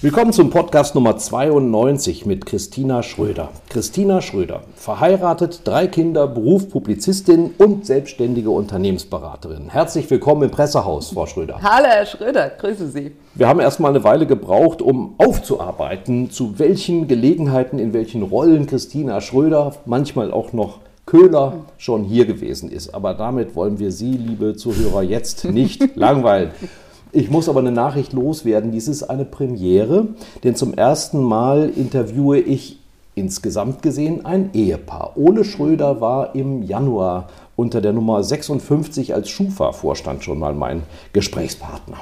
Willkommen 0.00 0.32
zum 0.32 0.50
Podcast 0.50 0.94
Nummer 0.94 1.16
92 1.16 2.24
mit 2.24 2.46
Christina 2.46 3.02
Schröder. 3.02 3.48
Christina 3.68 4.20
Schröder, 4.22 4.60
verheiratet, 4.76 5.62
drei 5.64 5.88
Kinder, 5.88 6.28
Beruf 6.28 6.70
Publizistin 6.70 7.50
und 7.58 7.84
selbstständige 7.84 8.50
Unternehmensberaterin. 8.50 9.70
Herzlich 9.70 10.08
willkommen 10.08 10.44
im 10.44 10.50
Pressehaus, 10.52 11.10
Frau 11.10 11.26
Schröder. 11.26 11.58
Hallo, 11.60 11.88
Herr 11.88 12.06
Schröder, 12.06 12.48
grüße 12.48 12.86
Sie. 12.90 13.10
Wir 13.34 13.48
haben 13.48 13.58
erst 13.58 13.80
mal 13.80 13.88
eine 13.88 14.04
Weile 14.04 14.28
gebraucht, 14.28 14.82
um 14.82 15.16
aufzuarbeiten, 15.18 16.30
zu 16.30 16.60
welchen 16.60 17.08
Gelegenheiten, 17.08 17.80
in 17.80 17.92
welchen 17.92 18.22
Rollen 18.22 18.68
Christina 18.68 19.20
Schröder, 19.20 19.74
manchmal 19.84 20.30
auch 20.30 20.52
noch 20.52 20.78
Köhler, 21.06 21.64
schon 21.76 22.04
hier 22.04 22.24
gewesen 22.24 22.70
ist. 22.70 22.94
Aber 22.94 23.14
damit 23.14 23.56
wollen 23.56 23.80
wir 23.80 23.90
Sie, 23.90 24.12
liebe 24.12 24.54
Zuhörer, 24.54 25.02
jetzt 25.02 25.44
nicht 25.44 25.82
langweilen. 25.96 26.52
Ich 27.12 27.30
muss 27.30 27.48
aber 27.48 27.60
eine 27.60 27.72
Nachricht 27.72 28.12
loswerden. 28.12 28.70
Dies 28.70 28.88
ist 28.88 29.02
eine 29.04 29.24
Premiere, 29.24 30.08
denn 30.44 30.54
zum 30.54 30.74
ersten 30.74 31.22
Mal 31.22 31.70
interviewe 31.74 32.38
ich 32.38 32.78
insgesamt 33.14 33.82
gesehen 33.82 34.24
ein 34.24 34.50
Ehepaar. 34.52 35.16
Ole 35.16 35.44
Schröder 35.44 36.00
war 36.00 36.34
im 36.34 36.62
Januar 36.62 37.28
unter 37.56 37.80
der 37.80 37.92
Nummer 37.92 38.22
56 38.22 39.14
als 39.14 39.28
Schufa-Vorstand 39.30 40.22
schon 40.22 40.38
mal 40.38 40.54
mein 40.54 40.82
Gesprächspartner. 41.12 41.98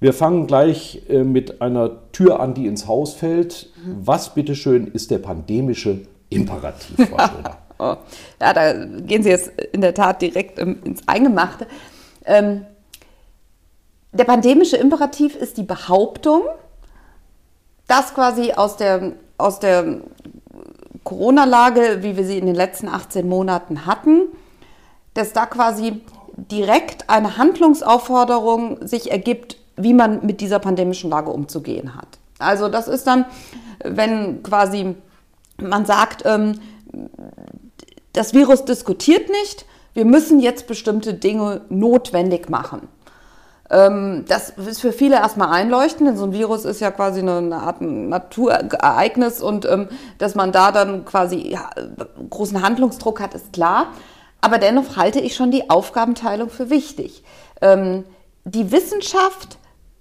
Wir 0.00 0.12
fangen 0.12 0.46
gleich 0.46 1.02
äh, 1.08 1.22
mit 1.22 1.62
einer 1.62 2.10
Tür 2.12 2.40
an, 2.40 2.54
die 2.54 2.66
ins 2.66 2.88
Haus 2.88 3.14
fällt. 3.14 3.70
Was 3.86 4.34
bitteschön 4.34 4.88
ist 4.88 5.10
der 5.10 5.18
pandemische 5.18 6.00
Imperativ, 6.28 7.08
Frau 7.08 7.18
Schröder? 7.28 7.58
oh. 7.78 7.96
Ja, 8.40 8.52
da 8.52 8.84
gehen 9.06 9.22
Sie 9.22 9.30
jetzt 9.30 9.50
in 9.72 9.80
der 9.80 9.94
Tat 9.94 10.20
direkt 10.20 10.58
ins 10.58 11.06
Eingemachte. 11.06 11.66
Ähm, 12.24 12.66
der 14.12 14.24
pandemische 14.24 14.76
Imperativ 14.76 15.36
ist 15.36 15.56
die 15.56 15.62
Behauptung, 15.62 16.42
dass 17.86 18.14
quasi 18.14 18.52
aus 18.52 18.76
der, 18.76 19.12
aus 19.38 19.58
der 19.58 20.00
Corona-Lage, 21.04 21.98
wie 22.02 22.16
wir 22.16 22.24
sie 22.24 22.38
in 22.38 22.46
den 22.46 22.54
letzten 22.54 22.88
18 22.88 23.28
Monaten 23.28 23.86
hatten, 23.86 24.28
dass 25.14 25.32
da 25.32 25.46
quasi 25.46 26.00
direkt 26.36 27.10
eine 27.10 27.36
Handlungsaufforderung 27.36 28.86
sich 28.86 29.10
ergibt, 29.10 29.56
wie 29.76 29.94
man 29.94 30.24
mit 30.24 30.40
dieser 30.40 30.58
pandemischen 30.58 31.10
Lage 31.10 31.30
umzugehen 31.30 31.94
hat. 31.94 32.08
Also 32.38 32.68
das 32.68 32.88
ist 32.88 33.06
dann, 33.06 33.24
wenn 33.84 34.42
quasi 34.42 34.94
man 35.58 35.86
sagt, 35.86 36.22
ähm, 36.24 36.58
das 38.12 38.34
Virus 38.34 38.64
diskutiert 38.64 39.28
nicht, 39.28 39.64
wir 39.94 40.04
müssen 40.04 40.40
jetzt 40.40 40.66
bestimmte 40.66 41.14
Dinge 41.14 41.62
notwendig 41.68 42.48
machen. 42.48 42.88
Ähm, 43.72 44.26
das 44.28 44.50
ist 44.50 44.82
für 44.82 44.92
viele 44.92 45.16
erstmal 45.16 45.48
einleuchtend, 45.48 46.06
denn 46.06 46.16
so 46.18 46.24
ein 46.24 46.32
Virus 46.32 46.66
ist 46.66 46.80
ja 46.80 46.90
quasi 46.90 47.20
eine, 47.20 47.56
Art 47.56 47.80
Naturereignis 47.80 49.40
und 49.40 49.64
ähm, 49.64 49.88
dass 50.18 50.34
man 50.34 50.52
da 50.52 50.72
dann 50.72 51.06
quasi 51.06 51.58
großen 52.28 52.62
Handlungsdruck 52.62 53.20
hat, 53.20 53.34
ist 53.34 53.54
klar. 53.54 53.86
Aber 54.42 54.58
dennoch 54.58 54.96
halte 54.96 55.20
ich 55.20 55.34
schon 55.34 55.50
die 55.50 55.70
Aufgabenteilung 55.70 56.50
für 56.50 56.68
wichtig. 56.68 57.24
Ähm, 57.62 58.04
die 58.44 58.70
Wissenschaft 58.72 59.56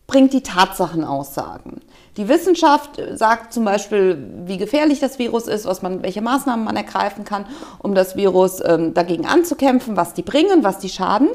bringt 0.06 0.34
die 0.34 0.44
Tatsachenaussagen. 0.44 1.80
Die 2.18 2.28
Wissenschaft 2.28 3.02
sagt 3.14 3.54
zum 3.54 3.64
Beispiel, 3.64 4.18
wie 4.46 4.58
gefährlich 4.58 5.00
das 5.00 5.18
Virus 5.18 5.48
ist, 5.48 5.66
was 5.66 5.82
man, 5.82 6.04
welche 6.04 6.22
Maßnahmen 6.22 6.66
man 6.66 6.76
ergreifen 6.76 7.24
kann, 7.24 7.46
um 7.80 7.96
das 7.96 8.18
Virus 8.18 8.58
dagegen 8.58 9.26
anzukämpfen, 9.26 9.96
was 9.96 10.14
die 10.14 10.22
bringen, 10.22 10.66
was 10.66 10.80
die 10.80 10.90
schaden. 10.90 11.30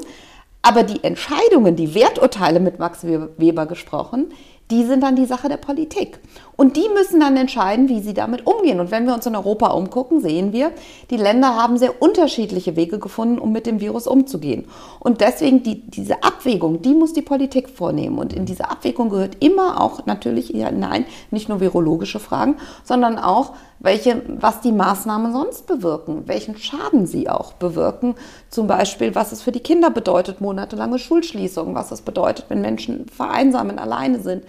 Aber 0.67 0.83
die 0.83 1.01
Entscheidungen, 1.01 1.77
die 1.77 1.95
Werturteile 1.95 2.59
mit 2.59 2.77
Max 2.77 3.05
Weber 3.05 3.67
gesprochen, 3.67 4.33
die 4.69 4.83
sind 4.83 5.01
dann 5.01 5.15
die 5.15 5.25
Sache 5.25 5.47
der 5.47 5.55
Politik. 5.55 6.19
Und 6.57 6.75
die 6.75 6.89
müssen 6.93 7.21
dann 7.21 7.37
entscheiden, 7.37 7.87
wie 7.87 8.01
sie 8.01 8.13
damit 8.13 8.45
umgehen. 8.45 8.81
Und 8.81 8.91
wenn 8.91 9.05
wir 9.05 9.13
uns 9.13 9.25
in 9.25 9.37
Europa 9.37 9.67
umgucken, 9.67 10.19
sehen 10.19 10.51
wir, 10.51 10.73
die 11.09 11.15
Länder 11.15 11.55
haben 11.55 11.77
sehr 11.77 12.01
unterschiedliche 12.01 12.75
Wege 12.75 12.99
gefunden, 12.99 13.39
um 13.39 13.53
mit 13.53 13.65
dem 13.65 13.79
Virus 13.79 14.07
umzugehen. 14.07 14.65
Und 14.99 15.21
deswegen 15.21 15.63
die, 15.63 15.89
diese 15.89 16.21
Abwägung, 16.21 16.81
die 16.81 16.95
muss 16.95 17.13
die 17.13 17.21
Politik 17.21 17.69
vornehmen. 17.69 18.17
Und 18.17 18.33
in 18.33 18.45
diese 18.45 18.69
Abwägung 18.69 19.07
gehört 19.07 19.41
immer 19.41 19.79
auch 19.79 20.05
natürlich 20.05 20.47
hinein, 20.47 21.05
nicht 21.31 21.47
nur 21.47 21.61
virologische 21.61 22.19
Fragen, 22.19 22.57
sondern 22.83 23.19
auch, 23.19 23.53
welche, 23.79 24.21
was 24.27 24.61
die 24.61 24.71
Maßnahmen 24.71 25.31
sonst 25.31 25.67
bewirken, 25.67 26.27
welchen 26.27 26.57
Schaden 26.57 27.05
sie 27.05 27.29
auch 27.29 27.53
bewirken. 27.53 28.15
Zum 28.49 28.67
Beispiel, 28.67 29.15
was 29.15 29.31
es 29.31 29.41
für 29.41 29.51
die 29.51 29.59
Kinder 29.59 29.89
bedeutet, 29.89 30.41
monatelange 30.41 30.99
Schulschließungen, 30.99 31.75
was 31.75 31.91
es 31.91 32.01
bedeutet, 32.01 32.45
wenn 32.49 32.61
Menschen 32.61 33.07
vereinsamen, 33.07 33.79
alleine 33.79 34.19
sind. 34.19 34.43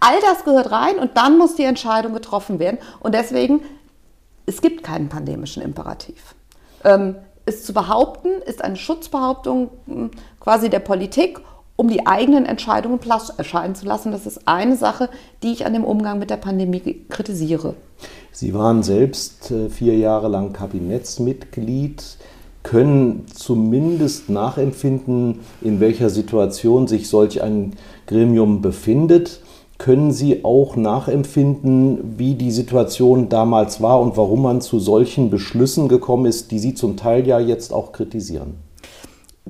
All 0.00 0.20
das 0.20 0.44
gehört 0.44 0.70
rein 0.70 0.98
und 0.98 1.16
dann 1.16 1.38
muss 1.38 1.54
die 1.54 1.64
Entscheidung 1.64 2.12
getroffen 2.12 2.58
werden. 2.58 2.78
Und 3.00 3.14
deswegen, 3.14 3.62
es 4.46 4.60
gibt 4.60 4.82
keinen 4.82 5.08
pandemischen 5.08 5.62
Imperativ. 5.62 6.34
Ähm, 6.84 7.16
es 7.46 7.64
zu 7.64 7.72
behaupten, 7.72 8.28
ist 8.46 8.62
eine 8.62 8.76
Schutzbehauptung 8.76 9.70
hm, 9.86 10.10
quasi 10.40 10.68
der 10.70 10.80
Politik 10.80 11.40
um 11.76 11.88
die 11.88 12.06
eigenen 12.06 12.46
Entscheidungen 12.46 12.98
Platz 12.98 13.32
erscheinen 13.36 13.74
zu 13.74 13.86
lassen. 13.86 14.12
Das 14.12 14.26
ist 14.26 14.46
eine 14.46 14.76
Sache, 14.76 15.08
die 15.42 15.52
ich 15.52 15.66
an 15.66 15.72
dem 15.72 15.84
Umgang 15.84 16.18
mit 16.18 16.30
der 16.30 16.36
Pandemie 16.36 17.04
kritisiere. 17.08 17.74
Sie 18.34 18.52
waren 18.52 18.82
selbst 18.82 19.52
äh, 19.52 19.70
vier 19.70 19.96
Jahre 19.96 20.26
lang 20.26 20.52
Kabinettsmitglied, 20.52 22.02
können 22.64 23.26
zumindest 23.32 24.28
nachempfinden, 24.28 25.38
in 25.62 25.78
welcher 25.78 26.10
Situation 26.10 26.88
sich 26.88 27.08
solch 27.08 27.42
ein 27.42 27.74
Gremium 28.08 28.60
befindet. 28.60 29.40
Können 29.78 30.10
Sie 30.10 30.44
auch 30.44 30.74
nachempfinden, 30.74 32.18
wie 32.18 32.34
die 32.34 32.50
Situation 32.50 33.28
damals 33.28 33.80
war 33.80 34.00
und 34.00 34.16
warum 34.16 34.42
man 34.42 34.60
zu 34.60 34.80
solchen 34.80 35.30
Beschlüssen 35.30 35.86
gekommen 35.86 36.26
ist, 36.26 36.50
die 36.50 36.58
Sie 36.58 36.74
zum 36.74 36.96
Teil 36.96 37.28
ja 37.28 37.38
jetzt 37.38 37.72
auch 37.72 37.92
kritisieren? 37.92 38.54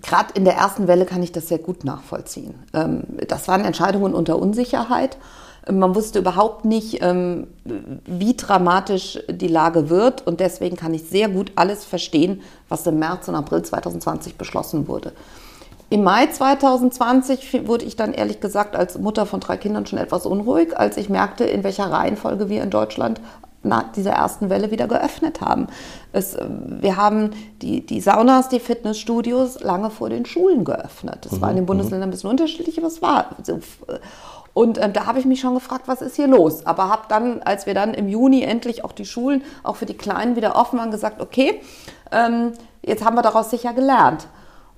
gerade 0.03 0.35
in 0.35 0.45
der 0.45 0.55
ersten 0.55 0.89
Welle 0.89 1.07
kann 1.07 1.23
ich 1.23 1.33
das 1.33 1.49
sehr 1.49 1.59
gut 1.59 1.85
nachvollziehen. 1.85 2.55
Ähm, 2.75 3.05
das 3.29 3.49
waren 3.49 3.65
Entscheidungen 3.65 4.15
unter 4.15 4.39
Unsicherheit. 4.39 5.17
Man 5.71 5.95
wusste 5.95 6.19
überhaupt 6.19 6.65
nicht, 6.65 7.03
ähm, 7.03 7.47
wie 7.65 8.37
dramatisch 8.37 9.19
die 9.29 9.49
Lage 9.49 9.89
wird. 9.89 10.27
Und 10.27 10.41
deswegen 10.41 10.77
kann 10.77 10.93
ich 10.93 11.05
sehr 11.05 11.29
gut 11.29 11.53
alles 11.57 11.85
verstehen, 11.85 12.43
was 12.69 12.87
im 12.87 12.99
März 12.99 13.29
und 13.29 13.35
April 13.35 13.63
2020 13.63 14.37
beschlossen 14.37 14.89
wurde. 14.89 15.13
Im 15.91 16.03
Mai 16.03 16.27
2020 16.27 17.67
wurde 17.67 17.85
ich 17.85 17.95
dann 17.95 18.13
ehrlich 18.15 18.41
gesagt 18.41 18.75
als 18.75 18.99
Mutter 18.99 19.27
von 19.27 19.41
drei 19.41 19.57
Kindern 19.57 19.87
schon 19.87 19.99
etwas 19.99 20.27
unruhig, 20.27 20.77
als 20.77 20.97
ich 20.97 21.09
merkte, 21.09 21.45
in 21.45 21.63
welcher 21.63 21.91
Reihenfolge 21.91 22.49
wir 22.49 22.63
in 22.63 22.71
Deutschland 22.71 23.21
nach 23.65 23.93
dieser 23.93 24.13
ersten 24.13 24.51
Welle 24.51 24.71
wieder 24.71 24.87
geöffnet 24.87 25.41
haben. 25.41 25.69
Es, 26.13 26.37
wir 26.81 26.97
haben 26.97 27.31
die, 27.63 27.85
die 27.85 28.01
Saunas, 28.01 28.49
die 28.49 28.61
Fitnessstudios 28.61 29.61
lange 29.61 29.91
vor 29.91 30.11
den 30.11 30.27
Schulen 30.27 30.65
geöffnet. 30.65 31.19
Das 31.23 31.33
mhm. 31.33 31.41
war 31.41 31.51
in 31.51 31.57
den 31.57 31.65
mhm. 31.65 31.69
Bundesländern 31.69 32.09
ein 32.09 32.13
bisschen 32.13 32.31
unterschiedlich, 32.31 32.79
aber 32.79 32.89
es 32.89 33.01
war. 33.03 33.31
Und 34.55 34.79
äh, 34.79 34.91
da 34.91 35.07
habe 35.07 35.19
ich 35.19 35.27
mich 35.27 35.41
schon 35.41 35.55
gefragt, 35.55 35.87
was 35.87 36.01
ist 36.01 36.17
hier 36.17 36.29
los? 36.29 36.65
Aber 36.65 36.89
habe 36.89 37.03
dann, 37.09 37.43
als 37.43 37.67
wir 37.67 37.75
dann 37.75 37.93
im 37.93 38.09
Juni 38.09 38.43
endlich 38.43 38.85
auch 38.85 38.93
die 38.93 39.05
Schulen, 39.05 39.43
auch 39.65 39.77
für 39.77 39.87
die 39.87 39.97
Kleinen 39.97 40.37
wieder 40.37 40.57
offen 40.57 40.79
waren, 40.79 40.93
gesagt, 40.93 41.21
okay, 41.21 41.61
ähm, 42.13 42.53
jetzt 42.83 43.05
haben 43.05 43.17
wir 43.17 43.23
daraus 43.23 43.51
sicher 43.51 43.73
gelernt. 43.75 44.29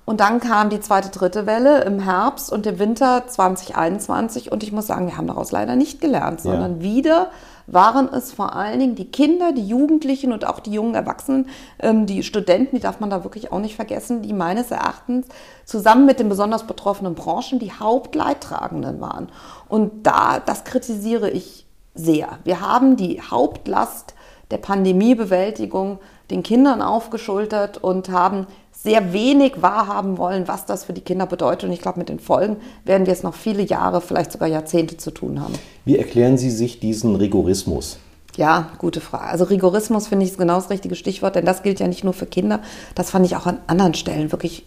Und 0.03 0.21
dann 0.21 0.39
kam 0.39 0.69
die 0.69 0.79
zweite, 0.79 1.09
dritte 1.09 1.45
Welle 1.45 1.83
im 1.83 1.99
Herbst 1.99 2.49
und 2.51 2.65
im 2.65 2.79
Winter 2.79 3.27
2021. 3.27 4.51
Und 4.51 4.63
ich 4.63 4.71
muss 4.71 4.87
sagen, 4.87 5.07
wir 5.07 5.17
haben 5.17 5.27
daraus 5.27 5.51
leider 5.51 5.75
nicht 5.75 5.99
gelernt, 5.99 6.39
sondern 6.39 6.77
ja. 6.77 6.81
wieder 6.81 7.27
waren 7.67 8.07
es 8.13 8.31
vor 8.31 8.55
allen 8.55 8.79
Dingen 8.79 8.95
die 8.95 9.11
Kinder, 9.11 9.51
die 9.51 9.67
Jugendlichen 9.67 10.31
und 10.31 10.47
auch 10.47 10.61
die 10.61 10.71
jungen 10.71 10.95
Erwachsenen, 10.95 11.49
ähm, 11.79 12.05
die 12.05 12.23
Studenten, 12.23 12.77
die 12.77 12.81
darf 12.81 13.01
man 13.01 13.09
da 13.09 13.25
wirklich 13.25 13.51
auch 13.51 13.59
nicht 13.59 13.75
vergessen, 13.75 14.21
die 14.21 14.31
meines 14.31 14.71
Erachtens 14.71 15.27
zusammen 15.65 16.05
mit 16.05 16.21
den 16.21 16.29
besonders 16.29 16.63
betroffenen 16.63 17.13
Branchen 17.13 17.59
die 17.59 17.73
Hauptleidtragenden 17.73 19.01
waren. 19.01 19.27
Und 19.67 20.05
da, 20.05 20.39
das 20.39 20.63
kritisiere 20.63 21.29
ich 21.29 21.65
sehr. 21.93 22.39
Wir 22.43 22.61
haben 22.61 22.95
die 22.95 23.21
Hauptlast 23.21 24.13
der 24.51 24.57
Pandemiebewältigung 24.57 25.99
den 26.29 26.43
Kindern 26.43 26.81
aufgeschultert 26.81 27.77
und 27.77 28.09
haben 28.09 28.47
sehr 28.71 29.11
wenig 29.11 29.61
wahrhaben 29.61 30.17
wollen, 30.17 30.47
was 30.47 30.65
das 30.65 30.85
für 30.85 30.93
die 30.93 31.01
Kinder 31.01 31.25
bedeutet. 31.25 31.65
Und 31.65 31.71
ich 31.71 31.81
glaube, 31.81 31.99
mit 31.99 32.09
den 32.09 32.19
Folgen 32.19 32.57
werden 32.85 33.07
wir 33.07 33.13
es 33.13 33.23
noch 33.23 33.33
viele 33.33 33.63
Jahre, 33.63 34.01
vielleicht 34.01 34.31
sogar 34.31 34.47
Jahrzehnte 34.47 34.97
zu 34.97 35.11
tun 35.11 35.41
haben. 35.41 35.53
Wie 35.85 35.97
erklären 35.97 36.37
Sie 36.37 36.51
sich 36.51 36.79
diesen 36.79 37.15
Rigorismus? 37.15 37.97
Ja, 38.35 38.69
gute 38.77 39.01
Frage. 39.01 39.25
Also 39.25 39.45
Rigorismus 39.45 40.07
finde 40.07 40.25
ich 40.25 40.37
genau 40.37 40.55
das 40.55 40.69
richtige 40.69 40.95
Stichwort, 40.95 41.35
denn 41.35 41.45
das 41.45 41.63
gilt 41.63 41.79
ja 41.79 41.87
nicht 41.87 42.03
nur 42.03 42.13
für 42.13 42.27
Kinder. 42.27 42.61
Das 42.93 43.09
fand 43.09 43.25
ich 43.25 43.35
auch 43.35 43.47
an 43.47 43.57
anderen 43.65 43.95
Stellen 43.95 44.31
wirklich 44.31 44.63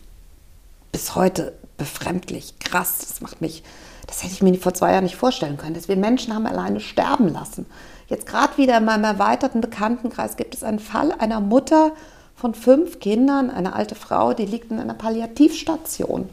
bis 0.90 1.14
heute 1.14 1.52
befremdlich, 1.78 2.58
krass. 2.58 2.98
Das 2.98 3.20
macht 3.20 3.40
mich, 3.40 3.62
das 4.10 4.24
hätte 4.24 4.32
ich 4.34 4.42
mir 4.42 4.54
vor 4.58 4.74
zwei 4.74 4.90
Jahren 4.90 5.04
nicht 5.04 5.14
vorstellen 5.14 5.56
können, 5.56 5.74
dass 5.74 5.86
wir 5.86 5.96
Menschen 5.96 6.34
haben 6.34 6.46
alleine 6.46 6.80
sterben 6.80 7.32
lassen. 7.32 7.66
Jetzt 8.08 8.26
gerade 8.26 8.56
wieder 8.56 8.76
in 8.78 8.84
meinem 8.84 9.04
erweiterten 9.04 9.60
Bekanntenkreis 9.60 10.36
gibt 10.36 10.56
es 10.56 10.64
einen 10.64 10.80
Fall 10.80 11.12
einer 11.12 11.38
Mutter 11.38 11.92
von 12.34 12.54
fünf 12.54 12.98
Kindern, 12.98 13.50
eine 13.50 13.72
alte 13.72 13.94
Frau, 13.94 14.32
die 14.32 14.46
liegt 14.46 14.72
in 14.72 14.80
einer 14.80 14.94
Palliativstation. 14.94 16.28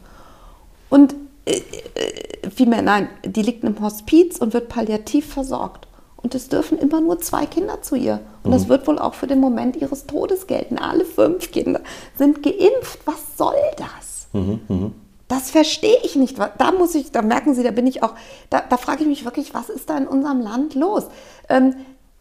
Und 0.90 1.14
äh, 1.44 1.52
äh, 1.94 2.50
vielmehr, 2.50 2.82
nein, 2.82 3.08
die 3.24 3.42
liegt 3.42 3.62
im 3.62 3.80
Hospiz 3.80 4.38
und 4.38 4.54
wird 4.54 4.68
palliativ 4.68 5.32
versorgt. 5.32 5.86
Und 6.16 6.34
es 6.34 6.48
dürfen 6.48 6.78
immer 6.78 7.00
nur 7.00 7.20
zwei 7.20 7.46
Kinder 7.46 7.80
zu 7.80 7.94
ihr. 7.94 8.18
Und 8.42 8.50
mhm. 8.50 8.54
das 8.54 8.68
wird 8.68 8.88
wohl 8.88 8.98
auch 8.98 9.14
für 9.14 9.28
den 9.28 9.38
Moment 9.38 9.76
ihres 9.76 10.06
Todes 10.06 10.48
gelten. 10.48 10.78
Alle 10.78 11.04
fünf 11.04 11.52
Kinder 11.52 11.80
sind 12.16 12.42
geimpft. 12.42 12.98
Was 13.04 13.36
soll 13.36 13.54
das? 13.76 14.26
Mhm, 14.32 14.60
mh. 14.66 14.90
Das 15.28 15.50
verstehe 15.50 15.98
ich 16.04 16.16
nicht. 16.16 16.38
Da 16.38 16.72
muss 16.72 16.94
ich, 16.94 17.12
da 17.12 17.20
merken 17.20 17.54
Sie, 17.54 17.62
da 17.62 17.70
bin 17.70 17.86
ich 17.86 18.02
auch, 18.02 18.14
da, 18.48 18.62
da 18.68 18.78
frage 18.78 19.02
ich 19.02 19.08
mich 19.08 19.24
wirklich, 19.26 19.52
was 19.54 19.68
ist 19.68 19.90
da 19.90 19.98
in 19.98 20.08
unserem 20.08 20.40
Land 20.40 20.74
los? 20.74 21.04
Ähm, 21.50 21.74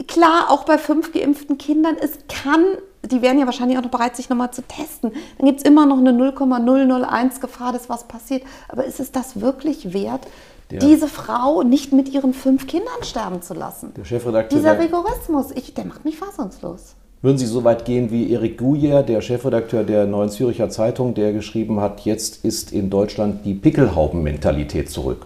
klar, 0.07 0.49
auch 0.49 0.65
bei 0.65 0.77
fünf 0.77 1.13
geimpften 1.13 1.57
Kindern, 1.57 1.95
es 1.99 2.11
kann, 2.27 2.65
die 3.03 3.21
wären 3.21 3.39
ja 3.39 3.45
wahrscheinlich 3.45 3.77
auch 3.77 3.83
noch 3.83 3.91
bereit, 3.91 4.17
sich 4.17 4.29
nochmal 4.29 4.51
zu 4.51 4.61
testen. 4.61 5.13
Dann 5.37 5.47
gibt 5.47 5.59
es 5.59 5.65
immer 5.65 5.85
noch 5.85 5.97
eine 5.97 6.11
0,001 6.11 7.39
Gefahr, 7.39 7.71
dass 7.71 7.89
was 7.89 8.03
passiert. 8.09 8.43
Aber 8.67 8.83
ist 8.83 8.99
es 8.99 9.13
das 9.13 9.39
wirklich 9.39 9.93
wert, 9.93 10.27
der, 10.69 10.79
diese 10.79 11.07
Frau 11.07 11.63
nicht 11.63 11.93
mit 11.93 12.09
ihren 12.09 12.33
fünf 12.33 12.67
Kindern 12.67 13.03
sterben 13.03 13.41
zu 13.41 13.53
lassen? 13.53 13.93
Der 13.95 14.03
Chefredakteur. 14.03 14.59
Dieser 14.59 14.77
Rigorismus, 14.79 15.51
ich, 15.51 15.73
der 15.73 15.85
macht 15.85 16.03
mich 16.03 16.17
fassungslos. 16.17 16.95
Würden 17.23 17.39
Sie 17.39 17.47
so 17.47 17.63
weit 17.63 17.85
gehen 17.85 18.11
wie 18.11 18.31
Erik 18.31 18.59
Gouyer, 18.59 19.01
der 19.01 19.21
Chefredakteur 19.21 19.83
der 19.83 20.05
Neuen 20.05 20.29
Züricher 20.29 20.69
Zeitung, 20.69 21.15
der 21.15 21.33
geschrieben 21.33 21.81
hat, 21.81 22.01
jetzt 22.01 22.45
ist 22.45 22.71
in 22.71 22.91
Deutschland 22.91 23.43
die 23.43 23.55
Pickelhauben-Mentalität 23.55 24.91
zurück? 24.91 25.25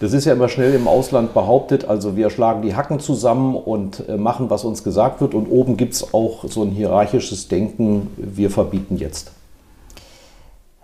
Das 0.00 0.12
ist 0.12 0.26
ja 0.26 0.34
immer 0.34 0.50
schnell 0.50 0.74
im 0.74 0.88
Ausland 0.88 1.32
behauptet, 1.32 1.86
also 1.86 2.16
wir 2.16 2.28
schlagen 2.28 2.60
die 2.60 2.74
Hacken 2.76 3.00
zusammen 3.00 3.54
und 3.54 4.06
äh, 4.06 4.18
machen, 4.18 4.50
was 4.50 4.64
uns 4.64 4.84
gesagt 4.84 5.22
wird. 5.22 5.32
Und 5.32 5.46
oben 5.46 5.78
gibt 5.78 5.94
es 5.94 6.12
auch 6.12 6.44
so 6.46 6.62
ein 6.62 6.70
hierarchisches 6.70 7.48
Denken, 7.48 8.10
wir 8.16 8.50
verbieten 8.50 8.98
jetzt. 8.98 9.30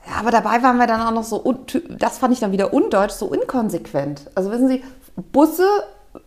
Ja, 0.07 0.21
aber 0.21 0.31
dabei 0.31 0.63
waren 0.63 0.79
wir 0.79 0.87
dann 0.87 1.03
auch 1.03 1.11
noch 1.11 1.25
so, 1.25 1.55
das 1.99 2.17
fand 2.17 2.33
ich 2.33 2.41
dann 2.41 2.53
wieder 2.53 2.73
undeutsch, 2.73 3.13
so 3.13 3.35
inkonsequent. 3.35 4.23
Also 4.35 4.51
wissen 4.53 4.69
Sie, 4.69 4.83
Busse 5.33 5.67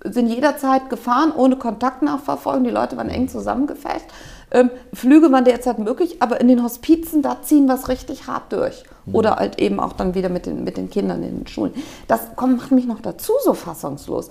sind 0.03 0.27
jederzeit 0.27 0.89
gefahren, 0.89 1.31
ohne 1.35 1.55
Kontaktnachverfolgung. 1.55 2.63
Die 2.63 2.69
Leute 2.69 2.97
waren 2.97 3.09
eng 3.09 3.27
zusammengefasst. 3.27 4.05
Ähm, 4.51 4.69
Flüge 4.93 5.31
waren 5.31 5.45
derzeit 5.45 5.79
möglich, 5.79 6.21
aber 6.21 6.41
in 6.41 6.47
den 6.47 6.61
Hospizen, 6.63 7.21
da 7.21 7.41
ziehen 7.41 7.67
wir 7.67 7.75
es 7.75 7.87
richtig 7.87 8.27
hart 8.27 8.51
durch. 8.51 8.83
Mhm. 9.05 9.15
Oder 9.15 9.35
halt 9.37 9.59
eben 9.59 9.79
auch 9.79 9.93
dann 9.93 10.13
wieder 10.13 10.29
mit 10.29 10.45
den, 10.45 10.63
mit 10.63 10.77
den 10.77 10.89
Kindern 10.89 11.23
in 11.23 11.39
den 11.39 11.47
Schulen. 11.47 11.73
Das 12.07 12.35
kommt, 12.35 12.57
macht 12.57 12.71
mich 12.71 12.85
noch 12.85 12.99
dazu 12.99 13.33
so 13.43 13.53
fassungslos. 13.53 14.29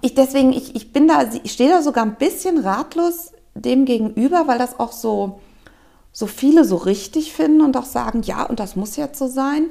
Ich, 0.00 0.14
deswegen, 0.14 0.52
ich, 0.52 0.76
ich 0.76 0.92
bin 0.92 1.08
da, 1.08 1.24
ich 1.42 1.52
stehe 1.52 1.70
da 1.70 1.82
sogar 1.82 2.04
ein 2.04 2.14
bisschen 2.14 2.58
ratlos 2.58 3.32
dem 3.54 3.84
gegenüber, 3.84 4.46
weil 4.46 4.58
das 4.58 4.78
auch 4.78 4.92
so, 4.92 5.40
so 6.12 6.26
viele 6.26 6.64
so 6.64 6.76
richtig 6.76 7.32
finden 7.32 7.60
und 7.60 7.76
auch 7.76 7.84
sagen, 7.84 8.22
ja, 8.22 8.44
und 8.44 8.60
das 8.60 8.76
muss 8.76 8.96
jetzt 8.96 9.18
so 9.18 9.26
sein. 9.26 9.70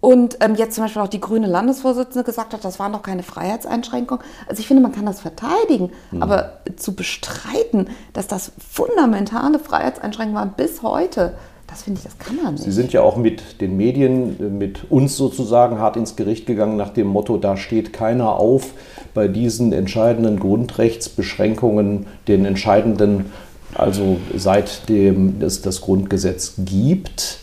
Und 0.00 0.38
ähm, 0.40 0.54
jetzt 0.54 0.74
zum 0.74 0.84
Beispiel 0.84 1.02
auch 1.02 1.08
die 1.08 1.20
grüne 1.20 1.46
Landesvorsitzende 1.46 2.24
gesagt 2.24 2.54
hat, 2.54 2.64
das 2.64 2.78
waren 2.78 2.92
doch 2.92 3.02
keine 3.02 3.22
Freiheitseinschränkungen. 3.22 4.24
Also 4.48 4.60
ich 4.60 4.66
finde, 4.66 4.82
man 4.82 4.92
kann 4.92 5.04
das 5.04 5.20
verteidigen, 5.20 5.90
mhm. 6.10 6.22
aber 6.22 6.60
zu 6.76 6.94
bestreiten, 6.94 7.88
dass 8.14 8.26
das 8.26 8.52
fundamentale 8.66 9.58
Freiheitseinschränkungen 9.58 10.40
waren 10.40 10.54
bis 10.56 10.82
heute, 10.82 11.34
das 11.66 11.82
finde 11.82 11.98
ich, 11.98 12.04
das 12.04 12.18
kann 12.18 12.36
man 12.42 12.54
nicht. 12.54 12.64
Sie 12.64 12.72
sind 12.72 12.92
ja 12.92 13.02
auch 13.02 13.16
mit 13.16 13.60
den 13.60 13.76
Medien, 13.76 14.58
mit 14.58 14.90
uns 14.90 15.16
sozusagen 15.16 15.78
hart 15.78 15.96
ins 15.96 16.16
Gericht 16.16 16.46
gegangen 16.46 16.76
nach 16.76 16.90
dem 16.90 17.06
Motto, 17.06 17.36
da 17.36 17.56
steht 17.56 17.92
keiner 17.92 18.32
auf 18.32 18.72
bei 19.12 19.28
diesen 19.28 19.72
entscheidenden 19.72 20.40
Grundrechtsbeschränkungen, 20.40 22.06
den 22.26 22.44
entscheidenden, 22.44 23.26
also 23.74 24.16
seitdem 24.34 25.40
es 25.42 25.62
das 25.62 25.80
Grundgesetz 25.82 26.54
gibt. 26.58 27.38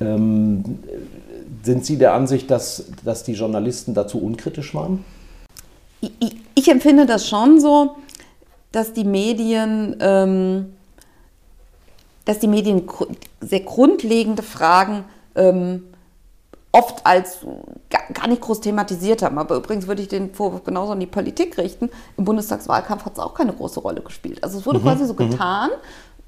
Ähm, 0.00 0.64
sind 1.62 1.84
Sie 1.84 1.96
der 1.96 2.14
Ansicht, 2.14 2.50
dass, 2.50 2.84
dass 3.04 3.22
die 3.22 3.32
Journalisten 3.32 3.94
dazu 3.94 4.18
unkritisch 4.18 4.74
waren? 4.74 5.04
Ich, 6.00 6.36
ich 6.54 6.68
empfinde 6.68 7.06
das 7.06 7.28
schon 7.28 7.60
so, 7.60 7.96
dass 8.72 8.92
die 8.92 9.04
Medien, 9.04 9.96
ähm, 10.00 10.72
dass 12.24 12.38
die 12.40 12.48
Medien 12.48 12.82
sehr 13.40 13.60
grundlegende 13.60 14.42
Fragen 14.42 15.04
ähm, 15.36 15.84
oft 16.72 17.06
als 17.06 17.38
gar 18.14 18.26
nicht 18.26 18.40
groß 18.40 18.62
thematisiert 18.62 19.22
haben. 19.22 19.38
Aber 19.38 19.56
übrigens 19.56 19.86
würde 19.86 20.02
ich 20.02 20.08
den 20.08 20.34
Vorwurf 20.34 20.64
genauso 20.64 20.92
an 20.92 21.00
die 21.00 21.06
Politik 21.06 21.58
richten. 21.58 21.90
Im 22.16 22.24
Bundestagswahlkampf 22.24 23.04
hat 23.04 23.12
es 23.12 23.18
auch 23.18 23.34
keine 23.34 23.52
große 23.52 23.80
Rolle 23.80 24.00
gespielt. 24.00 24.42
Also 24.42 24.58
es 24.58 24.66
wurde 24.66 24.78
mhm. 24.78 24.84
quasi 24.84 25.04
so 25.04 25.12
mhm. 25.12 25.30
getan, 25.30 25.70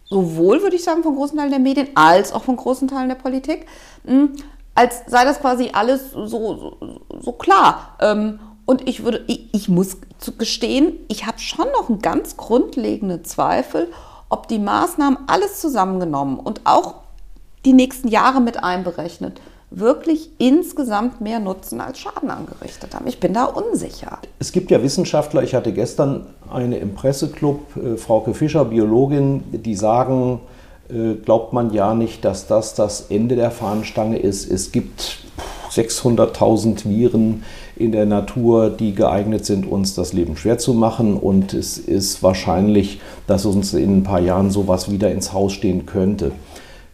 sowohl 0.05 0.63
würde 0.63 0.77
ich 0.77 0.85
sagen 0.85 1.03
von 1.03 1.17
großen 1.17 1.39
Teilen 1.39 1.51
der 1.51 1.61
Medien 1.61 1.89
als 1.95 2.33
auch 2.33 2.45
von 2.45 2.57
großen 2.57 2.89
Teilen 2.89 3.09
der 3.09 3.17
Politik, 3.17 3.67
hm, 4.07 4.33
als 4.75 5.03
sei 5.07 5.25
das 5.25 5.41
quasi 5.41 5.71
alles 5.73 6.13
so, 6.13 6.27
so, 6.27 6.77
so 7.21 7.33
klar. 7.33 7.97
Ähm, 8.01 8.41
und 8.67 8.89
ich 8.89 9.05
würde, 9.05 9.25
ich, 9.27 9.49
ich 9.53 9.69
muss 9.69 9.99
gestehen, 10.39 10.95
ich 11.09 11.27
habe 11.27 11.39
schon 11.39 11.67
noch 11.79 11.89
einen 11.89 12.01
ganz 12.01 12.37
grundlegenden 12.37 13.25
Zweifel, 13.25 13.89
ob 14.29 14.49
die 14.49 14.59
Maßnahmen 14.59 15.19
alles 15.27 15.61
zusammengenommen 15.61 16.39
und 16.39 16.63
auch 16.65 16.95
die 17.65 17.73
nächsten 17.73 18.09
Jahre 18.09 18.41
mit 18.41 18.63
einberechnet, 18.63 19.41
wirklich 19.71 20.31
insgesamt 20.39 21.21
mehr 21.21 21.41
Nutzen 21.41 21.81
als 21.81 21.99
Schaden 21.99 22.31
angerichtet 22.31 22.95
haben. 22.95 23.07
Ich 23.07 23.21
bin 23.21 23.35
da 23.35 23.45
unsicher. 23.45 24.19
Es 24.39 24.53
gibt 24.53 24.71
ja 24.71 24.83
Wissenschaftler, 24.83 25.43
ich 25.43 25.55
hatte 25.55 25.73
gestern 25.73 26.27
eine 26.51 26.79
im 26.79 26.95
Presseclub, 26.95 27.77
äh, 27.77 27.97
Frauke 27.97 28.35
Fischer, 28.35 28.65
Biologin, 28.65 29.43
die 29.53 29.75
sagen, 29.75 30.41
glaubt 31.25 31.53
man 31.53 31.73
ja 31.73 31.95
nicht, 31.95 32.25
dass 32.25 32.47
das 32.47 32.75
das 32.75 33.07
Ende 33.09 33.37
der 33.37 33.51
Fahnenstange 33.51 34.19
ist. 34.19 34.51
Es 34.51 34.71
gibt 34.71 35.19
600.000 35.71 36.89
Viren 36.89 37.43
in 37.77 37.93
der 37.93 38.07
Natur, 38.07 38.71
die 38.71 38.95
geeignet 38.95 39.45
sind, 39.45 39.67
uns 39.67 39.95
das 39.95 40.13
Leben 40.13 40.37
schwer 40.37 40.59
zu 40.59 40.75
machen. 40.75 41.17
Und 41.17 41.55
es 41.55 41.79
ist 41.79 42.23
wahrscheinlich, 42.23 43.01
dass 43.27 43.47
uns 43.47 43.75
in 43.75 43.99
ein 43.99 44.03
paar 44.05 44.21
Jahren 44.21 44.51
sowas 44.51 44.91
wieder 44.91 45.11
ins 45.11 45.33
Haus 45.33 45.53
stehen 45.53 45.87
könnte 45.87 46.33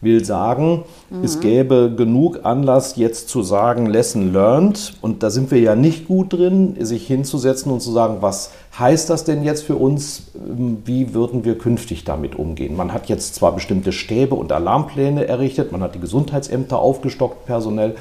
will 0.01 0.25
sagen, 0.25 0.83
mhm. 1.09 1.23
es 1.23 1.39
gäbe 1.39 1.93
genug 1.95 2.39
Anlass 2.43 2.95
jetzt 2.95 3.29
zu 3.29 3.43
sagen, 3.43 3.85
Lesson 3.85 4.33
learned. 4.33 4.93
Und 5.01 5.23
da 5.23 5.29
sind 5.29 5.51
wir 5.51 5.59
ja 5.59 5.75
nicht 5.75 6.07
gut 6.07 6.33
drin, 6.33 6.75
sich 6.79 7.07
hinzusetzen 7.07 7.71
und 7.71 7.81
zu 7.81 7.91
sagen, 7.91 8.17
was 8.21 8.51
heißt 8.77 9.09
das 9.09 9.23
denn 9.23 9.43
jetzt 9.43 9.63
für 9.63 9.75
uns? 9.75 10.23
Wie 10.33 11.13
würden 11.13 11.45
wir 11.45 11.57
künftig 11.57 12.03
damit 12.03 12.35
umgehen? 12.35 12.75
Man 12.75 12.93
hat 12.93 13.09
jetzt 13.09 13.35
zwar 13.35 13.53
bestimmte 13.53 13.91
Stäbe 13.91 14.35
und 14.35 14.51
Alarmpläne 14.51 15.27
errichtet, 15.27 15.71
man 15.71 15.81
hat 15.81 15.95
die 15.95 15.99
Gesundheitsämter 15.99 16.79
aufgestockt 16.79 17.45
personell, 17.45 17.95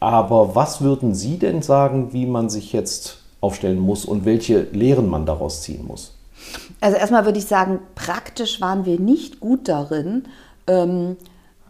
aber 0.00 0.54
was 0.54 0.82
würden 0.82 1.14
Sie 1.14 1.38
denn 1.38 1.62
sagen, 1.62 2.12
wie 2.12 2.26
man 2.26 2.50
sich 2.50 2.72
jetzt 2.72 3.18
aufstellen 3.40 3.78
muss 3.78 4.04
und 4.04 4.24
welche 4.24 4.66
Lehren 4.72 5.08
man 5.08 5.26
daraus 5.26 5.62
ziehen 5.62 5.86
muss? 5.86 6.12
Also 6.80 6.96
erstmal 6.96 7.24
würde 7.24 7.38
ich 7.38 7.46
sagen, 7.46 7.78
praktisch 7.94 8.60
waren 8.60 8.84
wir 8.84 9.00
nicht 9.00 9.40
gut 9.40 9.68
darin, 9.68 10.24
ähm, 10.66 11.16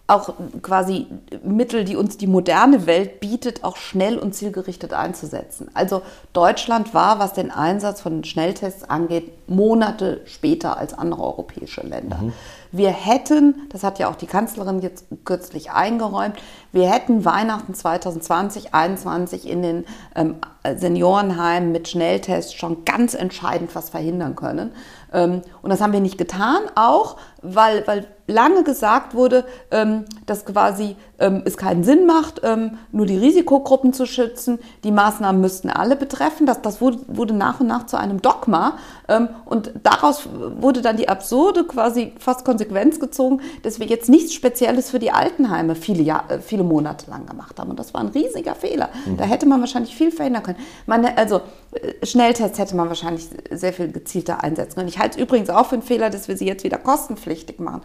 auch 0.06 0.34
quasi 0.60 1.06
Mittel, 1.42 1.84
die 1.84 1.96
uns 1.96 2.18
die 2.18 2.26
moderne 2.26 2.86
Welt 2.86 3.20
bietet, 3.20 3.64
auch 3.64 3.76
schnell 3.76 4.18
und 4.18 4.34
zielgerichtet 4.34 4.92
einzusetzen. 4.92 5.70
Also 5.72 6.02
Deutschland 6.34 6.92
war, 6.92 7.18
was 7.18 7.32
den 7.32 7.50
Einsatz 7.50 8.02
von 8.02 8.22
Schnelltests 8.22 8.84
angeht, 8.84 9.32
Monate 9.48 10.20
später 10.26 10.76
als 10.76 10.92
andere 10.92 11.22
europäische 11.22 11.80
Länder. 11.80 12.18
Mhm. 12.18 12.32
Wir 12.70 12.90
hätten, 12.90 13.62
das 13.70 13.82
hat 13.82 13.98
ja 13.98 14.10
auch 14.10 14.16
die 14.16 14.26
Kanzlerin 14.26 14.82
jetzt 14.82 15.06
kürzlich 15.24 15.70
eingeräumt, 15.70 16.36
wir 16.74 16.90
hätten 16.90 17.24
Weihnachten 17.24 17.72
2020, 17.72 18.64
2021 18.70 19.48
in 19.48 19.62
den 19.62 19.84
ähm, 20.14 20.36
Seniorenheimen 20.76 21.72
mit 21.72 21.88
Schnelltests 21.88 22.54
schon 22.54 22.84
ganz 22.84 23.14
entscheidend 23.14 23.74
was 23.74 23.90
verhindern 23.90 24.34
können. 24.34 24.72
Ähm, 25.12 25.42
und 25.62 25.70
das 25.70 25.80
haben 25.80 25.92
wir 25.92 26.00
nicht 26.00 26.18
getan, 26.18 26.62
auch 26.74 27.16
weil, 27.42 27.86
weil 27.86 28.06
lange 28.26 28.64
gesagt 28.64 29.14
wurde, 29.14 29.44
ähm, 29.70 30.06
dass 30.24 30.46
quasi 30.46 30.96
ähm, 31.18 31.42
es 31.44 31.58
keinen 31.58 31.84
Sinn 31.84 32.06
macht, 32.06 32.40
ähm, 32.42 32.78
nur 32.90 33.04
die 33.04 33.18
Risikogruppen 33.18 33.92
zu 33.92 34.06
schützen. 34.06 34.58
Die 34.82 34.90
Maßnahmen 34.90 35.40
müssten 35.40 35.68
alle 35.68 35.96
betreffen. 35.96 36.46
Das, 36.46 36.62
das 36.62 36.80
wurde, 36.80 36.98
wurde 37.06 37.34
nach 37.34 37.60
und 37.60 37.66
nach 37.66 37.84
zu 37.84 37.98
einem 37.98 38.22
Dogma. 38.22 38.78
Ähm, 39.08 39.28
und 39.44 39.72
daraus 39.82 40.26
wurde 40.32 40.80
dann 40.80 40.96
die 40.96 41.08
absurde, 41.08 41.64
quasi 41.64 42.14
fast 42.18 42.46
Konsequenz 42.46 42.98
gezogen, 42.98 43.42
dass 43.62 43.78
wir 43.78 43.86
jetzt 43.86 44.08
nichts 44.08 44.32
Spezielles 44.32 44.90
für 44.90 44.98
die 44.98 45.10
Altenheime 45.10 45.74
viele, 45.74 46.02
Jahr, 46.02 46.30
äh, 46.30 46.38
viele 46.64 46.68
Monate 46.68 47.10
lang 47.10 47.26
gemacht 47.26 47.58
haben. 47.58 47.70
Und 47.70 47.78
das 47.78 47.94
war 47.94 48.00
ein 48.00 48.08
riesiger 48.08 48.54
Fehler. 48.54 48.88
Mhm. 49.06 49.16
Da 49.16 49.24
hätte 49.24 49.46
man 49.46 49.60
wahrscheinlich 49.60 49.94
viel 49.94 50.10
verhindern 50.10 50.42
können. 50.42 50.58
Man, 50.86 51.04
also 51.04 51.40
äh, 51.72 52.04
Schnelltests 52.04 52.58
hätte 52.58 52.76
man 52.76 52.88
wahrscheinlich 52.88 53.28
sehr 53.50 53.72
viel 53.72 53.92
gezielter 53.92 54.42
einsetzen 54.42 54.76
können. 54.76 54.88
Ich 54.88 54.98
halte 54.98 55.18
es 55.18 55.22
übrigens 55.22 55.50
auch 55.50 55.66
für 55.66 55.74
einen 55.74 55.82
Fehler, 55.82 56.10
dass 56.10 56.28
wir 56.28 56.36
sie 56.36 56.46
jetzt 56.46 56.64
wieder 56.64 56.78
kostenpflichtig 56.78 57.60
machen. 57.60 57.82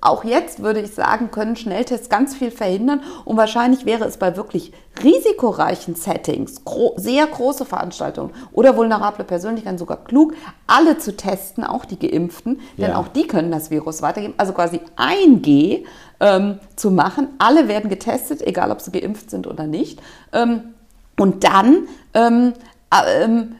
Auch 0.00 0.24
jetzt 0.24 0.62
würde 0.62 0.80
ich 0.80 0.94
sagen, 0.94 1.30
können 1.30 1.56
Schnelltests 1.56 2.08
ganz 2.08 2.34
viel 2.34 2.50
verhindern 2.50 3.02
und 3.24 3.36
wahrscheinlich 3.36 3.84
wäre 3.84 4.04
es 4.04 4.16
bei 4.16 4.36
wirklich 4.36 4.72
risikoreichen 5.02 5.94
Settings, 5.94 6.64
gro 6.64 6.94
sehr 6.96 7.26
große 7.26 7.64
Veranstaltungen 7.64 8.32
oder 8.52 8.76
vulnerable 8.76 9.24
Persönlichkeiten 9.24 9.78
sogar 9.78 10.04
klug, 10.04 10.34
alle 10.66 10.98
zu 10.98 11.16
testen, 11.16 11.64
auch 11.64 11.84
die 11.84 11.98
Geimpften, 11.98 12.60
denn 12.76 12.90
ja. 12.90 12.96
auch 12.96 13.08
die 13.08 13.26
können 13.26 13.50
das 13.50 13.70
Virus 13.70 14.02
weitergeben. 14.02 14.34
Also 14.36 14.52
quasi 14.52 14.80
ein 14.96 15.42
G 15.42 15.84
ähm, 16.20 16.60
zu 16.76 16.90
machen. 16.90 17.28
Alle 17.38 17.68
werden 17.68 17.90
getestet, 17.90 18.42
egal 18.42 18.70
ob 18.70 18.80
sie 18.80 18.92
geimpft 18.92 19.30
sind 19.30 19.46
oder 19.46 19.66
nicht. 19.66 20.00
Ähm, 20.32 20.74
und 21.18 21.44
dann 21.44 21.88
ähm, 22.14 22.52
äh, 22.90 23.24
ähm 23.24 23.56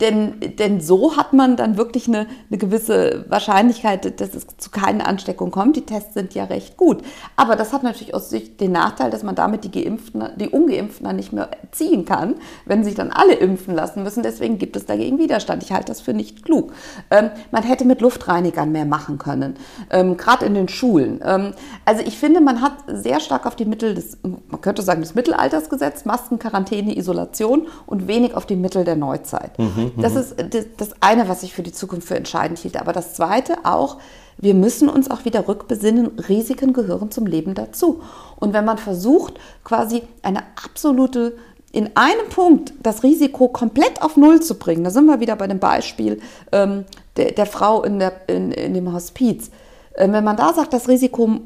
denn, 0.00 0.40
denn 0.58 0.80
so 0.80 1.16
hat 1.16 1.32
man 1.32 1.56
dann 1.56 1.76
wirklich 1.76 2.06
eine, 2.08 2.26
eine, 2.50 2.58
gewisse 2.58 3.24
Wahrscheinlichkeit, 3.28 4.20
dass 4.20 4.34
es 4.34 4.46
zu 4.58 4.70
keinen 4.70 5.00
Ansteckungen 5.00 5.50
kommt. 5.50 5.76
Die 5.76 5.86
Tests 5.86 6.14
sind 6.14 6.34
ja 6.34 6.44
recht 6.44 6.76
gut. 6.76 7.02
Aber 7.36 7.56
das 7.56 7.72
hat 7.72 7.82
natürlich 7.82 8.14
aus 8.14 8.30
Sicht 8.30 8.60
den 8.60 8.72
Nachteil, 8.72 9.10
dass 9.10 9.22
man 9.22 9.34
damit 9.34 9.64
die 9.64 9.70
Geimpften, 9.70 10.24
die 10.36 10.48
Ungeimpften 10.48 11.06
dann 11.06 11.16
nicht 11.16 11.32
mehr 11.32 11.48
ziehen 11.72 12.04
kann, 12.04 12.34
wenn 12.64 12.84
sich 12.84 12.94
dann 12.94 13.10
alle 13.10 13.34
impfen 13.34 13.74
lassen 13.74 14.02
müssen. 14.02 14.22
Deswegen 14.22 14.58
gibt 14.58 14.76
es 14.76 14.86
dagegen 14.86 15.18
Widerstand. 15.18 15.62
Ich 15.62 15.72
halte 15.72 15.86
das 15.86 16.00
für 16.00 16.14
nicht 16.14 16.44
klug. 16.44 16.72
Ähm, 17.10 17.30
man 17.50 17.62
hätte 17.62 17.84
mit 17.84 18.00
Luftreinigern 18.00 18.72
mehr 18.72 18.86
machen 18.86 19.18
können, 19.18 19.54
ähm, 19.90 20.16
gerade 20.16 20.44
in 20.44 20.54
den 20.54 20.68
Schulen. 20.68 21.20
Ähm, 21.24 21.54
also 21.84 22.02
ich 22.02 22.18
finde, 22.18 22.40
man 22.40 22.60
hat 22.60 22.74
sehr 22.86 23.20
stark 23.20 23.46
auf 23.46 23.56
die 23.56 23.64
Mittel 23.64 23.94
des, 23.94 24.18
man 24.22 24.60
könnte 24.60 24.82
sagen, 24.82 25.00
des 25.00 25.14
Mittelalters 25.14 25.70
gesetzt, 25.70 26.06
Masken, 26.06 26.38
Quarantäne, 26.38 26.96
Isolation 26.96 27.66
und 27.86 28.06
wenig 28.06 28.34
auf 28.34 28.46
die 28.46 28.56
Mittel 28.56 28.84
der 28.84 28.96
Neuzeit. 28.96 29.45
Mhm. 29.58 29.92
Das 29.96 30.14
mhm. 30.14 30.20
ist 30.20 30.68
das 30.76 30.90
eine, 31.00 31.28
was 31.28 31.42
ich 31.42 31.52
für 31.52 31.62
die 31.62 31.72
Zukunft 31.72 32.08
für 32.08 32.16
entscheidend 32.16 32.58
hielt. 32.58 32.78
Aber 32.78 32.92
das 32.92 33.14
zweite 33.14 33.58
auch, 33.64 33.98
wir 34.38 34.54
müssen 34.54 34.88
uns 34.88 35.10
auch 35.10 35.24
wieder 35.24 35.48
rückbesinnen, 35.48 36.18
Risiken 36.28 36.72
gehören 36.72 37.10
zum 37.10 37.26
Leben 37.26 37.54
dazu. 37.54 38.02
Und 38.36 38.52
wenn 38.52 38.64
man 38.64 38.78
versucht, 38.78 39.34
quasi 39.64 40.02
eine 40.22 40.40
absolute, 40.62 41.36
in 41.72 41.90
einem 41.94 42.28
Punkt 42.28 42.74
das 42.82 43.02
Risiko 43.02 43.48
komplett 43.48 44.02
auf 44.02 44.16
Null 44.16 44.40
zu 44.40 44.56
bringen, 44.56 44.84
da 44.84 44.90
sind 44.90 45.06
wir 45.06 45.20
wieder 45.20 45.36
bei 45.36 45.46
dem 45.46 45.58
Beispiel 45.58 46.20
ähm, 46.52 46.84
der, 47.16 47.32
der, 47.32 47.46
Frau 47.46 47.82
in, 47.82 47.98
der, 47.98 48.12
in, 48.28 48.52
in 48.52 48.74
dem 48.74 48.92
Hospiz. 48.92 49.50
Ähm, 49.96 50.12
wenn 50.12 50.24
man 50.24 50.36
da 50.36 50.52
sagt, 50.52 50.72
das 50.72 50.88
Risiko 50.88 51.38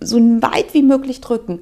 so 0.00 0.18
weit 0.18 0.74
wie 0.74 0.82
möglich 0.82 1.20
drücken, 1.22 1.60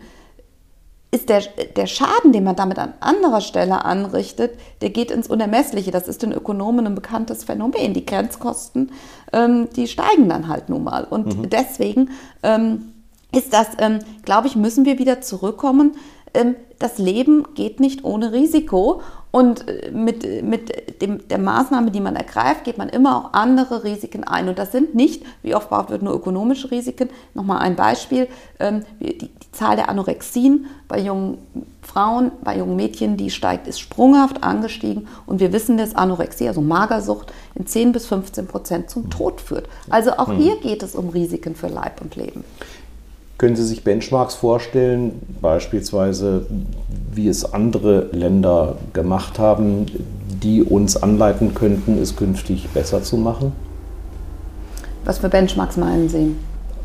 ist 1.15 1.29
der, 1.29 1.43
der 1.77 1.87
Schaden, 1.87 2.33
den 2.33 2.43
man 2.43 2.57
damit 2.57 2.79
an 2.79 2.95
anderer 3.01 3.43
Stelle 3.43 3.85
anrichtet, 3.85 4.59
der 4.81 4.89
geht 4.89 5.11
ins 5.11 5.29
Unermessliche. 5.29 5.91
Das 5.91 6.09
ist 6.09 6.23
den 6.23 6.33
Ökonomen 6.33 6.87
ein 6.87 6.95
bekanntes 6.95 7.45
Phänomen. 7.45 7.93
Die 7.93 8.07
Grenzkosten, 8.07 8.91
ähm, 9.33 9.69
die 9.77 9.87
steigen 9.89 10.31
dann 10.31 10.49
halt 10.49 10.71
nun 10.71 10.85
mal. 10.85 11.05
Und 11.05 11.39
mhm. 11.39 11.51
deswegen 11.51 12.11
ähm, 12.43 12.93
ist 13.31 13.53
das, 13.53 13.69
ähm, 13.79 13.99
glaube 14.25 14.47
ich, 14.47 14.57
müssen 14.57 14.87
wir 14.87 14.99
wieder 14.99 15.21
zurückkommen. 15.21 15.97
Ähm, 16.33 16.57
das 16.79 16.97
Leben 16.97 17.47
geht 17.55 17.79
nicht 17.79 18.05
ohne 18.05 18.33
Risiko. 18.33 19.03
Und 19.33 19.67
äh, 19.67 19.91
mit, 19.91 20.45
mit 20.45 21.03
dem, 21.03 21.27
der 21.27 21.39
Maßnahme, 21.39 21.91
die 21.91 22.01
man 22.01 22.15
ergreift, 22.15 22.65
geht 22.65 22.79
man 22.79 22.89
immer 22.89 23.17
auch 23.17 23.33
andere 23.33 23.83
Risiken 23.83 24.23
ein. 24.23 24.49
Und 24.49 24.59
das 24.59 24.71
sind 24.71 24.95
nicht, 24.95 25.25
wie 25.43 25.57
oft 25.57 25.71
braucht 25.71 25.91
wird, 25.91 26.03
nur 26.03 26.15
ökonomische 26.15 26.71
Risiken. 26.71 27.09
Nochmal 27.35 27.59
ein 27.59 27.75
Beispiel. 27.75 28.29
Ähm, 28.61 28.85
die, 29.01 29.19
die 29.19 29.31
Zahl 29.51 29.77
der 29.77 29.89
Anorexien 29.89 30.67
bei 30.87 31.01
jungen 31.01 31.39
Frauen, 31.83 32.31
bei 32.45 32.57
jungen 32.57 32.77
Mädchen, 32.77 33.17
die 33.17 33.31
steigt, 33.31 33.67
ist 33.67 33.81
sprunghaft 33.81 34.45
angestiegen. 34.45 35.09
Und 35.27 35.41
wir 35.41 35.53
wissen, 35.53 35.79
dass 35.79 35.95
Anorexie, 35.95 36.49
also 36.49 36.61
Magersucht, 36.61 37.33
in 37.55 37.67
10 37.67 37.93
bis 37.93 38.07
15 38.07 38.47
Prozent 38.47 38.91
zum 38.91 39.11
Tod 39.11 39.41
führt. 39.41 39.69
Also 39.91 40.13
auch 40.13 40.29
mhm. 40.29 40.37
hier 40.37 40.57
geht 40.61 40.83
es 40.83 40.95
um 40.95 41.09
Risiken 41.09 41.57
für 41.57 41.69
Leib 41.69 42.01
und 42.03 42.17
Leben. 42.17 42.45
Können 43.43 43.57
Sie 43.57 43.65
sich 43.65 43.83
Benchmarks 43.83 44.37
vorstellen, 44.37 45.21
beispielsweise 45.41 46.47
wie 47.13 47.27
es 47.27 47.53
andere 47.53 48.07
Länder 48.13 48.77
gemacht 48.93 49.41
haben, 49.41 49.87
die 50.45 50.63
uns 50.63 50.97
anleiten 50.97 51.53
könnten, 51.53 52.01
es 52.01 52.15
künftig 52.15 52.69
besser 52.69 53.03
zu 53.03 53.17
machen? 53.17 53.51
Was 55.05 55.19
für 55.19 55.29
Benchmarks 55.29 55.77
meinen 55.77 56.09
Sie? 56.09 56.37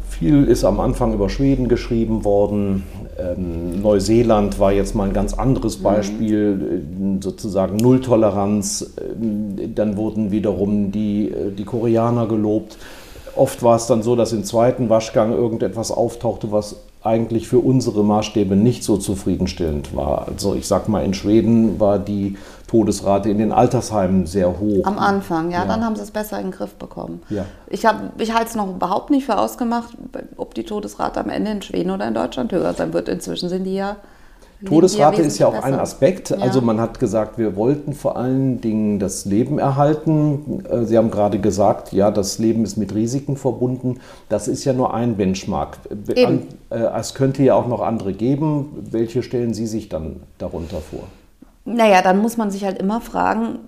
Viel 0.09 0.45
ist 0.45 0.63
am 0.63 0.79
Anfang 0.79 1.13
über 1.13 1.29
Schweden 1.29 1.67
geschrieben 1.67 2.25
worden. 2.25 2.85
Ähm, 3.19 3.79
Neuseeland 3.83 4.59
war 4.59 4.71
jetzt 4.71 4.95
mal 4.95 5.09
ein 5.09 5.13
ganz 5.13 5.35
anderes 5.35 5.77
mhm. 5.77 5.83
Beispiel, 5.83 6.55
mhm. 6.55 7.21
sozusagen 7.21 7.77
Nulltoleranz. 7.77 8.95
Ähm, 8.99 9.75
dann 9.75 9.95
wurden 9.95 10.31
wiederum 10.31 10.91
die, 10.91 11.29
äh, 11.29 11.51
die 11.51 11.65
Koreaner 11.65 12.25
gelobt. 12.27 12.79
Oft 13.38 13.63
war 13.63 13.75
es 13.75 13.88
dann 13.88 14.03
so, 14.03 14.15
dass 14.15 14.34
im 14.34 14.44
zweiten 14.44 14.89
Waschgang 14.89 15.32
irgendetwas 15.32 15.91
auftauchte, 15.91 16.51
was 16.51 16.77
eigentlich 17.03 17.48
für 17.48 17.60
unsere 17.60 18.03
Maßstäbe 18.03 18.56
nicht 18.56 18.84
so 18.84 18.98
zufriedenstellend 18.98 19.96
war. 19.96 20.27
Also 20.27 20.56
ich 20.56 20.67
sag 20.67 20.89
mal, 20.89 21.06
in 21.06 21.13
Schweden 21.13 21.79
war 21.79 22.00
die 22.00 22.38
Todesrate 22.67 23.29
in 23.29 23.38
den 23.38 23.51
Altersheimen 23.51 24.25
sehr 24.25 24.60
hoch. 24.60 24.86
Am 24.86 25.00
Anfang, 25.00 25.51
ja, 25.51 25.60
ja. 25.60 25.65
dann 25.65 25.86
haben 25.86 25.96
sie 25.96 26.01
es 26.01 26.12
besser 26.12 26.38
in 26.39 26.48
den 26.48 26.51
Griff 26.51 26.75
bekommen. 26.75 27.22
Ja. 27.29 27.46
Ich, 27.70 27.86
ich 28.17 28.34
halte 28.34 28.50
es 28.50 28.56
noch 28.56 28.70
überhaupt 28.70 29.10
nicht 29.10 29.25
für 29.25 29.38
ausgemacht, 29.38 29.96
ob 30.36 30.53
die 30.53 30.63
Todesrate 30.63 31.20
am 31.20 31.29
Ende 31.29 31.51
in 31.51 31.62
Schweden 31.62 31.91
oder 31.91 32.08
in 32.08 32.13
Deutschland 32.13 32.51
höher 32.51 32.74
sein 32.74 32.91
wird. 32.91 33.08
Inzwischen 33.08 33.48
sind 33.48 33.63
die 33.63 33.75
ja 33.75 33.96
Todesrate 34.65 35.21
ist 35.21 35.37
ja 35.37 35.47
auch 35.47 35.53
besser. 35.53 35.65
ein 35.65 35.75
Aspekt. 35.75 36.31
Ja. 36.31 36.37
Also 36.37 36.61
man 36.61 36.81
hat 36.81 36.99
gesagt, 36.99 37.37
wir 37.37 37.55
wollten 37.55 37.93
vor 37.93 38.17
allen 38.17 38.59
Dingen 38.59 38.97
das 38.97 39.25
Leben 39.25 39.59
erhalten. 39.59 40.63
Äh, 40.69 40.85
Sie 40.85 40.97
haben 40.97 41.11
gerade 41.11 41.39
gesagt, 41.39 41.93
ja, 41.93 42.09
das 42.09 42.39
Leben 42.39 42.63
ist 42.63 42.77
mit 42.77 42.93
Risiken 42.95 43.37
verbunden. 43.37 43.99
Das 44.29 44.47
ist 44.47 44.65
ja 44.65 44.73
nur 44.73 44.93
ein 44.93 45.15
Benchmark. 45.15 45.77
Eben. 46.13 46.47
Äh, 46.69 46.79
es 46.99 47.13
könnte 47.13 47.43
ja 47.43 47.53
auch 47.53 47.67
noch 47.67 47.81
andere 47.81 48.13
geben. 48.13 48.87
Welche 48.89 49.21
stellen 49.21 49.53
Sie 49.53 49.67
sich 49.67 49.89
dann 49.89 50.21
darunter 50.39 50.77
vor? 50.77 51.03
Naja, 51.69 52.01
dann 52.01 52.19
muss 52.19 52.37
man 52.37 52.49
sich 52.49 52.63
halt 52.63 52.79
immer 52.79 53.01
fragen, 53.01 53.59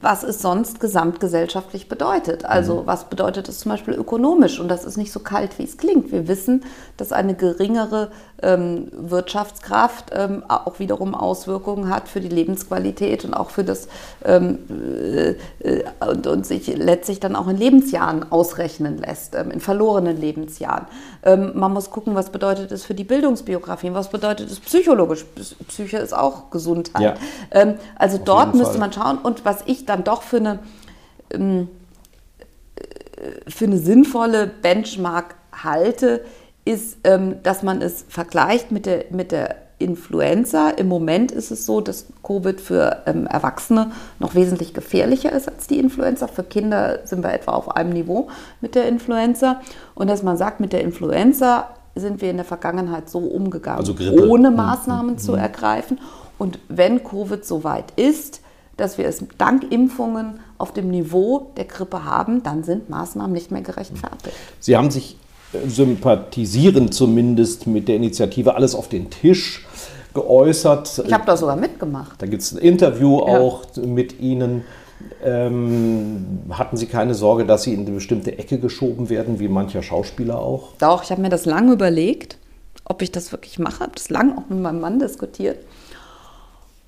was 0.00 0.22
es 0.22 0.40
sonst 0.40 0.78
gesamtgesellschaftlich 0.78 1.88
bedeutet. 1.88 2.44
Also 2.44 2.82
mhm. 2.82 2.86
was 2.86 3.06
bedeutet 3.06 3.48
es 3.48 3.58
zum 3.58 3.72
Beispiel 3.72 3.94
ökonomisch? 3.94 4.60
Und 4.60 4.68
das 4.68 4.84
ist 4.84 4.96
nicht 4.96 5.10
so 5.10 5.18
kalt, 5.18 5.58
wie 5.58 5.64
es 5.64 5.76
klingt. 5.76 6.12
Wir 6.12 6.28
wissen, 6.28 6.62
dass 6.96 7.10
eine 7.10 7.34
geringere 7.34 8.10
ähm, 8.44 8.88
Wirtschaftskraft 8.92 10.10
ähm, 10.12 10.42
auch 10.48 10.78
wiederum 10.78 11.14
Auswirkungen 11.14 11.88
hat 11.88 12.08
für 12.08 12.20
die 12.20 12.28
Lebensqualität 12.28 13.24
und 13.24 13.34
auch 13.34 13.50
für 13.50 13.64
das 13.64 13.88
ähm, 14.24 14.58
äh, 14.68 15.30
äh, 15.60 15.84
und, 16.08 16.26
und, 16.26 16.46
sich 16.46 16.66
letztlich 16.76 17.20
dann 17.20 17.36
auch 17.36 17.48
in 17.48 17.56
Lebensjahren 17.56 18.30
ausrechnen 18.30 18.98
lässt, 18.98 19.34
ähm, 19.34 19.50
in 19.50 19.60
verlorenen 19.60 20.20
Lebensjahren. 20.20 20.86
Ähm, 21.22 21.52
man 21.54 21.72
muss 21.72 21.90
gucken, 21.90 22.14
was 22.14 22.30
bedeutet 22.30 22.70
es 22.70 22.84
für 22.84 22.94
die 22.94 23.04
Bildungsbiografien, 23.04 23.94
was 23.94 24.10
bedeutet 24.10 24.50
es 24.50 24.60
psychologisch. 24.60 25.24
Psyche 25.68 25.98
ist 25.98 26.12
auch 26.12 26.50
Gesundheit. 26.50 27.02
Ja. 27.02 27.14
Ähm, 27.50 27.74
also 27.96 28.18
Auf 28.18 28.24
dort 28.24 28.54
müsste 28.54 28.78
man 28.78 28.92
schauen. 28.92 29.18
Und 29.18 29.44
was 29.44 29.62
ich 29.66 29.86
dann 29.86 30.04
doch 30.04 30.22
für 30.22 30.36
eine, 30.36 30.58
äh, 31.30 31.64
für 33.48 33.64
eine 33.64 33.78
sinnvolle 33.78 34.46
Benchmark 34.46 35.36
halte, 35.62 36.24
ist, 36.64 36.98
ähm, 37.04 37.36
dass 37.42 37.62
man 37.62 37.82
es 37.82 38.04
vergleicht 38.08 38.72
mit 38.72 38.86
der, 38.86 39.06
mit 39.10 39.32
der 39.32 39.56
Influenza. 39.78 40.70
Im 40.70 40.88
Moment 40.88 41.32
ist 41.32 41.50
es 41.50 41.66
so, 41.66 41.80
dass 41.80 42.06
Covid 42.22 42.60
für 42.60 43.02
ähm, 43.06 43.26
Erwachsene 43.26 43.90
noch 44.18 44.34
wesentlich 44.34 44.72
gefährlicher 44.72 45.32
ist 45.32 45.48
als 45.48 45.66
die 45.66 45.78
Influenza. 45.78 46.26
Für 46.26 46.44
Kinder 46.44 47.00
sind 47.04 47.22
wir 47.22 47.32
etwa 47.32 47.52
auf 47.52 47.76
einem 47.76 47.90
Niveau 47.90 48.28
mit 48.60 48.74
der 48.74 48.88
Influenza. 48.88 49.60
Und 49.94 50.08
dass 50.08 50.22
man 50.22 50.36
sagt, 50.36 50.60
mit 50.60 50.72
der 50.72 50.80
Influenza 50.80 51.70
sind 51.94 52.22
wir 52.22 52.30
in 52.30 52.36
der 52.36 52.46
Vergangenheit 52.46 53.08
so 53.08 53.18
umgegangen, 53.18 53.78
also 53.78 53.94
ohne 54.28 54.50
mhm. 54.50 54.56
Maßnahmen 54.56 55.12
mhm. 55.12 55.18
zu 55.18 55.34
ergreifen. 55.34 56.00
Und 56.38 56.58
wenn 56.68 57.04
Covid 57.04 57.44
so 57.44 57.62
weit 57.62 57.92
ist, 57.96 58.40
dass 58.76 58.98
wir 58.98 59.06
es 59.06 59.24
dank 59.38 59.70
Impfungen 59.70 60.40
auf 60.58 60.72
dem 60.72 60.90
Niveau 60.90 61.52
der 61.56 61.64
Grippe 61.64 62.04
haben, 62.04 62.42
dann 62.42 62.64
sind 62.64 62.90
Maßnahmen 62.90 63.32
nicht 63.32 63.52
mehr 63.52 63.62
gerechtfertigt. 63.62 64.36
Sie 64.58 64.76
haben 64.76 64.90
sich 64.90 65.16
sympathisieren 65.66 66.92
zumindest 66.92 67.66
mit 67.66 67.88
der 67.88 67.96
Initiative 67.96 68.54
Alles 68.54 68.74
auf 68.74 68.88
den 68.88 69.10
Tisch 69.10 69.66
geäußert. 70.14 71.02
Ich 71.06 71.12
habe 71.12 71.26
da 71.26 71.36
sogar 71.36 71.56
mitgemacht. 71.56 72.22
Da 72.22 72.26
gibt 72.26 72.42
es 72.42 72.52
ein 72.52 72.58
Interview 72.58 73.18
ja. 73.18 73.38
auch 73.38 73.64
mit 73.76 74.20
Ihnen. 74.20 74.64
Ähm, 75.22 76.42
hatten 76.50 76.76
Sie 76.76 76.86
keine 76.86 77.14
Sorge, 77.14 77.44
dass 77.44 77.64
Sie 77.64 77.74
in 77.74 77.80
eine 77.80 77.90
bestimmte 77.90 78.38
Ecke 78.38 78.58
geschoben 78.58 79.10
werden, 79.10 79.38
wie 79.40 79.48
mancher 79.48 79.82
Schauspieler 79.82 80.38
auch? 80.38 80.70
Doch, 80.78 81.02
ich 81.02 81.10
habe 81.10 81.20
mir 81.20 81.28
das 81.28 81.44
lange 81.44 81.72
überlegt, 81.72 82.38
ob 82.84 83.02
ich 83.02 83.12
das 83.12 83.32
wirklich 83.32 83.58
mache. 83.58 83.74
Ich 83.74 83.80
habe 83.80 83.92
das 83.94 84.08
lange 84.08 84.38
auch 84.38 84.48
mit 84.48 84.60
meinem 84.60 84.80
Mann 84.80 84.98
diskutiert. 84.98 85.58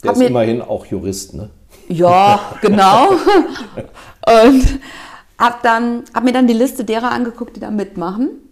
Der 0.03 0.11
hab 0.11 0.17
ist 0.17 0.23
immerhin 0.23 0.63
auch 0.63 0.87
Jurist, 0.87 1.35
ne? 1.35 1.51
Ja, 1.89 2.41
genau. 2.63 3.11
und 3.11 4.81
habe 5.39 6.03
hab 6.15 6.25
mir 6.25 6.33
dann 6.33 6.47
die 6.47 6.55
Liste 6.55 6.85
derer 6.85 7.11
angeguckt, 7.11 7.57
die 7.57 7.61
da 7.61 7.71
mitmachen. 7.71 8.46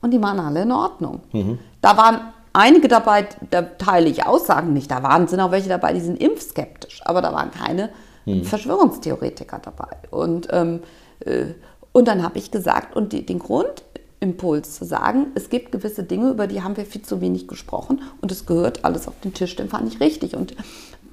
Und 0.00 0.12
die 0.12 0.22
waren 0.22 0.38
alle 0.38 0.62
in 0.62 0.72
Ordnung. 0.72 1.20
Mhm. 1.32 1.58
Da 1.80 1.96
waren 1.96 2.20
einige 2.52 2.88
dabei, 2.88 3.28
da 3.50 3.62
teile 3.62 4.08
ich 4.08 4.26
Aussagen 4.26 4.72
nicht. 4.72 4.90
Da 4.90 5.02
waren, 5.02 5.28
sind 5.28 5.40
auch 5.40 5.50
welche 5.50 5.68
dabei, 5.68 5.92
die 5.92 6.00
sind 6.00 6.20
impfskeptisch. 6.20 7.00
Aber 7.04 7.22
da 7.22 7.32
waren 7.32 7.50
keine 7.50 7.90
hm. 8.24 8.44
Verschwörungstheoretiker 8.44 9.60
dabei. 9.62 9.96
Und, 10.10 10.48
ähm, 10.50 10.80
äh, 11.24 11.46
und 11.92 12.08
dann 12.08 12.22
habe 12.22 12.38
ich 12.38 12.50
gesagt, 12.50 12.94
und 12.94 13.12
die, 13.12 13.24
den 13.24 13.38
Grundimpuls 13.38 14.74
zu 14.74 14.84
sagen, 14.84 15.28
es 15.34 15.50
gibt 15.50 15.72
gewisse 15.72 16.02
Dinge, 16.02 16.30
über 16.30 16.46
die 16.46 16.62
haben 16.62 16.76
wir 16.76 16.84
viel 16.84 17.02
zu 17.02 17.20
wenig 17.20 17.48
gesprochen 17.48 18.02
und 18.20 18.30
es 18.30 18.46
gehört 18.46 18.84
alles 18.84 19.08
auf 19.08 19.14
den 19.24 19.34
Tisch, 19.34 19.56
den 19.56 19.68
fand 19.68 19.92
ich 19.92 20.00
richtig. 20.00 20.36
Und 20.36 20.54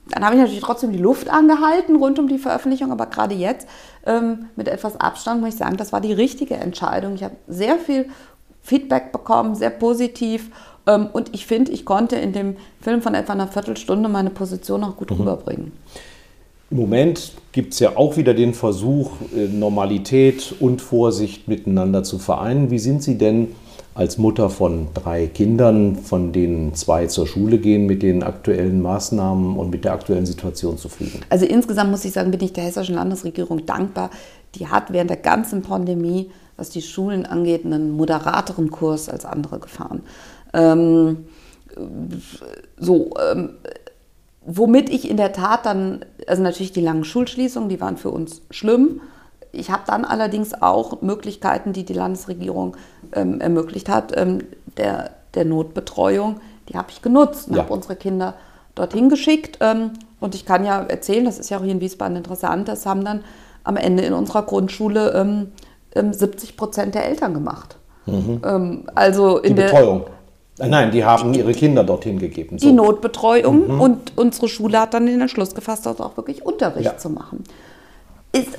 dann 0.09 0.23
habe 0.23 0.35
ich 0.35 0.41
natürlich 0.41 0.61
trotzdem 0.61 0.91
die 0.91 0.99
Luft 0.99 1.29
angehalten 1.29 1.95
rund 1.95 2.19
um 2.19 2.27
die 2.27 2.37
Veröffentlichung, 2.37 2.91
aber 2.91 3.07
gerade 3.07 3.33
jetzt 3.33 3.67
ähm, 4.05 4.49
mit 4.55 4.67
etwas 4.67 4.99
Abstand 4.99 5.41
muss 5.41 5.53
ich 5.53 5.55
sagen, 5.55 5.77
das 5.77 5.93
war 5.93 6.01
die 6.01 6.13
richtige 6.13 6.55
Entscheidung. 6.55 7.15
Ich 7.15 7.23
habe 7.23 7.35
sehr 7.47 7.77
viel 7.77 8.09
Feedback 8.65 9.11
bekommen, 9.11 9.55
sehr 9.55 9.69
positiv. 9.69 10.49
Ähm, 10.87 11.07
und 11.13 11.33
ich 11.33 11.45
finde, 11.45 11.71
ich 11.71 11.85
konnte 11.85 12.15
in 12.15 12.33
dem 12.33 12.55
Film 12.81 13.01
von 13.01 13.13
etwa 13.13 13.33
einer 13.33 13.47
Viertelstunde 13.47 14.09
meine 14.09 14.31
Position 14.31 14.83
auch 14.83 14.97
gut 14.97 15.11
mhm. 15.11 15.17
rüberbringen. 15.17 15.71
Im 16.71 16.77
Moment 16.77 17.33
gibt 17.51 17.73
es 17.73 17.79
ja 17.79 17.95
auch 17.95 18.17
wieder 18.17 18.33
den 18.33 18.55
Versuch, 18.55 19.11
äh, 19.35 19.47
Normalität 19.47 20.55
und 20.59 20.81
Vorsicht 20.81 21.47
miteinander 21.47 22.03
zu 22.03 22.17
vereinen. 22.17 22.71
Wie 22.71 22.79
sind 22.79 23.03
Sie 23.03 23.19
denn 23.19 23.49
als 23.93 24.17
Mutter 24.17 24.49
von 24.49 24.87
drei 24.95 25.27
Kindern, 25.27 25.95
von 25.95 26.33
denen 26.33 26.73
zwei 26.73 27.05
zur 27.05 27.27
Schule 27.27 27.59
gehen, 27.59 27.85
mit 27.85 28.01
den 28.01 28.23
aktuellen 28.23 28.81
Maßnahmen 28.81 29.57
und 29.57 29.69
mit 29.69 29.85
der 29.85 29.93
aktuellen 29.93 30.25
Situation 30.25 30.79
zufrieden? 30.79 31.21
Also 31.29 31.45
insgesamt 31.45 31.91
muss 31.91 32.03
ich 32.03 32.13
sagen, 32.13 32.31
bin 32.31 32.41
ich 32.41 32.51
der 32.51 32.63
hessischen 32.63 32.95
Landesregierung 32.95 33.67
dankbar. 33.67 34.09
Die 34.55 34.67
hat 34.67 34.91
während 34.91 35.11
der 35.11 35.17
ganzen 35.17 35.61
Pandemie, 35.61 36.31
was 36.57 36.69
die 36.69 36.81
Schulen 36.81 37.25
angeht, 37.25 37.65
einen 37.65 37.91
moderateren 37.91 38.71
Kurs 38.71 39.09
als 39.09 39.25
andere 39.25 39.59
gefahren. 39.59 40.03
Ähm, 40.53 41.25
so, 42.77 43.13
ähm, 43.31 43.55
womit 44.45 44.89
ich 44.89 45.09
in 45.09 45.17
der 45.17 45.33
Tat 45.33 45.65
dann, 45.65 46.05
also 46.27 46.41
natürlich 46.41 46.71
die 46.71 46.81
langen 46.81 47.03
Schulschließungen, 47.03 47.69
die 47.69 47.81
waren 47.81 47.97
für 47.97 48.11
uns 48.11 48.41
schlimm. 48.51 49.01
Ich 49.51 49.71
habe 49.71 49.83
dann 49.87 50.05
allerdings 50.05 50.53
auch 50.53 51.01
Möglichkeiten, 51.01 51.73
die 51.73 51.83
die 51.83 51.93
Landesregierung 51.93 52.77
ähm, 53.13 53.41
ermöglicht 53.41 53.89
hat, 53.89 54.15
ähm, 54.15 54.39
der, 54.77 55.11
der 55.33 55.45
Notbetreuung, 55.45 56.39
die 56.69 56.77
habe 56.77 56.91
ich 56.91 57.01
genutzt 57.01 57.49
und 57.49 57.55
ja. 57.55 57.63
habe 57.63 57.73
unsere 57.73 57.95
Kinder 57.95 58.35
dorthin 58.75 59.09
geschickt. 59.09 59.57
Ähm, 59.61 59.91
und 60.19 60.35
ich 60.35 60.45
kann 60.45 60.65
ja 60.65 60.81
erzählen, 60.81 61.25
das 61.25 61.39
ist 61.39 61.49
ja 61.49 61.57
auch 61.57 61.63
hier 61.63 61.71
in 61.71 61.81
Wiesbaden 61.81 62.17
interessant, 62.17 62.67
das 62.67 62.85
haben 62.85 63.03
dann 63.03 63.23
am 63.63 63.77
Ende 63.77 64.03
in 64.03 64.13
unserer 64.13 64.43
Grundschule 64.43 65.13
70 65.95 66.49
ähm, 66.49 66.53
ähm, 66.53 66.57
Prozent 66.57 66.95
der 66.95 67.05
Eltern 67.05 67.33
gemacht. 67.33 67.77
Mhm. 68.05 68.41
Ähm, 68.45 68.83
also 68.93 69.39
in 69.39 69.55
die 69.55 69.61
Betreuung. 69.61 70.05
Der, 70.57 70.67
äh, 70.67 70.69
nein, 70.69 70.91
die 70.91 71.03
haben 71.03 71.33
ihre 71.33 71.53
Kinder 71.53 71.83
dorthin 71.83 72.19
gegeben. 72.19 72.59
So. 72.59 72.67
Die 72.67 72.73
Notbetreuung 72.73 73.75
mhm. 73.75 73.81
und 73.81 74.13
unsere 74.15 74.47
Schule 74.47 74.79
hat 74.79 74.93
dann 74.93 75.05
den 75.05 75.21
Entschluss 75.21 75.55
gefasst, 75.55 75.85
dort 75.85 76.01
auch 76.01 76.17
wirklich 76.17 76.45
Unterricht 76.45 76.85
ja. 76.85 76.97
zu 76.97 77.09
machen. 77.09 77.43
Ist, 78.31 78.49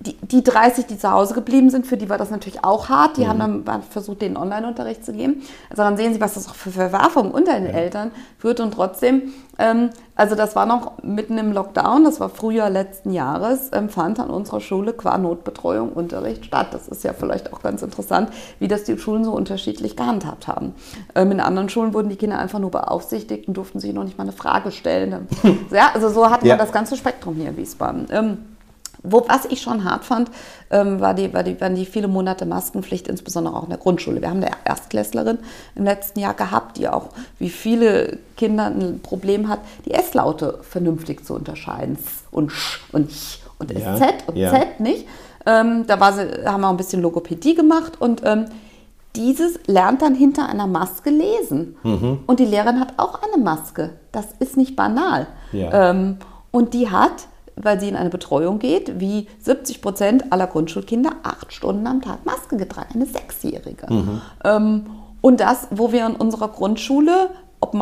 die, 0.00 0.16
die 0.22 0.44
30, 0.44 0.86
die 0.86 0.98
zu 0.98 1.10
Hause 1.10 1.34
geblieben 1.34 1.70
sind, 1.70 1.86
für 1.86 1.96
die 1.96 2.08
war 2.08 2.18
das 2.18 2.30
natürlich 2.30 2.64
auch 2.64 2.88
hart. 2.88 3.16
Die 3.16 3.24
mhm. 3.24 3.28
haben 3.28 3.64
dann 3.64 3.82
versucht, 3.82 4.22
den 4.22 4.36
Online-Unterricht 4.36 5.04
zu 5.04 5.12
geben. 5.12 5.42
Also 5.70 5.82
dann 5.82 5.96
sehen 5.96 6.14
Sie, 6.14 6.20
was 6.20 6.34
das 6.34 6.48
auch 6.48 6.54
für 6.54 6.70
Verwerfungen 6.70 7.32
unter 7.32 7.54
den 7.54 7.66
ja. 7.66 7.72
Eltern 7.72 8.12
führt. 8.38 8.60
Und 8.60 8.72
trotzdem, 8.72 9.32
ähm, 9.58 9.90
also 10.14 10.36
das 10.36 10.54
war 10.54 10.66
noch 10.66 11.02
mitten 11.02 11.36
im 11.36 11.52
Lockdown, 11.52 12.04
das 12.04 12.20
war 12.20 12.28
Frühjahr 12.28 12.70
letzten 12.70 13.12
Jahres, 13.12 13.70
ähm, 13.72 13.88
fand 13.88 14.20
an 14.20 14.30
unserer 14.30 14.60
Schule 14.60 14.92
qua 14.92 15.18
Notbetreuung 15.18 15.92
Unterricht 15.92 16.44
statt. 16.44 16.68
Das 16.72 16.86
ist 16.86 17.02
ja 17.02 17.12
vielleicht 17.12 17.52
auch 17.52 17.62
ganz 17.62 17.82
interessant, 17.82 18.30
wie 18.60 18.68
das 18.68 18.84
die 18.84 18.96
Schulen 18.98 19.24
so 19.24 19.32
unterschiedlich 19.32 19.96
gehandhabt 19.96 20.46
haben. 20.46 20.74
Ähm, 21.16 21.32
in 21.32 21.40
anderen 21.40 21.68
Schulen 21.68 21.92
wurden 21.92 22.08
die 22.08 22.16
Kinder 22.16 22.38
einfach 22.38 22.60
nur 22.60 22.70
beaufsichtigt 22.70 23.48
und 23.48 23.54
durften 23.54 23.80
sich 23.80 23.92
noch 23.92 24.04
nicht 24.04 24.16
mal 24.16 24.24
eine 24.24 24.32
Frage 24.32 24.70
stellen. 24.70 25.26
ja, 25.70 25.90
also 25.92 26.08
so 26.08 26.30
hatten 26.30 26.46
ja. 26.46 26.54
wir 26.54 26.58
das 26.58 26.72
ganze 26.72 26.96
Spektrum 26.96 27.34
hier 27.34 27.48
in 27.48 27.56
Wiesbaden. 27.56 28.06
Wo, 29.02 29.24
was 29.28 29.44
ich 29.46 29.62
schon 29.62 29.84
hart 29.84 30.04
fand, 30.04 30.30
ähm, 30.70 31.00
war 31.00 31.14
die, 31.14 31.32
war 31.32 31.42
die, 31.42 31.60
waren 31.60 31.74
die 31.74 31.86
viele 31.86 32.08
Monate 32.08 32.46
Maskenpflicht, 32.46 33.08
insbesondere 33.08 33.56
auch 33.56 33.64
in 33.64 33.70
der 33.70 33.78
Grundschule. 33.78 34.20
Wir 34.20 34.30
haben 34.30 34.42
eine 34.42 34.50
Erstklässlerin 34.64 35.38
im 35.74 35.84
letzten 35.84 36.20
Jahr 36.20 36.34
gehabt, 36.34 36.76
die 36.76 36.88
auch 36.88 37.08
wie 37.38 37.50
viele 37.50 38.18
Kinder 38.36 38.66
ein 38.66 39.00
Problem 39.02 39.48
hat, 39.48 39.60
die 39.84 39.92
S-Laute 39.92 40.58
vernünftig 40.62 41.24
zu 41.24 41.34
unterscheiden. 41.34 41.98
Und 42.30 42.50
Sch 42.52 42.80
und 42.92 43.10
Ch 43.10 43.40
und 43.58 43.72
ja, 43.72 43.96
SZ 43.96 44.28
und 44.28 44.36
ja. 44.36 44.50
Z 44.50 44.80
nicht. 44.80 45.06
Ähm, 45.46 45.84
da 45.86 45.98
war 46.00 46.12
sie, 46.12 46.44
haben 46.44 46.60
wir 46.60 46.66
auch 46.66 46.72
ein 46.72 46.76
bisschen 46.76 47.02
Logopädie 47.02 47.54
gemacht 47.54 48.00
und 48.00 48.22
ähm, 48.24 48.46
dieses 49.16 49.58
lernt 49.66 50.02
dann 50.02 50.14
hinter 50.14 50.48
einer 50.48 50.66
Maske 50.66 51.10
lesen. 51.10 51.76
Mhm. 51.82 52.20
Und 52.26 52.40
die 52.40 52.44
Lehrerin 52.44 52.78
hat 52.78 52.94
auch 52.98 53.20
eine 53.22 53.42
Maske. 53.42 53.90
Das 54.12 54.26
ist 54.38 54.56
nicht 54.56 54.76
banal. 54.76 55.26
Ja. 55.52 55.90
Ähm, 55.90 56.18
und 56.50 56.74
die 56.74 56.90
hat 56.90 57.26
weil 57.62 57.80
sie 57.80 57.88
in 57.88 57.96
eine 57.96 58.10
Betreuung 58.10 58.58
geht, 58.58 59.00
wie 59.00 59.26
70 59.40 59.82
Prozent 59.82 60.32
aller 60.32 60.46
Grundschulkinder 60.46 61.12
acht 61.22 61.52
Stunden 61.52 61.86
am 61.86 62.02
Tag 62.02 62.24
Maske 62.24 62.56
getragen, 62.56 62.94
eine 62.94 63.06
Sechsjährige. 63.06 63.92
Mhm. 63.92 64.20
Ähm, 64.44 64.86
und 65.20 65.40
das, 65.40 65.68
wo 65.70 65.92
wir 65.92 66.06
in 66.06 66.14
unserer 66.14 66.48
Grundschule, 66.48 67.30
ob 67.60 67.74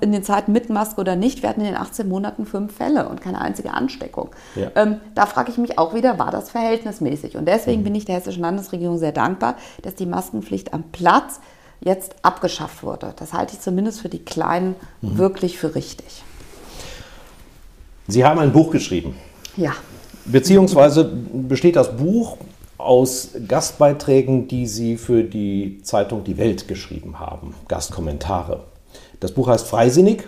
in 0.00 0.12
den 0.12 0.24
Zeiten 0.24 0.52
mit 0.52 0.70
Maske 0.70 1.00
oder 1.00 1.14
nicht, 1.14 1.42
wir 1.42 1.50
hatten 1.50 1.60
in 1.60 1.68
den 1.68 1.76
18 1.76 2.08
Monaten 2.08 2.46
fünf 2.46 2.74
Fälle 2.74 3.08
und 3.08 3.20
keine 3.20 3.40
einzige 3.40 3.72
Ansteckung. 3.72 4.30
Ja. 4.56 4.70
Ähm, 4.74 4.96
da 5.14 5.26
frage 5.26 5.52
ich 5.52 5.58
mich 5.58 5.78
auch 5.78 5.94
wieder, 5.94 6.18
war 6.18 6.32
das 6.32 6.50
verhältnismäßig? 6.50 7.36
Und 7.36 7.46
deswegen 7.46 7.82
mhm. 7.82 7.84
bin 7.84 7.94
ich 7.94 8.04
der 8.04 8.16
hessischen 8.16 8.42
Landesregierung 8.42 8.98
sehr 8.98 9.12
dankbar, 9.12 9.54
dass 9.82 9.94
die 9.94 10.06
Maskenpflicht 10.06 10.74
am 10.74 10.82
Platz 10.90 11.40
jetzt 11.80 12.16
abgeschafft 12.22 12.82
wurde. 12.82 13.14
Das 13.16 13.32
halte 13.32 13.54
ich 13.54 13.60
zumindest 13.60 14.00
für 14.00 14.08
die 14.08 14.24
Kleinen 14.24 14.74
mhm. 15.00 15.18
wirklich 15.18 15.58
für 15.58 15.74
richtig. 15.74 16.24
Sie 18.10 18.24
haben 18.24 18.38
ein 18.38 18.52
Buch 18.52 18.70
geschrieben. 18.70 19.14
Ja. 19.56 19.72
Beziehungsweise 20.24 21.04
besteht 21.04 21.76
das 21.76 21.96
Buch 21.96 22.36
aus 22.78 23.30
Gastbeiträgen, 23.46 24.48
die 24.48 24.66
Sie 24.66 24.96
für 24.96 25.22
die 25.22 25.80
Zeitung 25.82 26.24
Die 26.24 26.38
Welt 26.38 26.68
geschrieben 26.68 27.20
haben, 27.20 27.54
Gastkommentare. 27.68 28.64
Das 29.20 29.32
Buch 29.32 29.48
heißt 29.48 29.66
Freisinnig 29.66 30.24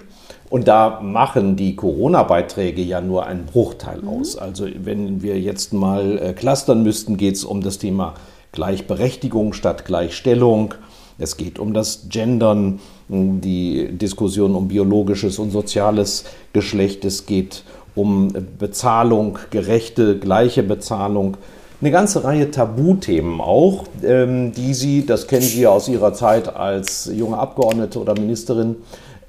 und 0.51 0.69
da 0.69 1.01
machen 1.01 1.57
die 1.57 1.77
Corona-Beiträge 1.77 2.83
ja 2.83 3.01
nur 3.01 3.27
einen 3.27 3.47
Bruchteil 3.47 4.03
mhm. 4.03 4.09
aus. 4.09 4.37
Also 4.37 4.67
wenn 4.85 5.23
wir 5.23 5.41
jetzt 5.41 5.73
mal 5.73 6.19
äh, 6.19 6.33
clustern 6.35 6.83
müssten, 6.83 7.17
geht 7.17 7.37
es 7.37 7.45
um 7.45 7.63
das 7.63 7.79
Thema 7.79 8.15
Gleichberechtigung 8.53 9.55
statt 9.55 9.87
Gleichstellung. 9.87 10.75
Es 11.19 11.37
geht 11.37 11.59
um 11.59 11.75
das 11.75 12.09
Gendern, 12.09 12.81
die 13.09 13.89
Diskussion 13.93 14.55
um 14.55 14.69
biologisches 14.69 15.39
und 15.39 15.51
soziales 15.51 16.25
Geschlecht. 16.53 17.05
Es 17.05 17.27
geht 17.27 17.65
um 17.95 18.33
Bezahlung, 18.59 19.39
gerechte, 19.51 20.19
gleiche 20.19 20.63
Bezahlung. 20.63 21.37
Eine 21.81 21.91
ganze 21.91 22.23
Reihe 22.23 22.51
Tabuthemen 22.51 23.41
auch, 23.41 23.85
ähm, 24.05 24.53
die 24.53 24.73
Sie, 24.73 25.05
das 25.05 25.27
kennen 25.27 25.43
Sie 25.43 25.63
ja 25.63 25.71
aus 25.71 25.89
Ihrer 25.89 26.15
Zeit 26.15 26.55
als 26.55 27.11
junge 27.13 27.37
Abgeordnete 27.39 27.99
oder 27.99 28.15
Ministerin, 28.15 28.77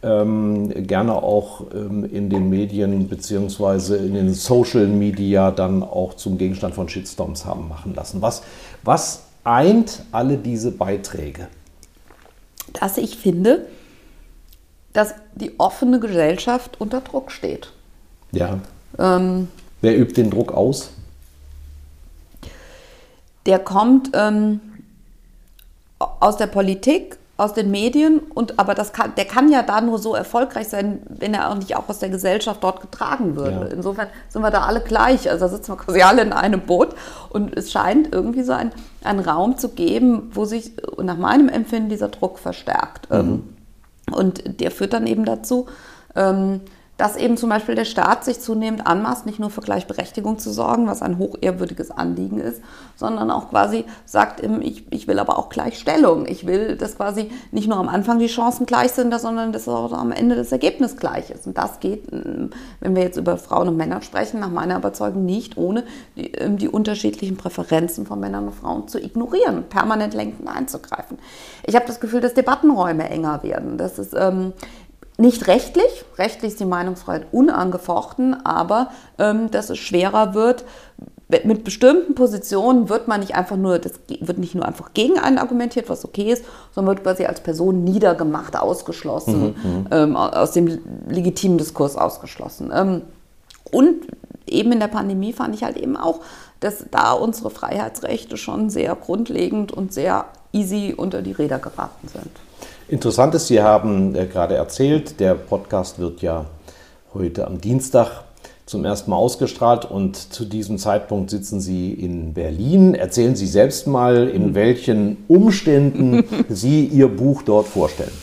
ähm, 0.04 0.70
gerne 0.86 1.14
auch 1.14 1.62
ähm, 1.74 2.06
in 2.06 2.30
den 2.30 2.50
Medien 2.50 3.08
bzw. 3.08 3.96
in 3.96 4.14
den 4.14 4.34
Social 4.34 4.86
Media 4.86 5.50
dann 5.50 5.82
auch 5.82 6.14
zum 6.14 6.38
Gegenstand 6.38 6.76
von 6.76 6.88
Shitstorms 6.88 7.46
haben 7.46 7.68
machen 7.70 7.96
lassen. 7.96 8.22
Was, 8.22 8.44
was 8.84 9.24
eint 9.44 10.04
alle 10.12 10.38
diese 10.38 10.72
Beiträge? 10.72 11.48
Dass 12.74 12.98
ich 12.98 13.18
finde, 13.18 13.68
dass 14.94 15.16
die 15.36 15.60
offene 15.60 16.00
Gesellschaft 16.00 16.80
unter 16.80 17.02
Druck 17.02 17.32
steht. 17.32 17.72
Ja. 18.32 18.60
Ähm, 18.98 19.48
Wer 19.82 19.98
übt 19.98 20.14
den 20.14 20.30
Druck 20.30 20.52
aus? 20.52 20.92
Der 23.46 23.60
kommt 23.60 24.12
ähm, 24.14 24.62
aus 26.00 26.38
der 26.38 26.48
Politik 26.48 27.18
aus 27.36 27.54
den 27.54 27.72
Medien 27.72 28.20
und 28.20 28.60
aber 28.60 28.76
das 28.76 28.94
kann, 28.94 29.14
der 29.16 29.26
kann 29.26 29.52
ja 29.52 29.64
da 29.64 29.82
nur 29.82 29.98
so 29.98 30.14
erfolgreich 30.14 30.68
sein, 30.68 31.02
wenn 31.10 31.34
er 31.34 31.50
auch 31.50 31.56
nicht 31.56 31.76
auch 31.76 31.90
aus 31.90 31.98
der 31.98 32.10
Gesellschaft 32.10 32.64
dort 32.64 32.80
getragen 32.80 33.36
würde. 33.36 33.68
Ja. 33.70 33.76
Insofern 33.76 34.08
sind 34.30 34.44
wir 34.44 34.52
da 34.52 34.62
alle 34.62 34.82
gleich. 34.82 35.30
Also 35.30 35.46
da 35.46 35.52
sitzen 35.52 35.72
wir 35.72 35.78
quasi 35.78 36.02
alle 36.04 36.22
in 36.22 36.32
einem 36.32 36.62
Boot 36.62 36.90
und 37.30 37.58
es 37.58 37.72
scheint 37.72 38.14
irgendwie 38.14 38.44
so 38.44 38.54
ein, 38.54 38.72
einen 39.04 39.20
Raum 39.20 39.58
zu 39.58 39.70
geben, 39.70 40.30
wo 40.34 40.46
sich 40.46 40.74
nach 41.02 41.18
meinem 41.18 41.50
Empfinden 41.50 41.90
dieser 41.90 42.10
Druck 42.10 42.38
verstärkt. 42.38 43.10
Mhm. 43.10 43.18
Ähm, 43.18 43.44
und 44.12 44.60
der 44.62 44.70
führt 44.70 44.94
dann 44.94 45.08
eben 45.08 45.26
dazu, 45.26 45.66
ähm, 46.16 46.62
dass 47.04 47.18
eben 47.18 47.36
zum 47.36 47.50
Beispiel 47.50 47.76
der 47.76 47.84
Staat 47.84 48.24
sich 48.24 48.40
zunehmend 48.40 48.88
anmaßt, 48.88 49.26
nicht 49.26 49.38
nur 49.38 49.50
für 49.50 49.60
Gleichberechtigung 49.60 50.40
zu 50.40 50.54
sorgen, 50.54 50.88
was 50.88 51.02
ein 51.02 51.18
hochehrwürdiges 51.18 51.92
Anliegen 51.92 52.40
ist, 52.40 52.62
sondern 52.96 53.30
auch 53.30 53.50
quasi 53.50 53.84
sagt, 54.06 54.42
ich, 54.62 54.86
ich 54.90 55.06
will 55.06 55.20
aber 55.20 55.38
auch 55.38 55.50
Gleichstellung. 55.50 56.26
Ich 56.26 56.48
will, 56.48 56.78
dass 56.78 56.96
quasi 56.96 57.30
nicht 57.52 57.68
nur 57.68 57.76
am 57.76 57.90
Anfang 57.90 58.20
die 58.20 58.28
Chancen 58.28 58.66
gleich 58.66 58.94
sind, 58.94 59.14
sondern 59.20 59.52
dass 59.52 59.68
auch 59.68 59.92
am 59.92 60.14
Ende 60.14 60.38
das 60.38 60.54
Ergebnis 60.54 60.96
gleich 60.96 61.30
ist. 61.30 61.46
Und 61.46 61.58
das 61.58 61.82
geht, 61.82 62.06
wenn 62.10 62.96
wir 62.96 63.04
jetzt 63.04 63.18
über 63.18 63.36
Frauen 63.36 63.68
und 63.68 63.76
Männer 63.76 64.02
sprechen, 64.02 64.40
nach 64.40 64.52
meiner 64.52 64.78
Überzeugung 64.78 65.26
nicht, 65.26 65.58
ohne 65.58 65.84
die, 66.16 66.32
ähm, 66.36 66.58
die 66.58 66.70
unterschiedlichen 66.70 67.36
Präferenzen 67.36 68.06
von 68.06 68.22
Männern 68.22 68.46
und 68.46 68.56
Frauen 68.56 68.88
zu 68.88 68.98
ignorieren 68.98 69.58
und 69.58 69.70
permanent 69.70 70.14
lenkend 70.14 70.48
einzugreifen. 70.48 71.20
Ich 71.66 71.76
habe 71.76 71.86
das 71.86 72.00
Gefühl, 72.00 72.22
dass 72.22 72.34
Debattenräume 72.34 73.10
enger 73.10 73.44
werden. 73.44 73.78
Das 73.78 74.00
ist 74.00 74.14
ähm, 74.18 74.54
nicht 75.24 75.48
rechtlich, 75.48 76.06
rechtlich 76.18 76.52
ist 76.52 76.60
die 76.60 76.66
Meinungsfreiheit 76.66 77.28
unangefochten, 77.32 78.46
aber 78.46 78.90
ähm, 79.18 79.50
dass 79.50 79.70
es 79.70 79.80
schwerer 79.80 80.34
wird, 80.34 80.66
mit 81.46 81.64
bestimmten 81.64 82.14
Positionen 82.14 82.90
wird 82.90 83.08
man 83.08 83.22
nicht 83.22 83.34
einfach 83.34 83.56
nur, 83.56 83.80
das 83.80 83.94
wird 84.20 84.38
nicht 84.38 84.54
nur 84.54 84.66
einfach 84.66 84.94
gegen 84.94 85.18
einen 85.18 85.38
argumentiert, 85.40 85.90
was 85.90 86.06
okay 86.06 86.32
ist, 86.32 86.44
sondern 86.76 86.96
wird 86.96 87.06
quasi 87.06 87.26
als 87.26 87.40
Person 87.40 87.84
niedergemacht, 87.86 88.56
ausgeschlossen, 88.56 89.56
mhm, 89.64 89.72
mhm. 89.72 89.88
ähm, 89.90 90.16
aus 90.16 90.52
dem 90.52 90.80
legitimen 91.08 91.58
Diskurs 91.58 91.96
ausgeschlossen. 91.96 92.72
Ähm, 92.76 93.02
und 93.72 94.06
eben 94.46 94.74
in 94.74 94.80
der 94.80 94.90
Pandemie 94.90 95.32
fand 95.32 95.56
ich 95.56 95.64
halt 95.64 95.78
eben 95.78 95.96
auch, 95.96 96.20
dass 96.60 96.86
da 96.92 97.14
unsere 97.14 97.50
Freiheitsrechte 97.50 98.36
schon 98.38 98.70
sehr 98.70 98.94
grundlegend 98.96 99.72
und 99.72 99.94
sehr 99.94 100.26
easy 100.52 100.94
unter 100.96 101.22
die 101.22 101.32
Räder 101.32 101.60
geraten 101.60 102.10
sind. 102.10 102.30
Interessant 102.94 103.34
ist, 103.34 103.48
Sie 103.48 103.60
haben 103.60 104.14
äh, 104.14 104.28
gerade 104.28 104.54
erzählt, 104.54 105.20
der 105.20 105.34
Podcast 105.34 105.98
wird 105.98 106.22
ja 106.22 106.46
heute 107.16 107.48
am 107.48 107.60
Dienstag 107.60 108.24
zum 108.68 108.86
ersten 108.86 109.10
Mal 109.10 109.18
ausgestrahlt 109.18 109.84
und 109.84 110.16
zu 110.16 110.46
diesem 110.46 110.78
Zeitpunkt 110.78 111.32
sitzen 111.32 111.60
Sie 111.60 111.92
in 111.92 112.36
Berlin. 112.36 112.94
Erzählen 112.94 113.36
Sie 113.36 113.48
selbst 113.48 113.88
mal, 113.88 114.28
in 114.28 114.44
hm. 114.44 114.54
welchen 114.54 115.18
Umständen 115.28 116.24
Sie 116.50 116.86
Ihr 116.86 117.08
Buch 117.08 117.42
dort 117.42 117.66
vorstellen. 117.66 118.14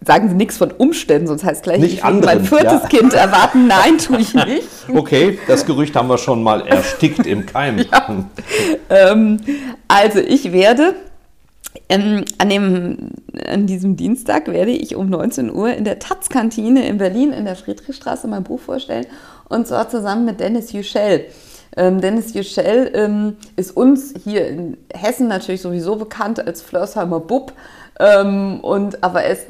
Sagen 0.00 0.30
Sie 0.30 0.36
nichts 0.36 0.56
von 0.56 0.70
Umständen, 0.70 1.26
sonst 1.26 1.44
heißt 1.44 1.62
gleich, 1.62 1.80
nicht 1.80 1.94
ich 1.96 2.04
anderen, 2.04 2.38
mein 2.38 2.44
viertes 2.46 2.80
ja. 2.80 2.88
Kind 2.88 3.12
erwarten. 3.12 3.66
Nein, 3.68 3.98
tue 3.98 4.20
ich 4.20 4.32
nicht. 4.32 4.68
Okay, 4.90 5.38
das 5.48 5.66
Gerücht 5.66 5.94
haben 5.96 6.08
wir 6.08 6.16
schon 6.16 6.42
mal 6.42 6.66
erstickt 6.66 7.26
im 7.26 7.44
Keim. 7.44 7.84
Ja. 7.92 8.24
Ähm, 8.88 9.38
also 9.86 10.20
ich 10.20 10.52
werde 10.52 10.94
ähm, 11.88 12.24
an, 12.38 12.48
dem, 12.48 13.10
an 13.46 13.66
diesem 13.66 13.96
Dienstag 13.96 14.48
werde 14.48 14.70
ich 14.70 14.96
um 14.96 15.08
19 15.08 15.52
Uhr 15.54 15.72
in 15.74 15.84
der 15.84 15.98
Taz-Kantine 15.98 16.86
in 16.88 16.98
Berlin 16.98 17.32
in 17.32 17.44
der 17.44 17.56
Friedrichstraße 17.56 18.28
mein 18.28 18.44
Buch 18.44 18.60
vorstellen 18.60 19.06
und 19.48 19.66
zwar 19.66 19.88
zusammen 19.88 20.24
mit 20.24 20.40
Dennis 20.40 20.72
Yücel. 20.72 21.26
Ähm, 21.76 22.00
Dennis 22.00 22.34
Yücel 22.34 22.90
ähm, 22.94 23.36
ist 23.56 23.76
uns 23.76 24.14
hier 24.24 24.48
in 24.48 24.76
Hessen 24.92 25.28
natürlich 25.28 25.62
sowieso 25.62 25.96
bekannt 25.96 26.44
als 26.44 26.62
Flörsheimer 26.62 27.20
Bub. 27.20 27.52
Ähm, 27.98 28.60
und, 28.60 29.02
aber 29.02 29.22
er 29.22 29.32
ist 29.32 29.46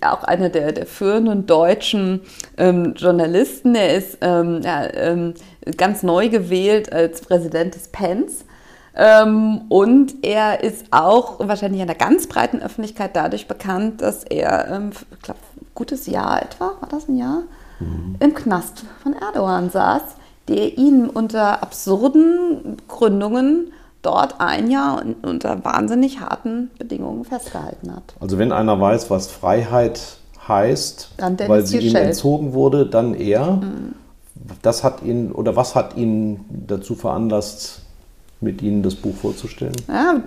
auch 0.00 0.24
einer 0.24 0.48
der, 0.48 0.72
der 0.72 0.86
führenden 0.86 1.46
deutschen 1.46 2.20
ähm, 2.56 2.94
Journalisten. 2.96 3.74
Er 3.74 3.96
ist 3.96 4.18
ähm, 4.20 4.60
ja, 4.62 5.32
ganz 5.76 6.02
neu 6.02 6.28
gewählt 6.28 6.92
als 6.92 7.20
Präsident 7.20 7.74
des 7.74 7.88
PENS. 7.88 8.44
Ähm, 8.94 9.62
und 9.68 10.22
er 10.22 10.62
ist 10.62 10.86
auch 10.90 11.38
wahrscheinlich 11.40 11.80
in 11.80 11.86
der 11.86 11.96
ganz 11.96 12.26
breiten 12.26 12.60
Öffentlichkeit 12.60 13.16
dadurch 13.16 13.48
bekannt, 13.48 14.02
dass 14.02 14.24
er, 14.24 14.68
ähm, 14.70 14.90
ich 15.12 15.22
glaube, 15.22 15.40
ein 15.60 15.66
gutes 15.74 16.06
Jahr 16.06 16.42
etwa, 16.42 16.72
war 16.80 16.88
das 16.90 17.08
ein 17.08 17.16
Jahr, 17.16 17.42
mhm. 17.80 18.16
im 18.20 18.34
Knast 18.34 18.84
von 19.02 19.14
Erdogan 19.14 19.70
saß, 19.70 20.02
der 20.48 20.76
ihn 20.76 21.08
unter 21.08 21.62
absurden 21.62 22.76
Gründungen 22.88 23.72
dort 24.02 24.40
ein 24.40 24.70
Jahr 24.70 25.02
unter 25.22 25.64
wahnsinnig 25.64 26.20
harten 26.20 26.70
Bedingungen 26.78 27.24
festgehalten 27.24 27.94
hat. 27.94 28.14
Also 28.20 28.36
wenn 28.38 28.52
einer 28.52 28.78
weiß, 28.80 29.10
was 29.10 29.28
Freiheit 29.28 30.18
heißt, 30.46 31.14
weil 31.46 31.64
sie 31.64 31.78
ihm 31.78 31.94
entzogen 31.94 32.52
wurde, 32.52 32.86
dann 32.86 33.14
er. 33.14 33.52
Mhm. 33.52 33.94
Das 34.60 34.82
hat 34.82 35.02
ihn 35.04 35.30
oder 35.30 35.54
was 35.54 35.76
hat 35.76 35.96
ihn 35.96 36.40
dazu 36.48 36.96
veranlasst, 36.96 37.81
mit 38.42 38.62
Ihnen 38.62 38.82
das 38.82 38.94
Buch 38.94 39.14
vorzustellen? 39.14 39.76
Ja, 39.88 40.22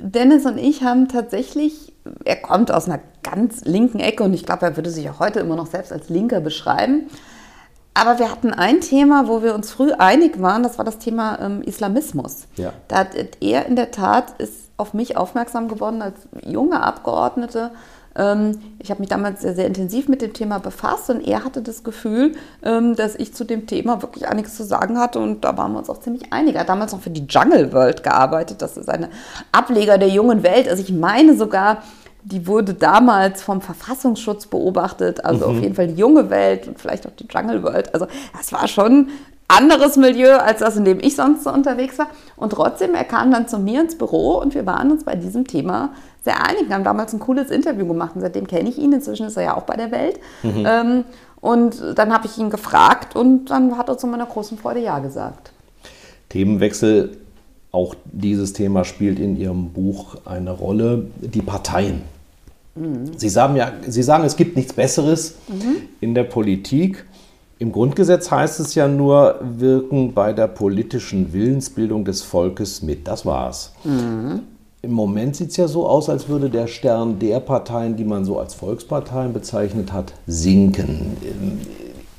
Dennis 0.00 0.46
und 0.46 0.58
ich 0.58 0.82
haben 0.82 1.08
tatsächlich, 1.08 1.92
er 2.24 2.36
kommt 2.36 2.72
aus 2.72 2.86
einer 2.86 3.00
ganz 3.22 3.64
linken 3.64 4.00
Ecke 4.00 4.22
und 4.22 4.32
ich 4.32 4.46
glaube, 4.46 4.66
er 4.66 4.76
würde 4.76 4.90
sich 4.90 5.08
auch 5.10 5.20
heute 5.20 5.40
immer 5.40 5.56
noch 5.56 5.66
selbst 5.66 5.92
als 5.92 6.08
Linker 6.08 6.40
beschreiben. 6.40 7.08
Aber 7.92 8.18
wir 8.18 8.30
hatten 8.30 8.52
ein 8.52 8.80
Thema, 8.80 9.26
wo 9.26 9.42
wir 9.42 9.54
uns 9.54 9.72
früh 9.72 9.92
einig 9.92 10.40
waren, 10.40 10.62
das 10.62 10.78
war 10.78 10.84
das 10.84 10.98
Thema 10.98 11.38
ähm, 11.40 11.62
Islamismus. 11.62 12.46
Ja. 12.56 12.72
Da 12.88 12.98
hat 12.98 13.08
er 13.40 13.66
in 13.66 13.76
der 13.76 13.90
Tat 13.90 14.40
ist 14.40 14.70
auf 14.76 14.94
mich 14.94 15.16
aufmerksam 15.16 15.68
geworden 15.68 16.00
als 16.00 16.16
junge 16.46 16.82
Abgeordnete 16.82 17.70
ich 18.12 18.90
habe 18.90 19.00
mich 19.00 19.08
damals 19.08 19.40
sehr, 19.40 19.54
sehr 19.54 19.66
intensiv 19.66 20.08
mit 20.08 20.20
dem 20.20 20.32
Thema 20.32 20.58
befasst 20.58 21.10
und 21.10 21.26
er 21.26 21.44
hatte 21.44 21.62
das 21.62 21.84
Gefühl, 21.84 22.32
ähm, 22.62 22.96
dass 22.96 23.14
ich 23.14 23.34
zu 23.34 23.44
dem 23.44 23.66
Thema 23.66 24.02
wirklich 24.02 24.26
einiges 24.26 24.56
zu 24.56 24.64
sagen 24.64 24.98
hatte 24.98 25.20
und 25.20 25.44
da 25.44 25.56
waren 25.56 25.72
wir 25.72 25.78
uns 25.78 25.88
auch 25.88 26.00
ziemlich 26.00 26.32
einig. 26.32 26.56
Er 26.56 26.62
hat 26.62 26.68
damals 26.68 26.92
noch 26.92 27.00
für 27.00 27.10
die 27.10 27.24
Jungle 27.28 27.72
World 27.72 28.02
gearbeitet, 28.02 28.62
das 28.62 28.76
ist 28.76 28.88
eine 28.88 29.10
Ableger 29.52 29.96
der 29.96 30.08
jungen 30.08 30.42
Welt. 30.42 30.68
Also 30.68 30.82
ich 30.82 30.92
meine 30.92 31.36
sogar, 31.36 31.84
die 32.24 32.48
wurde 32.48 32.74
damals 32.74 33.42
vom 33.42 33.60
Verfassungsschutz 33.60 34.46
beobachtet, 34.46 35.24
also 35.24 35.48
mhm. 35.48 35.56
auf 35.56 35.62
jeden 35.62 35.74
Fall 35.76 35.86
die 35.86 36.00
junge 36.00 36.30
Welt 36.30 36.66
und 36.66 36.80
vielleicht 36.80 37.06
auch 37.06 37.12
die 37.12 37.28
Jungle 37.30 37.62
World. 37.62 37.94
Also 37.94 38.06
das 38.36 38.52
war 38.52 38.66
schon 38.66 39.08
anderes 39.50 39.96
Milieu 39.96 40.36
als 40.36 40.60
das, 40.60 40.76
in 40.76 40.84
dem 40.84 41.00
ich 41.00 41.16
sonst 41.16 41.44
so 41.44 41.52
unterwegs 41.52 41.98
war. 41.98 42.08
Und 42.36 42.52
trotzdem, 42.52 42.94
er 42.94 43.04
kam 43.04 43.30
dann 43.30 43.48
zu 43.48 43.58
mir 43.58 43.80
ins 43.80 43.96
Büro 43.96 44.38
und 44.38 44.54
wir 44.54 44.64
waren 44.66 44.90
uns 44.90 45.04
bei 45.04 45.16
diesem 45.16 45.46
Thema 45.46 45.90
sehr 46.22 46.44
einig. 46.44 46.68
Wir 46.68 46.74
haben 46.74 46.84
damals 46.84 47.12
ein 47.12 47.20
cooles 47.20 47.50
Interview 47.50 47.86
gemacht 47.86 48.12
und 48.14 48.20
seitdem 48.20 48.46
kenne 48.46 48.68
ich 48.68 48.78
ihn. 48.78 48.92
Inzwischen 48.92 49.26
ist 49.26 49.36
er 49.36 49.42
ja 49.42 49.56
auch 49.56 49.62
bei 49.62 49.76
der 49.76 49.90
Welt. 49.90 50.20
Mhm. 50.42 50.66
Ähm, 50.66 51.04
und 51.40 51.82
dann 51.96 52.12
habe 52.12 52.26
ich 52.26 52.36
ihn 52.36 52.50
gefragt 52.50 53.16
und 53.16 53.46
dann 53.46 53.78
hat 53.78 53.88
er 53.88 53.96
zu 53.96 54.06
meiner 54.06 54.26
großen 54.26 54.58
Freude 54.58 54.80
Ja 54.80 54.98
gesagt. 54.98 55.52
Themenwechsel, 56.28 57.18
auch 57.72 57.94
dieses 58.04 58.52
Thema 58.52 58.84
spielt 58.84 59.18
in 59.18 59.36
Ihrem 59.36 59.70
Buch 59.70 60.16
eine 60.24 60.50
Rolle, 60.50 61.06
die 61.20 61.40
Parteien. 61.40 62.02
Mhm. 62.74 63.12
Sie, 63.16 63.28
sagen 63.28 63.56
ja, 63.56 63.72
Sie 63.86 64.02
sagen, 64.02 64.24
es 64.24 64.36
gibt 64.36 64.56
nichts 64.56 64.72
Besseres 64.72 65.36
mhm. 65.48 65.76
in 66.00 66.14
der 66.14 66.24
Politik. 66.24 67.04
Im 67.58 67.72
Grundgesetz 67.72 68.30
heißt 68.30 68.60
es 68.60 68.74
ja 68.74 68.88
nur, 68.88 69.38
wirken 69.42 70.14
bei 70.14 70.32
der 70.32 70.46
politischen 70.46 71.32
Willensbildung 71.32 72.04
des 72.04 72.22
Volkes 72.22 72.82
mit. 72.82 73.06
Das 73.06 73.26
war's. 73.26 73.72
Mhm. 73.84 74.42
Im 74.82 74.92
Moment 74.92 75.36
sieht 75.36 75.50
es 75.50 75.58
ja 75.58 75.68
so 75.68 75.86
aus, 75.86 76.08
als 76.08 76.28
würde 76.28 76.48
der 76.48 76.66
Stern 76.66 77.18
der 77.18 77.40
Parteien, 77.40 77.96
die 77.96 78.04
man 78.04 78.24
so 78.24 78.38
als 78.38 78.54
Volksparteien 78.54 79.34
bezeichnet 79.34 79.92
hat, 79.92 80.14
sinken. 80.26 81.60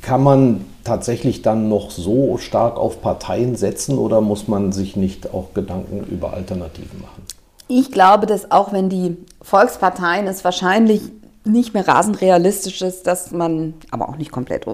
Kann 0.03 0.21
man 0.21 0.65
tatsächlich 0.83 1.41
dann 1.41 1.69
noch 1.69 1.89
so 1.89 2.37
stark 2.37 2.77
auf 2.77 3.01
Parteien 3.01 3.55
setzen 3.55 3.97
oder 3.97 4.21
muss 4.21 4.47
man 4.47 4.71
sich 4.71 4.95
nicht 4.95 5.33
auch 5.33 5.55
Gedanken 5.55 6.05
über 6.11 6.33
Alternativen 6.33 7.01
machen? 7.01 7.23
Ich 7.67 7.91
glaube, 7.91 8.27
dass 8.27 8.51
auch 8.51 8.71
wenn 8.73 8.89
die 8.89 9.17
Volksparteien 9.41 10.27
es 10.27 10.43
wahrscheinlich 10.43 11.01
nicht 11.43 11.73
mehr 11.73 11.87
rasend 11.87 12.21
realistisch 12.21 12.83
ist, 12.83 13.07
dass 13.07 13.31
man, 13.31 13.73
aber 13.89 14.07
auch 14.07 14.17
nicht 14.17 14.31
komplett 14.31 14.67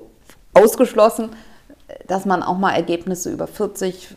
ausgeschlossen, 0.53 1.29
dass 2.07 2.25
man 2.25 2.43
auch 2.43 2.57
mal 2.57 2.73
Ergebnisse 2.73 3.31
über 3.31 3.47
40, 3.47 4.09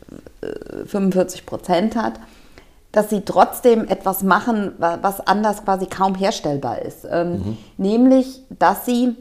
45 0.87 1.41
äh, 1.41 1.45
Prozent 1.45 1.95
hat 1.95 2.15
dass 2.93 3.11
sie 3.11 3.21
trotzdem 3.21 3.87
etwas 3.87 4.23
machen, 4.23 4.73
was 4.79 5.21
anders 5.21 5.65
quasi 5.65 5.87
kaum 5.87 6.15
herstellbar 6.15 6.83
ist. 6.83 7.07
Ähm, 7.09 7.33
mhm. 7.33 7.59
Nämlich, 7.77 8.43
dass 8.59 8.85
sie 8.85 9.17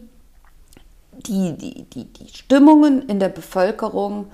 die, 1.28 1.56
die, 1.56 1.84
die, 1.84 2.06
die 2.06 2.30
Stimmungen 2.30 3.04
in 3.08 3.20
der 3.20 3.30
Bevölkerung 3.30 4.28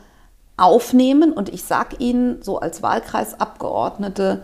aufnehmen 0.58 1.34
und 1.34 1.50
ich 1.50 1.64
sage 1.64 1.98
Ihnen 2.00 2.42
so 2.42 2.60
als 2.60 2.82
Wahlkreisabgeordnete, 2.82 4.44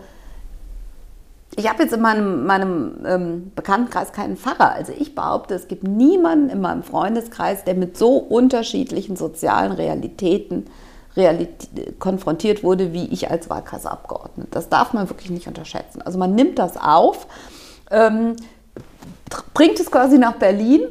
ich 1.56 1.68
habe 1.68 1.82
jetzt 1.82 1.92
in 1.92 2.00
meinem, 2.00 2.46
meinem 2.46 3.04
ähm, 3.04 3.52
Bekanntenkreis 3.54 4.12
keinen 4.12 4.36
Pfarrer. 4.38 4.72
Also 4.72 4.92
ich 4.98 5.14
behaupte, 5.14 5.54
es 5.54 5.68
gibt 5.68 5.84
niemanden 5.84 6.48
in 6.48 6.62
meinem 6.62 6.82
Freundeskreis, 6.82 7.64
der 7.64 7.74
mit 7.74 7.96
so 7.96 8.16
unterschiedlichen 8.16 9.16
sozialen 9.16 9.72
Realitäten 9.72 10.66
Realität, 11.16 12.00
konfrontiert 12.00 12.64
wurde, 12.64 12.92
wie 12.92 13.06
ich 13.06 13.30
als 13.30 13.50
Wahlkreisabgeordnete. 13.50 14.48
Das 14.50 14.68
darf 14.68 14.92
man 14.92 15.08
wirklich 15.10 15.30
nicht 15.30 15.46
unterschätzen. 15.46 16.02
Also 16.02 16.18
man 16.18 16.34
nimmt 16.34 16.58
das 16.58 16.76
auf 16.76 17.26
ähm, 17.92 18.36
bringt 19.54 19.78
es 19.78 19.90
quasi 19.90 20.18
nach 20.18 20.34
Berlin 20.34 20.82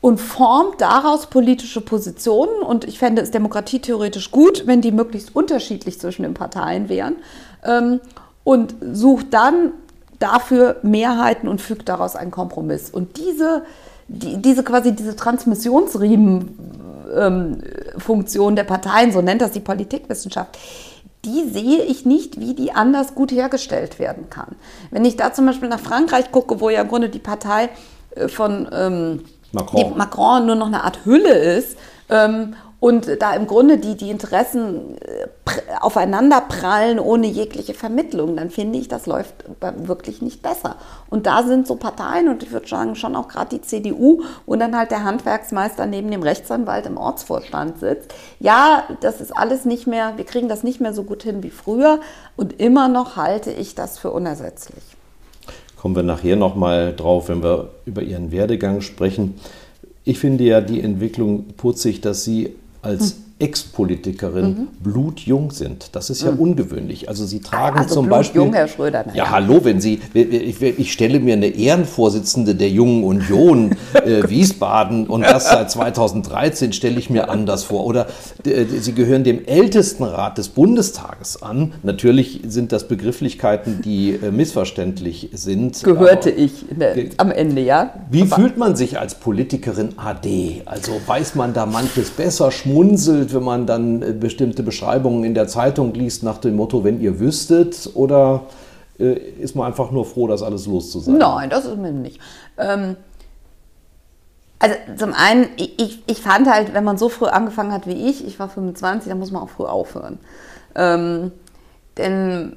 und 0.00 0.18
formt 0.20 0.80
daraus 0.80 1.26
politische 1.26 1.80
Positionen. 1.80 2.62
Und 2.62 2.84
ich 2.84 2.98
fände 2.98 3.22
es 3.22 3.30
demokratietheoretisch 3.30 4.30
gut, 4.30 4.66
wenn 4.66 4.80
die 4.80 4.92
möglichst 4.92 5.34
unterschiedlich 5.34 5.98
zwischen 6.00 6.22
den 6.22 6.34
Parteien 6.34 6.88
wären. 6.88 7.16
Ähm, 7.64 8.00
und 8.44 8.76
sucht 8.92 9.34
dann 9.34 9.72
dafür 10.20 10.76
Mehrheiten 10.82 11.48
und 11.48 11.60
fügt 11.60 11.88
daraus 11.88 12.14
einen 12.14 12.30
Kompromiss. 12.30 12.90
Und 12.90 13.18
diese, 13.18 13.64
die, 14.06 14.40
diese 14.40 14.62
quasi 14.62 14.94
diese 14.94 15.16
Transmissionsriemenfunktion 15.16 16.85
ähm, 17.14 17.62
der 18.56 18.64
Parteien, 18.64 19.12
so 19.12 19.22
nennt 19.22 19.42
das 19.42 19.52
die 19.52 19.60
Politikwissenschaft, 19.60 20.58
die 21.24 21.48
sehe 21.48 21.82
ich 21.82 22.06
nicht, 22.06 22.38
wie 22.38 22.54
die 22.54 22.72
anders 22.72 23.14
gut 23.14 23.32
hergestellt 23.32 23.98
werden 23.98 24.30
kann. 24.30 24.56
Wenn 24.90 25.04
ich 25.04 25.16
da 25.16 25.32
zum 25.32 25.46
Beispiel 25.46 25.68
nach 25.68 25.80
Frankreich 25.80 26.30
gucke, 26.30 26.60
wo 26.60 26.70
ja 26.70 26.82
im 26.82 26.88
Grunde 26.88 27.08
die 27.08 27.18
Partei 27.18 27.68
äh, 28.14 28.28
von 28.28 28.68
ähm, 28.72 29.24
Macron. 29.52 29.96
Macron 29.96 30.46
nur 30.46 30.54
noch 30.54 30.66
eine 30.66 30.84
Art 30.84 31.04
Hülle 31.04 31.34
ist, 31.34 31.76
ähm, 32.08 32.54
und 32.78 33.22
da 33.22 33.34
im 33.34 33.46
Grunde 33.46 33.78
die, 33.78 33.96
die 33.96 34.10
Interessen 34.10 34.98
äh, 34.98 35.26
aufeinander 35.80 36.42
prallen 36.42 36.98
ohne 36.98 37.26
jegliche 37.26 37.72
Vermittlung, 37.72 38.36
dann 38.36 38.50
finde 38.50 38.78
ich, 38.78 38.88
das 38.88 39.06
läuft 39.06 39.34
wirklich 39.78 40.20
nicht 40.20 40.42
besser. 40.42 40.76
Und 41.08 41.26
da 41.26 41.42
sind 41.42 41.66
so 41.66 41.76
Parteien, 41.76 42.28
und 42.28 42.42
ich 42.42 42.52
würde 42.52 42.68
sagen, 42.68 42.94
schon 42.94 43.16
auch 43.16 43.28
gerade 43.28 43.56
die 43.56 43.62
CDU, 43.62 44.22
wo 44.44 44.56
dann 44.56 44.76
halt 44.76 44.90
der 44.90 45.04
Handwerksmeister 45.04 45.86
neben 45.86 46.10
dem 46.10 46.22
Rechtsanwalt 46.22 46.84
im 46.86 46.98
Ortsvorstand 46.98 47.78
sitzt. 47.78 48.12
Ja, 48.40 48.84
das 49.00 49.22
ist 49.22 49.34
alles 49.34 49.64
nicht 49.64 49.86
mehr, 49.86 50.12
wir 50.16 50.24
kriegen 50.24 50.48
das 50.48 50.62
nicht 50.62 50.80
mehr 50.80 50.92
so 50.92 51.04
gut 51.04 51.22
hin 51.22 51.42
wie 51.42 51.50
früher. 51.50 52.00
Und 52.36 52.60
immer 52.60 52.88
noch 52.88 53.16
halte 53.16 53.50
ich 53.50 53.74
das 53.74 53.98
für 53.98 54.10
unersetzlich. 54.10 54.82
Kommen 55.76 55.96
wir 55.96 56.02
nachher 56.02 56.36
nochmal 56.36 56.94
drauf, 56.94 57.28
wenn 57.28 57.42
wir 57.42 57.70
über 57.86 58.02
Ihren 58.02 58.32
Werdegang 58.32 58.82
sprechen. 58.82 59.40
Ich 60.04 60.18
finde 60.18 60.44
ja 60.44 60.60
die 60.60 60.82
Entwicklung 60.82 61.46
putzig, 61.56 62.00
dass 62.00 62.24
Sie 62.24 62.54
als 62.86 63.12
hm. 63.12 63.25
Ex-Politikerin 63.38 64.46
mhm. 64.46 64.68
blutjung 64.82 65.50
sind. 65.50 65.94
Das 65.94 66.08
ist 66.08 66.22
ja 66.22 66.30
mhm. 66.30 66.38
ungewöhnlich. 66.38 67.10
Also 67.10 67.26
Sie 67.26 67.40
tragen 67.40 67.80
also 67.80 67.96
zum 67.96 68.08
Beispiel. 68.08 68.40
Jung, 68.40 68.54
Herr 68.54 68.66
Schröder. 68.66 69.04
Ja, 69.08 69.14
ja, 69.14 69.30
hallo, 69.30 69.62
wenn 69.62 69.78
Sie. 69.78 70.00
Ich, 70.14 70.62
ich, 70.62 70.90
stelle 70.90 71.20
mir 71.20 71.34
eine 71.34 71.48
Ehrenvorsitzende 71.48 72.54
der 72.54 72.70
Jungen 72.70 73.04
Union 73.04 73.76
äh, 73.92 74.22
Wiesbaden 74.28 75.06
und 75.06 75.20
das 75.20 75.50
seit 75.50 75.70
2013 75.70 76.72
stelle 76.72 76.98
ich 76.98 77.10
mir 77.10 77.28
anders 77.28 77.64
vor. 77.64 77.84
Oder 77.84 78.06
äh, 78.46 78.64
Sie 78.64 78.94
gehören 78.94 79.22
dem 79.22 79.44
ältesten 79.44 80.04
Rat 80.04 80.38
des 80.38 80.48
Bundestages 80.48 81.42
an. 81.42 81.74
Natürlich 81.82 82.40
sind 82.48 82.72
das 82.72 82.88
Begrifflichkeiten, 82.88 83.82
die 83.82 84.12
äh, 84.12 84.30
missverständlich 84.30 85.28
sind. 85.34 85.84
Gehörte 85.84 86.30
ich 86.30 86.64
der, 86.70 86.96
am 87.18 87.30
Ende, 87.30 87.60
ja. 87.60 87.92
Wie 88.10 88.22
aber 88.22 88.36
fühlt 88.36 88.56
man 88.56 88.76
sich 88.76 88.98
als 88.98 89.16
Politikerin 89.16 89.90
AD? 89.98 90.62
Also 90.64 90.92
weiß 91.04 91.34
man 91.34 91.52
da 91.52 91.66
manches 91.66 92.08
besser, 92.08 92.50
schmunzelt? 92.50 93.25
Schmunzelt, 93.26 93.34
wenn 93.34 93.44
man 93.44 93.66
dann 93.66 94.02
äh, 94.02 94.12
bestimmte 94.12 94.62
Beschreibungen 94.62 95.24
in 95.24 95.34
der 95.34 95.48
Zeitung 95.48 95.94
liest 95.94 96.22
nach 96.22 96.38
dem 96.38 96.56
Motto, 96.56 96.84
wenn 96.84 97.00
ihr 97.00 97.18
wüsstet? 97.20 97.90
Oder 97.94 98.42
äh, 98.98 99.14
ist 99.14 99.56
man 99.56 99.66
einfach 99.66 99.90
nur 99.90 100.04
froh, 100.04 100.26
das 100.26 100.42
alles 100.42 100.66
los 100.66 100.90
zu 100.90 101.00
sein? 101.00 101.18
Nein, 101.18 101.50
das 101.50 101.64
ist 101.64 101.76
mir 101.76 101.92
nicht. 101.92 102.20
Ähm, 102.58 102.96
also 104.58 104.74
zum 104.96 105.12
einen, 105.12 105.48
ich, 105.56 106.02
ich 106.06 106.22
fand 106.22 106.48
halt, 106.48 106.72
wenn 106.72 106.84
man 106.84 106.96
so 106.96 107.08
früh 107.08 107.26
angefangen 107.26 107.72
hat 107.72 107.86
wie 107.86 108.08
ich, 108.08 108.26
ich 108.26 108.38
war 108.38 108.48
25, 108.48 109.08
dann 109.08 109.18
muss 109.18 109.30
man 109.30 109.42
auch 109.42 109.50
früh 109.50 109.64
aufhören. 109.64 110.18
Ähm, 110.74 111.32
denn 111.98 112.56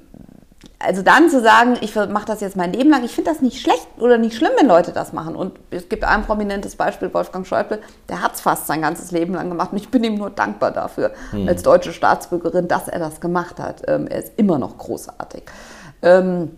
also 0.82 1.02
dann 1.02 1.30
zu 1.30 1.42
sagen, 1.42 1.78
ich 1.82 1.94
mache 1.96 2.26
das 2.26 2.40
jetzt 2.40 2.56
mein 2.56 2.72
Leben 2.72 2.90
lang, 2.90 3.04
ich 3.04 3.14
finde 3.14 3.32
das 3.32 3.42
nicht 3.42 3.62
schlecht 3.62 3.88
oder 3.98 4.18
nicht 4.18 4.38
schlimm, 4.38 4.52
wenn 4.58 4.68
Leute 4.68 4.94
das 4.94 5.12
machen. 5.12 5.36
Und 5.36 5.60
es 5.72 5.90
gibt 5.90 6.06
ein 6.06 6.24
prominentes 6.24 6.78
Beispiel, 6.78 7.14
Wolfgang 7.14 7.46
Schäuble, 7.46 7.82
der 8.08 8.22
hat 8.22 8.36
es 8.36 8.42
fast 8.42 8.66
sein 8.68 8.82
ganzes 8.82 9.12
Leben 9.12 9.34
lang 9.34 9.50
gemacht. 9.50 9.74
Und 9.74 9.78
ich 9.78 9.90
bin 9.90 10.04
ihm 10.06 10.16
nur 10.16 10.30
dankbar 10.30 10.72
dafür, 10.72 11.12
hm. 11.32 11.50
als 11.50 11.64
deutsche 11.64 11.92
Staatsbürgerin, 11.92 12.70
dass 12.70 12.88
er 12.88 13.00
das 13.00 13.20
gemacht 13.20 13.60
hat. 13.60 13.84
Ähm, 13.88 14.08
er 14.08 14.20
ist 14.20 14.32
immer 14.38 14.58
noch 14.58 14.78
großartig. 14.78 15.44
Ähm, 16.02 16.52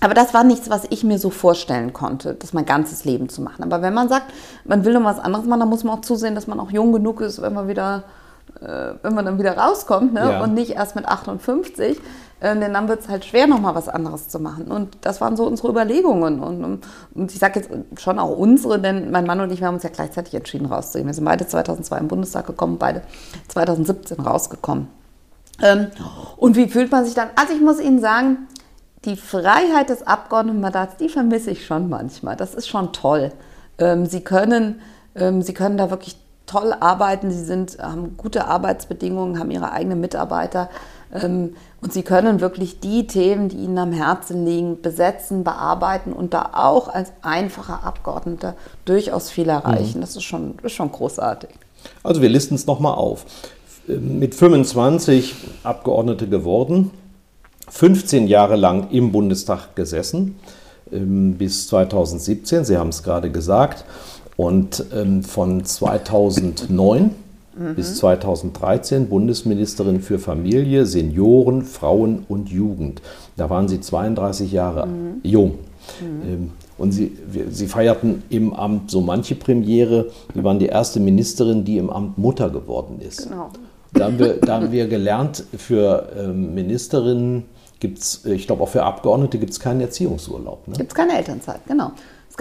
aber 0.00 0.14
das 0.14 0.34
war 0.34 0.44
nichts, 0.44 0.68
was 0.68 0.84
ich 0.90 1.02
mir 1.04 1.18
so 1.18 1.30
vorstellen 1.30 1.94
konnte, 1.94 2.34
das 2.34 2.52
mein 2.52 2.66
ganzes 2.66 3.04
Leben 3.04 3.30
zu 3.30 3.40
machen. 3.40 3.62
Aber 3.62 3.80
wenn 3.80 3.94
man 3.94 4.08
sagt, 4.08 4.32
man 4.64 4.84
will 4.84 4.92
noch 4.92 5.04
was 5.04 5.18
anderes 5.18 5.46
machen, 5.46 5.60
dann 5.60 5.68
muss 5.70 5.84
man 5.84 5.96
auch 5.96 6.02
zusehen, 6.02 6.34
dass 6.34 6.46
man 6.46 6.60
auch 6.60 6.72
jung 6.72 6.92
genug 6.92 7.20
ist, 7.22 7.40
wenn 7.40 7.54
man 7.54 7.68
wieder 7.68 8.04
wenn 8.60 9.14
man 9.14 9.24
dann 9.24 9.38
wieder 9.38 9.56
rauskommt 9.56 10.12
ne? 10.12 10.20
Ja. 10.20 10.42
und 10.42 10.54
nicht 10.54 10.72
erst 10.72 10.94
mit 10.94 11.06
58, 11.06 11.98
äh, 12.42 12.58
denn 12.58 12.74
dann 12.74 12.88
wird 12.88 13.00
es 13.00 13.08
halt 13.08 13.24
schwer, 13.24 13.46
nochmal 13.46 13.76
was 13.76 13.88
anderes 13.88 14.28
zu 14.28 14.40
machen. 14.40 14.66
Und 14.66 14.98
das 15.02 15.20
waren 15.20 15.36
so 15.36 15.46
unsere 15.46 15.68
Überlegungen. 15.68 16.40
Und, 16.40 16.82
und 17.14 17.32
ich 17.32 17.38
sage 17.38 17.60
jetzt 17.60 17.70
schon 18.00 18.18
auch 18.18 18.36
unsere, 18.36 18.80
denn 18.80 19.12
mein 19.12 19.24
Mann 19.24 19.40
und 19.40 19.52
ich, 19.52 19.60
wir 19.60 19.68
haben 19.68 19.74
uns 19.74 19.84
ja 19.84 19.90
gleichzeitig 19.90 20.34
entschieden 20.34 20.66
rauszugehen. 20.66 21.06
Wir 21.06 21.14
sind 21.14 21.24
beide 21.24 21.46
2002 21.46 21.98
im 21.98 22.08
Bundestag 22.08 22.46
gekommen, 22.46 22.78
beide 22.78 23.02
2017 23.48 24.18
rausgekommen. 24.18 24.88
Ähm, 25.62 25.88
und 26.36 26.56
wie 26.56 26.66
fühlt 26.66 26.90
man 26.90 27.04
sich 27.04 27.14
dann? 27.14 27.28
Also 27.36 27.54
ich 27.54 27.60
muss 27.60 27.80
Ihnen 27.80 28.00
sagen, 28.00 28.48
die 29.04 29.16
Freiheit 29.16 29.88
des 29.88 30.04
Abgeordnetenmandats, 30.04 30.96
die 30.96 31.08
vermisse 31.08 31.52
ich 31.52 31.64
schon 31.64 31.88
manchmal. 31.88 32.36
Das 32.36 32.54
ist 32.54 32.68
schon 32.68 32.92
toll. 32.92 33.30
Ähm, 33.78 34.06
Sie 34.06 34.22
können, 34.22 34.80
ähm, 35.14 35.42
Sie 35.42 35.54
können 35.54 35.76
da 35.76 35.90
wirklich 35.90 36.16
toll 36.46 36.74
arbeiten, 36.78 37.30
sie 37.30 37.44
sind, 37.44 37.78
haben 37.78 38.16
gute 38.16 38.46
Arbeitsbedingungen, 38.46 39.38
haben 39.38 39.50
ihre 39.50 39.72
eigenen 39.72 40.00
Mitarbeiter 40.00 40.68
ähm, 41.12 41.54
und 41.80 41.92
sie 41.92 42.02
können 42.02 42.40
wirklich 42.40 42.80
die 42.80 43.06
Themen, 43.06 43.48
die 43.48 43.56
ihnen 43.56 43.78
am 43.78 43.92
Herzen 43.92 44.44
liegen, 44.44 44.80
besetzen, 44.80 45.44
bearbeiten 45.44 46.12
und 46.12 46.34
da 46.34 46.50
auch 46.54 46.88
als 46.88 47.12
einfacher 47.22 47.84
Abgeordneter 47.84 48.54
durchaus 48.84 49.30
viel 49.30 49.48
erreichen. 49.48 49.98
Mhm. 49.98 50.02
Das 50.02 50.16
ist 50.16 50.24
schon, 50.24 50.54
ist 50.62 50.72
schon 50.72 50.90
großartig. 50.90 51.50
Also 52.02 52.22
wir 52.22 52.28
listen 52.28 52.54
es 52.54 52.66
nochmal 52.66 52.94
auf. 52.94 53.26
Mit 53.86 54.34
25 54.34 55.34
Abgeordnete 55.64 56.28
geworden, 56.28 56.92
15 57.68 58.28
Jahre 58.28 58.56
lang 58.56 58.90
im 58.90 59.10
Bundestag 59.10 59.74
gesessen, 59.74 60.38
ähm, 60.92 61.34
bis 61.34 61.66
2017, 61.68 62.64
Sie 62.64 62.76
haben 62.76 62.90
es 62.90 63.02
gerade 63.02 63.30
gesagt. 63.30 63.84
Und 64.42 64.84
ähm, 64.92 65.22
von 65.22 65.64
2009 65.64 67.10
mhm. 67.56 67.74
bis 67.76 67.94
2013 67.98 69.08
Bundesministerin 69.08 70.00
für 70.00 70.18
Familie, 70.18 70.84
Senioren, 70.84 71.62
Frauen 71.62 72.24
und 72.28 72.50
Jugend. 72.50 73.02
Da 73.36 73.50
waren 73.50 73.68
Sie 73.68 73.80
32 73.80 74.50
Jahre 74.50 74.86
mhm. 74.86 75.20
jung. 75.22 75.50
Mhm. 76.00 76.28
Ähm, 76.28 76.50
und 76.76 76.90
sie, 76.90 77.16
sie 77.50 77.68
feierten 77.68 78.24
im 78.30 78.52
Amt 78.52 78.90
so 78.90 79.00
manche 79.00 79.36
Premiere. 79.36 80.10
Sie 80.34 80.42
waren 80.42 80.58
die 80.58 80.66
erste 80.66 80.98
Ministerin, 80.98 81.64
die 81.64 81.76
im 81.76 81.88
Amt 81.90 82.18
Mutter 82.18 82.50
geworden 82.50 83.00
ist. 83.00 83.28
Genau. 83.28 83.50
Da 83.92 84.06
haben 84.06 84.18
wir, 84.18 84.40
da 84.40 84.54
haben 84.54 84.72
wir 84.72 84.88
gelernt, 84.88 85.44
für 85.56 86.08
ähm, 86.18 86.54
Ministerinnen 86.54 87.44
gibt 87.78 87.98
es, 87.98 88.24
ich 88.24 88.48
glaube 88.48 88.64
auch 88.64 88.68
für 88.68 88.82
Abgeordnete 88.82 89.38
gibt 89.38 89.52
es 89.52 89.60
keinen 89.60 89.82
Erziehungsurlaub. 89.82 90.66
Ne? 90.66 90.74
Gibt 90.78 90.90
es 90.90 90.94
keine 90.94 91.16
Elternzeit, 91.16 91.60
genau. 91.68 91.92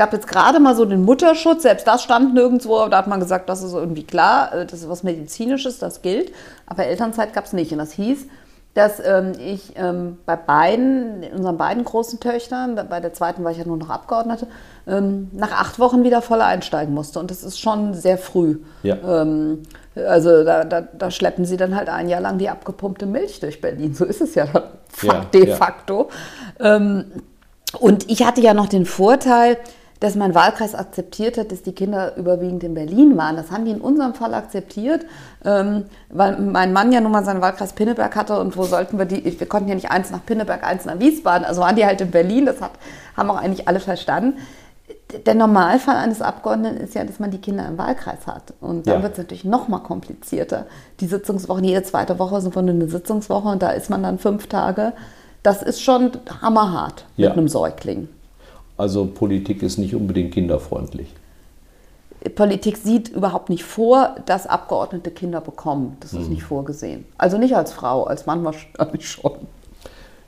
Es 0.02 0.04
gab 0.08 0.14
jetzt 0.14 0.28
gerade 0.28 0.60
mal 0.60 0.76
so 0.76 0.84
den 0.84 1.06
Mutterschutz, 1.06 1.62
selbst 1.62 1.86
das 1.86 2.02
stand 2.02 2.34
nirgendwo, 2.34 2.80
aber 2.80 2.90
da 2.90 2.98
hat 2.98 3.06
man 3.06 3.20
gesagt, 3.20 3.48
das 3.50 3.62
ist 3.62 3.74
irgendwie 3.74 4.02
klar, 4.02 4.52
äh, 4.52 4.66
das 4.66 4.80
ist 4.80 4.90
was 4.90 5.04
Medizinisches, 5.04 5.78
das 5.78 6.02
gilt. 6.02 6.32
Aber 6.66 6.86
Elternzeit 6.86 7.34
gab 7.34 7.46
es 7.46 7.54
nicht. 7.54 7.72
Und 7.72 7.78
das 7.78 7.92
hieß, 7.92 8.26
dass 8.74 9.00
ähm, 9.00 9.34
ich 9.40 9.74
ähm, 9.76 10.18
bei 10.26 10.36
beiden, 10.36 11.24
unseren 11.36 11.56
beiden 11.56 11.84
großen 11.84 12.20
Töchtern, 12.20 12.80
bei 12.90 13.00
der 13.00 13.14
zweiten 13.14 13.44
war 13.44 13.52
ich 13.52 13.60
ja 13.60 13.66
nur 13.66 13.78
noch 13.78 13.92
Abgeordnete, 13.92 14.48
ähm, 14.88 15.30
nach 15.34 15.52
acht 15.52 15.78
Wochen 15.78 16.04
wieder 16.04 16.24
voll 16.24 16.42
einsteigen 16.42 16.96
musste. 16.96 17.20
Und 17.20 17.30
das 17.30 17.44
ist 17.44 17.60
schon 17.60 17.94
sehr 17.94 18.18
früh. 18.18 18.58
Ja. 18.82 18.98
Ähm, 19.22 19.62
also 19.96 20.44
da, 20.44 20.64
da, 20.64 20.82
da, 20.82 21.12
schleppen 21.12 21.46
sie 21.46 21.58
dann 21.58 21.76
halt 21.76 21.90
ein 21.90 22.10
Jahr 22.10 22.22
lang 22.22 22.40
die 22.40 22.50
abgepumpte 22.50 23.06
Milch 23.06 23.40
durch 23.40 23.62
Berlin. 23.62 23.94
So 23.94 24.06
ist 24.06 24.22
es 24.22 24.34
ja, 24.34 24.48
ja 25.04 25.26
de 25.32 25.46
facto. 25.46 26.10
Ja. 26.60 26.78
Ähm, 26.78 27.06
und 27.80 28.10
ich 28.10 28.26
hatte 28.26 28.42
ja 28.42 28.56
noch 28.56 28.68
den 28.68 28.88
Vorteil, 28.88 29.58
dass 30.02 30.16
mein 30.16 30.34
Wahlkreis 30.34 30.74
akzeptiert 30.74 31.38
hat, 31.38 31.52
dass 31.52 31.62
die 31.62 31.74
Kinder 31.74 32.18
überwiegend 32.18 32.64
in 32.64 32.74
Berlin 32.74 33.18
waren. 33.18 33.36
Das 33.36 33.52
haben 33.52 33.66
die 33.66 33.72
in 33.72 33.80
unserem 33.80 34.16
Fall 34.16 34.34
akzeptiert, 34.34 35.06
ähm, 35.46 35.86
weil 36.10 36.40
mein 36.40 36.74
Mann 36.74 36.92
ja 36.92 37.00
nun 37.00 37.12
mal 37.12 37.24
seinen 37.24 37.40
Wahlkreis 37.40 37.74
Pinneberg 37.74 38.16
hatte 38.16 38.40
und 38.40 38.58
wo 38.58 38.64
sollten 38.64 38.98
wir 38.98 39.06
die, 39.06 39.40
wir 39.40 39.48
konnten 39.48 39.70
ja 39.70 39.76
nicht 39.76 39.92
eins 39.92 40.10
nach 40.10 40.26
Pinneberg, 40.26 40.64
eins 40.64 40.86
nach 40.86 41.00
Wiesbaden, 41.00 41.46
also 41.46 41.62
waren 41.62 41.76
die 41.76 41.86
halt 41.86 42.02
in 42.02 42.10
Berlin, 42.10 42.48
das 42.48 42.62
hat, 42.62 42.72
haben 43.16 43.30
auch 43.30 43.38
eigentlich 43.38 43.68
alle 43.68 43.80
verstanden. 43.80 44.40
Der 45.28 45.36
Normalfall 45.36 45.98
eines 45.98 46.24
Abgeordneten 46.24 46.78
ist 46.78 46.96
ja, 46.96 47.04
dass 47.04 47.20
man 47.20 47.30
die 47.30 47.38
Kinder 47.38 47.68
im 47.68 47.78
Wahlkreis 47.78 48.26
hat. 48.26 48.54
Und 48.60 48.88
dann 48.88 48.98
ja. 48.98 49.04
wird 49.04 49.14
es 49.14 49.18
natürlich 49.20 49.46
noch 49.46 49.68
mal 49.68 49.80
komplizierter. 49.80 50.66
Die 51.00 51.06
Sitzungswochen, 51.06 51.64
jede 51.64 51.84
zweite 51.84 52.18
Woche 52.18 52.38
ist 52.38 52.52
von 52.52 52.68
eine 52.68 52.88
Sitzungswoche 52.88 53.50
und 53.50 53.62
da 53.62 53.70
ist 53.70 53.92
man 53.92 54.02
dann 54.02 54.18
fünf 54.18 54.48
Tage. 54.48 54.94
Das 55.44 55.62
ist 55.62 55.82
schon 55.82 56.12
hammerhart 56.42 57.06
ja. 57.18 57.30
mit 57.30 57.38
einem 57.38 57.48
Säugling. 57.50 58.10
Also 58.82 59.06
Politik 59.06 59.62
ist 59.62 59.78
nicht 59.78 59.94
unbedingt 59.94 60.34
kinderfreundlich. 60.34 61.06
Politik 62.34 62.78
sieht 62.78 63.10
überhaupt 63.10 63.50
nicht 63.50 63.64
vor, 63.64 64.16
dass 64.26 64.48
Abgeordnete 64.48 65.12
Kinder 65.12 65.40
bekommen. 65.40 65.98
Das 66.00 66.14
ist 66.14 66.24
mhm. 66.24 66.34
nicht 66.34 66.44
vorgesehen. 66.44 67.06
Also 67.16 67.38
nicht 67.38 67.56
als 67.56 67.72
Frau, 67.72 68.06
als 68.06 68.26
Mann 68.26 68.44
wahrscheinlich 68.44 69.08
schon. 69.08 69.34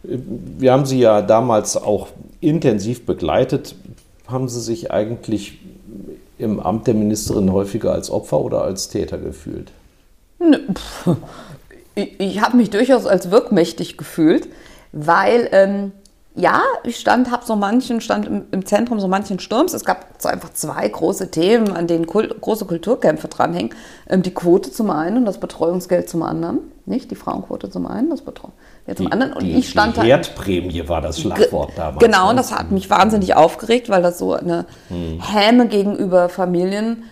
Wir 0.03 0.71
haben 0.71 0.85
Sie 0.85 0.99
ja 0.99 1.23
damals 1.23 1.75
auch 1.75 2.09
intensiv 2.41 3.07
begleitet. 3.07 3.73
haben 4.27 4.47
Sie 4.47 4.61
sich 4.61 4.91
eigentlich 4.91 5.59
im 6.37 6.59
Amt 6.59 6.85
der 6.85 6.93
Ministerin 6.93 7.51
häufiger 7.51 7.91
als 7.91 8.11
Opfer 8.11 8.39
oder 8.39 8.61
als 8.61 8.87
Täter 8.87 9.17
gefühlt? 9.17 9.71
Ich, 11.95 12.19
ich 12.19 12.41
habe 12.41 12.57
mich 12.57 12.69
durchaus 12.69 13.07
als 13.07 13.31
wirkmächtig 13.31 13.97
gefühlt, 13.97 14.47
weil 14.91 15.49
ähm, 15.51 15.91
ja, 16.35 16.63
ich 16.83 16.97
stand, 16.97 17.29
habe 17.29 17.45
so 17.45 17.55
manchen, 17.55 18.01
stand 18.01 18.25
im, 18.25 18.45
im, 18.51 18.65
Zentrum 18.65 18.99
so 18.99 19.07
manchen 19.07 19.37
Sturms. 19.37 19.73
Es 19.73 19.85
gab 19.85 20.15
so 20.17 20.29
einfach 20.29 20.51
zwei 20.53 20.87
große 20.87 21.29
Themen, 21.29 21.71
an 21.73 21.85
denen 21.85 22.07
Kult, 22.07 22.41
große 22.41 22.65
Kulturkämpfe 22.65 23.27
dranhängen. 23.27 23.75
Ähm, 24.09 24.23
die 24.23 24.33
Quote 24.33 24.71
zum 24.71 24.89
einen 24.89 25.17
und 25.17 25.25
das 25.25 25.39
Betreuungsgeld 25.39 26.09
zum 26.09 26.23
anderen. 26.23 26.59
Nicht 26.85 27.11
die 27.11 27.15
Frauenquote 27.15 27.69
zum 27.69 27.85
einen, 27.85 28.09
das 28.09 28.21
Betreuungsgeld 28.21 28.97
zum 28.97 29.05
die, 29.05 29.11
anderen. 29.11 29.33
Und 29.33 29.43
die, 29.43 29.53
ich 29.53 29.69
stand 29.69 29.97
die 29.97 30.01
Herdprämie 30.01 30.89
war 30.89 31.01
das 31.01 31.19
Schlagwort 31.19 31.73
damals. 31.75 32.03
Genau, 32.03 32.29
und 32.29 32.35
ne? 32.35 32.41
das 32.41 32.51
hat 32.51 32.71
mich 32.71 32.89
wahnsinnig 32.89 33.35
aufgeregt, 33.35 33.89
weil 33.89 34.01
das 34.01 34.17
so 34.17 34.33
eine 34.33 34.65
hm. 34.87 35.21
Häme 35.21 35.67
gegenüber 35.67 36.29
Familien, 36.29 37.03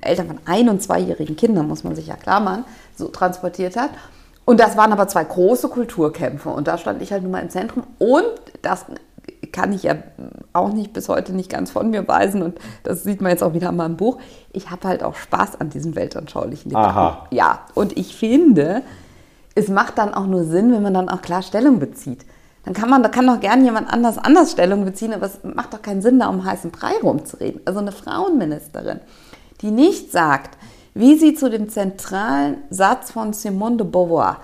Eltern 0.00 0.26
von 0.26 0.38
ein- 0.46 0.68
und 0.68 0.82
zweijährigen 0.82 1.36
Kindern, 1.36 1.68
muss 1.68 1.84
man 1.84 1.94
sich 1.94 2.08
ja 2.08 2.16
klar 2.16 2.40
machen, 2.40 2.64
so 2.96 3.06
transportiert 3.08 3.76
hat. 3.76 3.90
Und 4.44 4.58
das 4.58 4.76
waren 4.76 4.92
aber 4.92 5.06
zwei 5.08 5.24
große 5.24 5.68
Kulturkämpfe 5.68 6.50
und 6.50 6.66
da 6.66 6.76
stand 6.78 7.00
ich 7.00 7.12
halt 7.12 7.22
nun 7.22 7.30
mal 7.30 7.40
im 7.40 7.50
Zentrum 7.50 7.84
und 7.98 8.24
das 8.62 8.86
kann 9.52 9.72
ich 9.72 9.84
ja 9.84 9.96
auch 10.52 10.72
nicht 10.72 10.92
bis 10.92 11.08
heute 11.08 11.32
nicht 11.32 11.50
ganz 11.50 11.70
von 11.70 11.90
mir 11.90 12.08
weisen 12.08 12.42
und 12.42 12.58
das 12.82 13.04
sieht 13.04 13.20
man 13.20 13.30
jetzt 13.30 13.42
auch 13.42 13.54
wieder 13.54 13.68
in 13.68 13.76
meinem 13.76 13.96
Buch. 13.96 14.18
Ich 14.52 14.70
habe 14.70 14.88
halt 14.88 15.02
auch 15.02 15.14
Spaß 15.14 15.60
an 15.60 15.70
diesen 15.70 15.94
weltanschaulichen 15.94 16.70
Debatten. 16.70 16.88
Aha. 16.90 17.26
Ja, 17.30 17.60
und 17.74 17.96
ich 17.96 18.16
finde, 18.16 18.82
es 19.54 19.68
macht 19.68 19.98
dann 19.98 20.14
auch 20.14 20.26
nur 20.26 20.44
Sinn, 20.44 20.72
wenn 20.72 20.82
man 20.82 20.94
dann 20.94 21.08
auch 21.08 21.22
klar 21.22 21.42
Stellung 21.42 21.78
bezieht. 21.78 22.24
Dann 22.64 22.74
kann 22.74 22.88
man, 22.88 23.02
da 23.02 23.08
kann 23.08 23.26
doch 23.26 23.40
gerne 23.40 23.64
jemand 23.64 23.92
anders 23.92 24.18
anders 24.18 24.52
Stellung 24.52 24.84
beziehen, 24.84 25.12
aber 25.12 25.26
es 25.26 25.40
macht 25.42 25.74
doch 25.74 25.82
keinen 25.82 26.00
Sinn, 26.00 26.18
da 26.20 26.28
um 26.28 26.44
heißen 26.44 26.70
Brei 26.70 26.92
rumzureden. 27.02 27.60
Also 27.64 27.80
eine 27.80 27.92
Frauenministerin, 27.92 29.00
die 29.60 29.70
nicht 29.70 30.12
sagt, 30.12 30.56
wie 30.94 31.18
sie 31.18 31.34
zu 31.34 31.50
dem 31.50 31.68
zentralen 31.68 32.58
Satz 32.70 33.12
von 33.12 33.32
Simone 33.32 33.78
de 33.78 33.86
Beauvoir, 33.86 34.38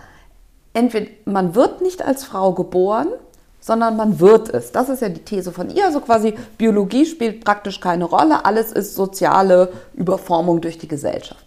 entweder 0.73 1.11
man 1.25 1.55
wird 1.55 1.83
nicht 1.83 2.05
als 2.05 2.25
Frau 2.25 2.53
geboren, 2.53 3.09
sondern 3.61 3.97
man 3.97 4.21
wird 4.21 4.49
es. 4.49 4.73
Das 4.73 4.89
ist 4.89 5.03
ja 5.03 5.09
die 5.09 5.25
These 5.25 5.53
von 5.53 5.69
ihr. 5.71 5.87
Also 5.87 6.01
quasi 6.01 6.35
Biologie 6.57 7.05
spielt 7.05 7.45
praktisch 7.45 7.81
keine 7.81 8.05
Rolle, 8.05 8.45
alles 8.45 8.73
ist 8.73 8.95
soziale 8.95 9.73
Überformung 9.95 10.61
durch 10.61 10.79
die 10.79 10.89
Gesellschaft. 10.89 11.45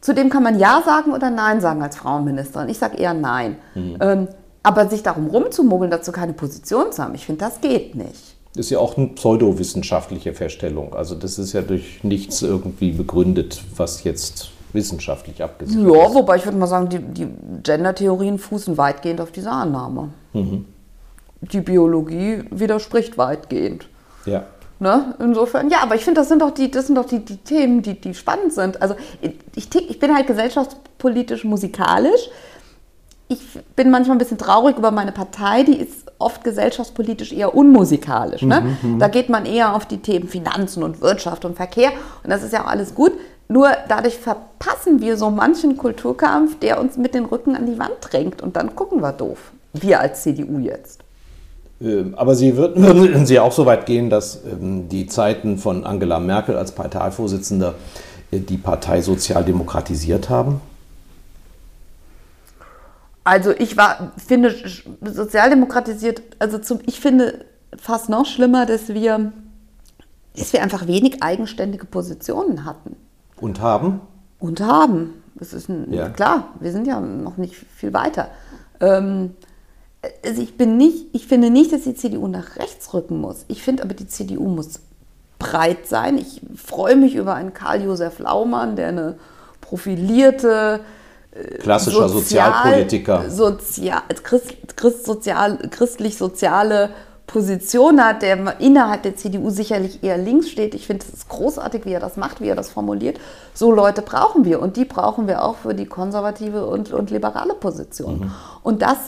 Zudem 0.00 0.30
kann 0.30 0.42
man 0.42 0.58
Ja 0.58 0.82
sagen 0.84 1.12
oder 1.12 1.30
Nein 1.30 1.60
sagen 1.60 1.82
als 1.82 1.96
Frauenministerin. 1.96 2.68
Ich 2.68 2.78
sage 2.78 2.96
eher 2.96 3.14
Nein. 3.14 3.56
Mhm. 3.74 3.98
Ähm, 4.00 4.28
aber 4.64 4.88
sich 4.88 5.02
darum 5.02 5.28
rumzumogeln, 5.28 5.90
dazu 5.90 6.10
keine 6.12 6.32
Position 6.32 6.92
zu 6.92 7.02
haben, 7.02 7.14
ich 7.14 7.26
finde, 7.26 7.44
das 7.44 7.60
geht 7.60 7.94
nicht 7.94 8.36
ist 8.54 8.70
ja 8.70 8.78
auch 8.78 8.96
eine 8.96 9.08
pseudowissenschaftliche 9.08 10.34
Feststellung. 10.34 10.94
Also 10.94 11.14
das 11.14 11.38
ist 11.38 11.52
ja 11.52 11.62
durch 11.62 12.04
nichts 12.04 12.42
irgendwie 12.42 12.92
begründet, 12.92 13.62
was 13.76 14.04
jetzt 14.04 14.50
wissenschaftlich 14.72 15.42
abgesichert 15.42 15.84
ja, 15.84 16.02
ist. 16.02 16.08
Ja, 16.08 16.14
wobei 16.14 16.36
ich 16.36 16.44
würde 16.44 16.58
mal 16.58 16.66
sagen, 16.66 16.88
die, 16.88 16.98
die 16.98 17.28
Gender-Theorien 17.62 18.38
fußen 18.38 18.76
weitgehend 18.76 19.20
auf 19.20 19.30
dieser 19.30 19.52
Annahme. 19.52 20.10
Mhm. 20.32 20.66
Die 21.40 21.60
Biologie 21.60 22.44
widerspricht 22.50 23.18
weitgehend. 23.18 23.88
Ja. 24.26 24.44
Ne? 24.78 25.14
Insofern, 25.18 25.70
ja, 25.70 25.78
aber 25.82 25.94
ich 25.94 26.04
finde, 26.04 26.20
das 26.20 26.28
sind 26.28 26.42
doch 26.42 26.50
die, 26.50 26.70
das 26.70 26.86
sind 26.86 26.96
doch 26.96 27.06
die, 27.06 27.20
die 27.20 27.36
Themen, 27.38 27.82
die, 27.82 28.00
die 28.00 28.14
spannend 28.14 28.52
sind. 28.52 28.82
Also 28.82 28.96
ich, 29.20 29.34
ich 29.54 29.98
bin 29.98 30.14
halt 30.14 30.26
gesellschaftspolitisch 30.26 31.44
musikalisch. 31.44 32.28
Ich 33.28 33.40
bin 33.76 33.90
manchmal 33.90 34.16
ein 34.16 34.18
bisschen 34.18 34.38
traurig 34.38 34.76
über 34.76 34.90
meine 34.90 35.12
Partei, 35.12 35.62
die 35.62 35.76
ist 35.76 36.01
oft 36.22 36.44
gesellschaftspolitisch 36.44 37.32
eher 37.32 37.54
unmusikalisch. 37.54 38.42
Ne? 38.42 38.76
Mhm, 38.82 38.94
mhm, 38.94 38.98
da 38.98 39.08
geht 39.08 39.28
man 39.28 39.46
eher 39.46 39.74
auf 39.74 39.86
die 39.86 39.98
Themen 39.98 40.28
Finanzen 40.28 40.82
und 40.82 41.00
Wirtschaft 41.00 41.44
und 41.44 41.56
Verkehr 41.56 41.90
und 42.22 42.30
das 42.30 42.42
ist 42.42 42.52
ja 42.52 42.62
auch 42.62 42.68
alles 42.68 42.94
gut. 42.94 43.12
Nur 43.48 43.68
dadurch 43.88 44.16
verpassen 44.16 45.00
wir 45.00 45.16
so 45.16 45.30
manchen 45.30 45.76
Kulturkampf, 45.76 46.58
der 46.60 46.80
uns 46.80 46.96
mit 46.96 47.14
den 47.14 47.26
Rücken 47.26 47.54
an 47.54 47.66
die 47.66 47.78
Wand 47.78 47.96
drängt 48.00 48.40
und 48.40 48.56
dann 48.56 48.74
gucken 48.74 49.02
wir 49.02 49.12
doof. 49.12 49.52
Wir 49.74 50.00
als 50.00 50.22
CDU 50.22 50.58
jetzt. 50.58 51.00
Ähm, 51.82 52.14
aber 52.16 52.34
Sie 52.34 52.56
würden 52.56 53.26
Sie 53.26 53.38
auch 53.40 53.52
so 53.52 53.66
weit 53.66 53.86
gehen, 53.86 54.08
dass 54.08 54.40
ähm, 54.44 54.88
die 54.88 55.06
Zeiten 55.06 55.58
von 55.58 55.84
Angela 55.84 56.20
Merkel 56.20 56.56
als 56.56 56.72
Parteivorsitzender 56.72 57.74
äh, 58.30 58.38
die 58.38 58.56
Partei 58.56 59.02
sozial 59.02 59.44
demokratisiert 59.44 60.30
haben? 60.30 60.60
Also 63.24 63.52
ich 63.52 63.76
war, 63.76 64.12
finde 64.16 64.54
sozialdemokratisiert, 65.00 66.22
also 66.38 66.58
zum, 66.58 66.80
ich 66.86 67.00
finde 67.00 67.44
fast 67.76 68.08
noch 68.08 68.26
schlimmer, 68.26 68.66
dass 68.66 68.88
wir, 68.88 69.32
dass 70.36 70.52
wir 70.52 70.62
einfach 70.62 70.86
wenig 70.86 71.22
eigenständige 71.22 71.86
Positionen 71.86 72.64
hatten. 72.64 72.96
Und 73.40 73.60
haben? 73.60 74.00
Und 74.38 74.60
haben. 74.60 75.22
Das 75.34 75.52
ist 75.52 75.68
ein, 75.68 75.92
ja. 75.92 76.08
klar, 76.08 76.48
wir 76.60 76.72
sind 76.72 76.86
ja 76.86 77.00
noch 77.00 77.36
nicht 77.36 77.54
viel 77.54 77.92
weiter. 77.92 78.28
Ähm, 78.80 79.34
also 80.24 80.42
ich 80.42 80.56
bin 80.56 80.76
nicht, 80.76 81.06
ich 81.12 81.26
finde 81.26 81.50
nicht, 81.50 81.72
dass 81.72 81.82
die 81.82 81.94
CDU 81.94 82.26
nach 82.26 82.56
rechts 82.56 82.92
rücken 82.92 83.20
muss. 83.20 83.44
Ich 83.48 83.62
finde 83.62 83.84
aber, 83.84 83.94
die 83.94 84.08
CDU 84.08 84.48
muss 84.48 84.80
breit 85.38 85.86
sein. 85.86 86.18
Ich 86.18 86.40
freue 86.56 86.96
mich 86.96 87.14
über 87.14 87.34
einen 87.34 87.54
Karl-Josef 87.54 88.18
Laumann, 88.18 88.76
der 88.76 88.88
eine 88.88 89.18
profilierte 89.60 90.80
Klassischer 91.60 92.08
Sozial, 92.08 92.52
Sozialpolitiker. 92.52 93.30
Sozial, 93.30 94.02
Christ, 94.22 94.76
Christ, 94.76 95.06
sozial, 95.06 95.58
christlich-soziale 95.70 96.90
Position 97.26 98.04
hat, 98.04 98.20
der 98.20 98.60
innerhalb 98.60 99.02
der 99.04 99.16
CDU 99.16 99.48
sicherlich 99.48 100.02
eher 100.02 100.18
links 100.18 100.50
steht. 100.50 100.74
Ich 100.74 100.86
finde 100.86 101.06
es 101.10 101.28
großartig, 101.28 101.86
wie 101.86 101.92
er 101.92 102.00
das 102.00 102.18
macht, 102.18 102.42
wie 102.42 102.48
er 102.48 102.56
das 102.56 102.68
formuliert. 102.70 103.18
So 103.54 103.72
Leute 103.72 104.02
brauchen 104.02 104.44
wir 104.44 104.60
und 104.60 104.76
die 104.76 104.84
brauchen 104.84 105.26
wir 105.26 105.42
auch 105.42 105.56
für 105.56 105.74
die 105.74 105.86
konservative 105.86 106.66
und, 106.66 106.92
und 106.92 107.10
liberale 107.10 107.54
Position. 107.54 108.18
Mhm. 108.18 108.32
Und 108.62 108.82
das 108.82 108.98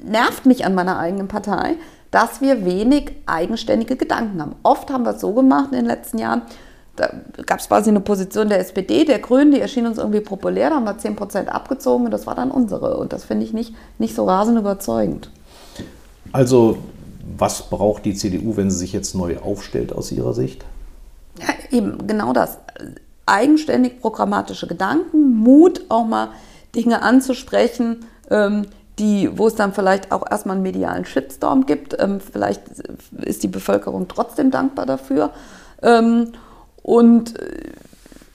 nervt 0.00 0.46
mich 0.46 0.64
an 0.64 0.76
meiner 0.76 0.98
eigenen 0.98 1.26
Partei, 1.26 1.74
dass 2.12 2.40
wir 2.40 2.64
wenig 2.64 3.12
eigenständige 3.26 3.96
Gedanken 3.96 4.40
haben. 4.40 4.54
Oft 4.62 4.92
haben 4.92 5.04
wir 5.04 5.14
es 5.14 5.20
so 5.20 5.32
gemacht 5.32 5.68
in 5.72 5.78
den 5.78 5.86
letzten 5.86 6.18
Jahren, 6.18 6.42
da 6.96 7.10
gab 7.46 7.60
es 7.60 7.68
quasi 7.68 7.90
eine 7.90 8.00
Position 8.00 8.48
der 8.48 8.60
SPD, 8.60 9.04
der 9.04 9.18
Grünen, 9.18 9.52
die 9.52 9.60
erschien 9.60 9.86
uns 9.86 9.98
irgendwie 9.98 10.20
populär, 10.20 10.70
da 10.70 10.76
haben 10.76 10.84
wir 10.84 10.98
10% 10.98 11.46
abgezogen 11.46 12.04
und 12.04 12.10
das 12.10 12.26
war 12.26 12.34
dann 12.34 12.50
unsere. 12.50 12.98
Und 12.98 13.12
das 13.12 13.24
finde 13.24 13.46
ich 13.46 13.52
nicht, 13.52 13.74
nicht 13.98 14.14
so 14.14 14.26
rasend 14.26 14.58
überzeugend. 14.58 15.30
Also, 16.32 16.78
was 17.38 17.70
braucht 17.70 18.04
die 18.04 18.14
CDU, 18.14 18.56
wenn 18.56 18.70
sie 18.70 18.78
sich 18.78 18.92
jetzt 18.92 19.14
neu 19.14 19.38
aufstellt 19.38 19.92
aus 19.92 20.12
Ihrer 20.12 20.34
Sicht? 20.34 20.64
Ja, 21.40 21.48
eben 21.70 22.06
genau 22.06 22.32
das. 22.32 22.58
Eigenständig 23.24 24.00
programmatische 24.00 24.66
Gedanken, 24.66 25.38
Mut, 25.38 25.82
auch 25.88 26.04
mal 26.04 26.28
Dinge 26.74 27.02
anzusprechen, 27.02 28.04
ähm, 28.30 28.66
die, 28.98 29.30
wo 29.38 29.46
es 29.46 29.54
dann 29.54 29.72
vielleicht 29.72 30.12
auch 30.12 30.30
erstmal 30.30 30.56
einen 30.56 30.62
medialen 30.62 31.06
Shitstorm 31.06 31.64
gibt. 31.64 31.96
Ähm, 31.98 32.20
vielleicht 32.20 32.62
ist 33.22 33.42
die 33.42 33.48
Bevölkerung 33.48 34.08
trotzdem 34.08 34.50
dankbar 34.50 34.84
dafür. 34.84 35.30
Ähm, 35.82 36.32
und, 36.82 37.34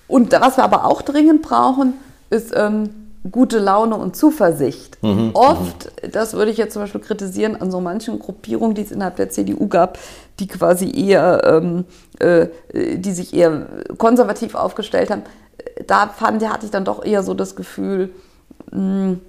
und 0.08 0.32
was 0.32 0.58
wir 0.58 0.64
aber 0.64 0.86
auch 0.86 1.02
dringend 1.02 1.42
brauchen, 1.42 1.94
ist 2.30 2.54
ähm, 2.56 2.90
gute 3.32 3.60
Laune 3.60 3.96
und 3.96 4.16
Zuversicht. 4.16 5.02
Mhm. 5.04 5.32
Oft, 5.34 5.92
das 6.12 6.34
würde 6.34 6.52
ich 6.52 6.58
jetzt 6.58 6.74
zum 6.74 6.82
Beispiel 6.82 7.02
kritisieren, 7.02 7.60
an 7.60 7.72
so 7.72 7.82
manchen 7.82 8.20
Gruppierungen, 8.20 8.76
die 8.76 8.84
es 8.84 8.92
innerhalb 8.92 9.18
der 9.18 9.30
CDU 9.30 9.68
gab, 9.68 9.98
die 10.40 10.48
quasi 10.48 10.92
eher, 10.92 11.42
ähm, 11.44 11.86
äh, 12.20 12.48
die 12.98 13.12
sich 13.12 13.34
eher 13.34 13.68
konservativ 13.98 14.56
aufgestellt 14.56 15.10
haben, 15.10 15.24
da 15.86 16.08
fand, 16.08 16.48
hatte 16.48 16.66
ich 16.66 16.72
dann 16.72 16.86
doch 16.86 17.04
eher 17.04 17.24
so 17.24 17.34
das 17.34 17.56
Gefühl, 17.56 18.10
mh, 18.72 18.80
hm, 18.80 19.22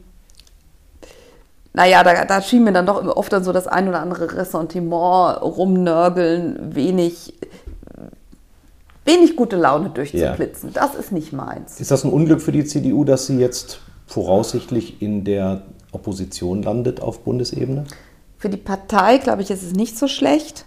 naja, 1.74 2.02
da, 2.02 2.24
da 2.24 2.42
schien 2.42 2.64
mir 2.64 2.72
dann 2.72 2.86
doch 2.86 3.04
oft 3.16 3.32
dann 3.32 3.44
so 3.44 3.52
das 3.52 3.68
ein 3.68 3.88
oder 3.88 4.00
andere 4.00 4.36
Ressentiment 4.36 5.40
rumnörgeln, 5.42 6.74
wenig, 6.74 7.34
wenig 9.08 9.36
gute 9.36 9.56
Laune 9.56 9.90
durchzublitzen. 9.90 10.72
Ja. 10.74 10.82
Das 10.82 10.94
ist 10.94 11.10
nicht 11.12 11.32
meins. 11.32 11.80
Ist 11.80 11.90
das 11.90 12.04
ein 12.04 12.12
Unglück 12.12 12.40
für 12.40 12.52
die 12.52 12.64
CDU, 12.64 13.04
dass 13.04 13.26
sie 13.26 13.38
jetzt 13.38 13.80
voraussichtlich 14.06 15.02
in 15.02 15.24
der 15.24 15.62
Opposition 15.92 16.62
landet 16.62 17.00
auf 17.00 17.20
Bundesebene? 17.20 17.84
Für 18.38 18.48
die 18.48 18.56
Partei, 18.56 19.18
glaube 19.18 19.42
ich, 19.42 19.50
ist 19.50 19.62
es 19.62 19.72
nicht 19.72 19.98
so 19.98 20.06
schlecht. 20.06 20.64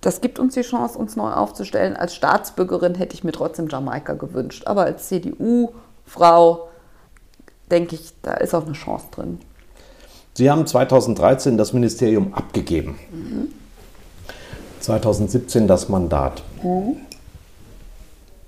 Das 0.00 0.20
gibt 0.20 0.38
uns 0.38 0.54
die 0.54 0.62
Chance, 0.62 0.98
uns 0.98 1.16
neu 1.16 1.30
aufzustellen. 1.30 1.96
Als 1.96 2.14
Staatsbürgerin 2.14 2.94
hätte 2.94 3.14
ich 3.14 3.24
mir 3.24 3.32
trotzdem 3.32 3.68
Jamaika 3.68 4.12
gewünscht. 4.12 4.66
Aber 4.66 4.84
als 4.84 5.08
CDU-Frau 5.08 6.68
denke 7.70 7.94
ich, 7.96 8.12
da 8.22 8.34
ist 8.34 8.54
auch 8.54 8.66
eine 8.66 8.74
Chance 8.74 9.06
drin. 9.10 9.38
Sie 10.34 10.50
haben 10.50 10.66
2013 10.66 11.56
das 11.56 11.72
Ministerium 11.72 12.34
abgegeben. 12.34 12.98
Mhm. 13.10 13.48
2017 14.80 15.66
das 15.66 15.88
Mandat. 15.88 16.42
Mhm. 16.62 16.96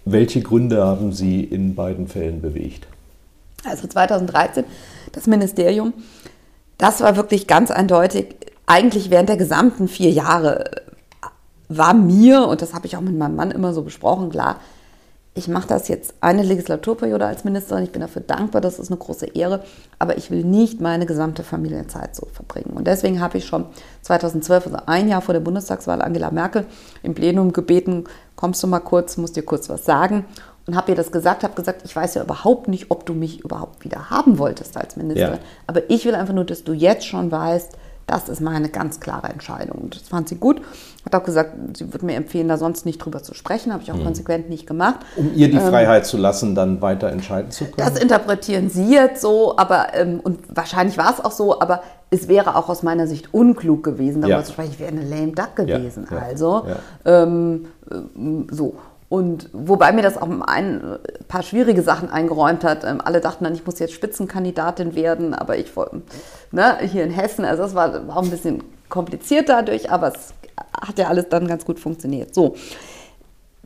Welche 0.08 0.40
Gründe 0.40 0.86
haben 0.86 1.12
Sie 1.12 1.42
in 1.42 1.74
beiden 1.74 2.06
Fällen 2.06 2.40
bewegt? 2.40 2.86
Also 3.64 3.88
2013, 3.88 4.64
das 5.10 5.26
Ministerium, 5.26 5.92
das 6.78 7.00
war 7.00 7.16
wirklich 7.16 7.48
ganz 7.48 7.72
eindeutig, 7.72 8.36
eigentlich 8.66 9.10
während 9.10 9.28
der 9.28 9.36
gesamten 9.36 9.88
vier 9.88 10.10
Jahre 10.10 10.64
war 11.68 11.92
mir, 11.92 12.46
und 12.46 12.62
das 12.62 12.72
habe 12.72 12.86
ich 12.86 12.96
auch 12.96 13.00
mit 13.00 13.18
meinem 13.18 13.34
Mann 13.34 13.50
immer 13.50 13.74
so 13.74 13.82
besprochen, 13.82 14.30
klar, 14.30 14.60
ich 15.36 15.48
mache 15.48 15.68
das 15.68 15.88
jetzt 15.88 16.14
eine 16.22 16.42
Legislaturperiode 16.42 17.26
als 17.26 17.44
Ministerin. 17.44 17.84
Ich 17.84 17.92
bin 17.92 18.00
dafür 18.00 18.22
dankbar, 18.22 18.62
das 18.62 18.78
ist 18.78 18.90
eine 18.90 18.96
große 18.96 19.26
Ehre. 19.26 19.62
Aber 19.98 20.16
ich 20.16 20.30
will 20.30 20.42
nicht 20.44 20.80
meine 20.80 21.04
gesamte 21.04 21.42
Familienzeit 21.42 22.16
so 22.16 22.26
verbringen. 22.32 22.74
Und 22.74 22.86
deswegen 22.86 23.20
habe 23.20 23.36
ich 23.36 23.44
schon 23.44 23.66
2012, 24.00 24.66
also 24.66 24.78
ein 24.86 25.08
Jahr 25.08 25.20
vor 25.20 25.34
der 25.34 25.40
Bundestagswahl, 25.40 26.00
Angela 26.00 26.30
Merkel 26.30 26.64
im 27.02 27.14
Plenum 27.14 27.52
gebeten, 27.52 28.04
kommst 28.34 28.62
du 28.62 28.66
mal 28.66 28.80
kurz, 28.80 29.18
musst 29.18 29.36
dir 29.36 29.42
kurz 29.42 29.68
was 29.68 29.84
sagen. 29.84 30.24
Und 30.66 30.74
habe 30.74 30.92
ihr 30.92 30.96
das 30.96 31.12
gesagt, 31.12 31.44
habe 31.44 31.54
gesagt, 31.54 31.82
ich 31.84 31.94
weiß 31.94 32.14
ja 32.14 32.24
überhaupt 32.24 32.66
nicht, 32.66 32.90
ob 32.90 33.04
du 33.04 33.12
mich 33.12 33.44
überhaupt 33.44 33.84
wieder 33.84 34.08
haben 34.08 34.38
wolltest 34.38 34.76
als 34.76 34.96
Ministerin. 34.96 35.34
Ja. 35.34 35.44
Aber 35.66 35.90
ich 35.90 36.06
will 36.06 36.14
einfach 36.14 36.34
nur, 36.34 36.44
dass 36.44 36.64
du 36.64 36.72
jetzt 36.72 37.06
schon 37.06 37.30
weißt, 37.30 37.76
das 38.06 38.28
ist 38.28 38.40
meine 38.40 38.68
ganz 38.68 39.00
klare 39.00 39.28
Entscheidung. 39.28 39.78
Und 39.78 39.96
das 39.96 40.08
fand 40.08 40.28
sie 40.28 40.36
gut. 40.36 40.60
Hat 41.04 41.14
auch 41.14 41.24
gesagt, 41.24 41.76
sie 41.76 41.92
würde 41.92 42.06
mir 42.06 42.14
empfehlen, 42.14 42.46
da 42.48 42.56
sonst 42.56 42.86
nicht 42.86 42.98
drüber 42.98 43.22
zu 43.22 43.34
sprechen. 43.34 43.72
Habe 43.72 43.82
ich 43.82 43.90
auch 43.90 43.96
mhm. 43.96 44.04
konsequent 44.04 44.48
nicht 44.48 44.66
gemacht. 44.66 45.00
Um 45.16 45.34
ihr 45.34 45.50
die 45.50 45.56
ähm, 45.56 45.68
Freiheit 45.68 46.06
zu 46.06 46.16
lassen, 46.16 46.54
dann 46.54 46.80
weiter 46.80 47.08
entscheiden 47.08 47.50
zu 47.50 47.64
können? 47.64 47.88
Das 47.88 47.98
interpretieren 47.98 48.70
Sie 48.70 48.92
jetzt 48.92 49.22
so, 49.22 49.56
aber 49.56 49.94
ähm, 49.94 50.20
und 50.22 50.38
wahrscheinlich 50.48 50.96
war 50.96 51.12
es 51.12 51.24
auch 51.24 51.32
so, 51.32 51.60
aber 51.60 51.82
es 52.10 52.28
wäre 52.28 52.54
auch 52.54 52.68
aus 52.68 52.84
meiner 52.84 53.08
Sicht 53.08 53.34
unklug 53.34 53.82
gewesen, 53.82 54.22
darüber 54.22 54.38
ja. 54.38 54.44
zu 54.44 54.52
sprechen. 54.52 54.70
Ich 54.72 54.80
wäre 54.80 54.92
eine 54.92 55.04
lame 55.04 55.32
duck 55.32 55.56
gewesen. 55.56 56.06
Ja, 56.08 56.16
ja, 56.16 56.22
also 56.22 56.66
ähm, 57.04 57.66
äh, 57.90 58.54
so. 58.54 58.76
Und 59.08 59.50
wobei 59.52 59.92
mir 59.92 60.02
das 60.02 60.20
auch 60.20 60.28
ein 60.46 60.98
paar 61.28 61.42
schwierige 61.42 61.82
Sachen 61.82 62.10
eingeräumt 62.10 62.64
hat. 62.64 62.84
Ähm, 62.84 63.00
alle 63.04 63.20
dachten 63.20 63.44
dann, 63.44 63.54
ich 63.54 63.64
muss 63.64 63.78
jetzt 63.78 63.94
Spitzenkandidatin 63.94 64.94
werden, 64.96 65.32
aber 65.32 65.56
ich 65.56 65.70
ne, 66.52 66.78
hier 66.80 67.04
in 67.04 67.10
Hessen, 67.10 67.44
also 67.44 67.62
das 67.62 67.74
war, 67.74 68.08
auch 68.08 68.22
ein 68.22 68.30
bisschen 68.30 68.62
kompliziert 68.88 69.48
dadurch, 69.48 69.90
aber 69.90 70.08
es 70.08 70.34
hat 70.80 70.98
ja 70.98 71.08
alles 71.08 71.28
dann 71.28 71.46
ganz 71.46 71.64
gut 71.64 71.80
funktioniert. 71.80 72.34
So, 72.34 72.54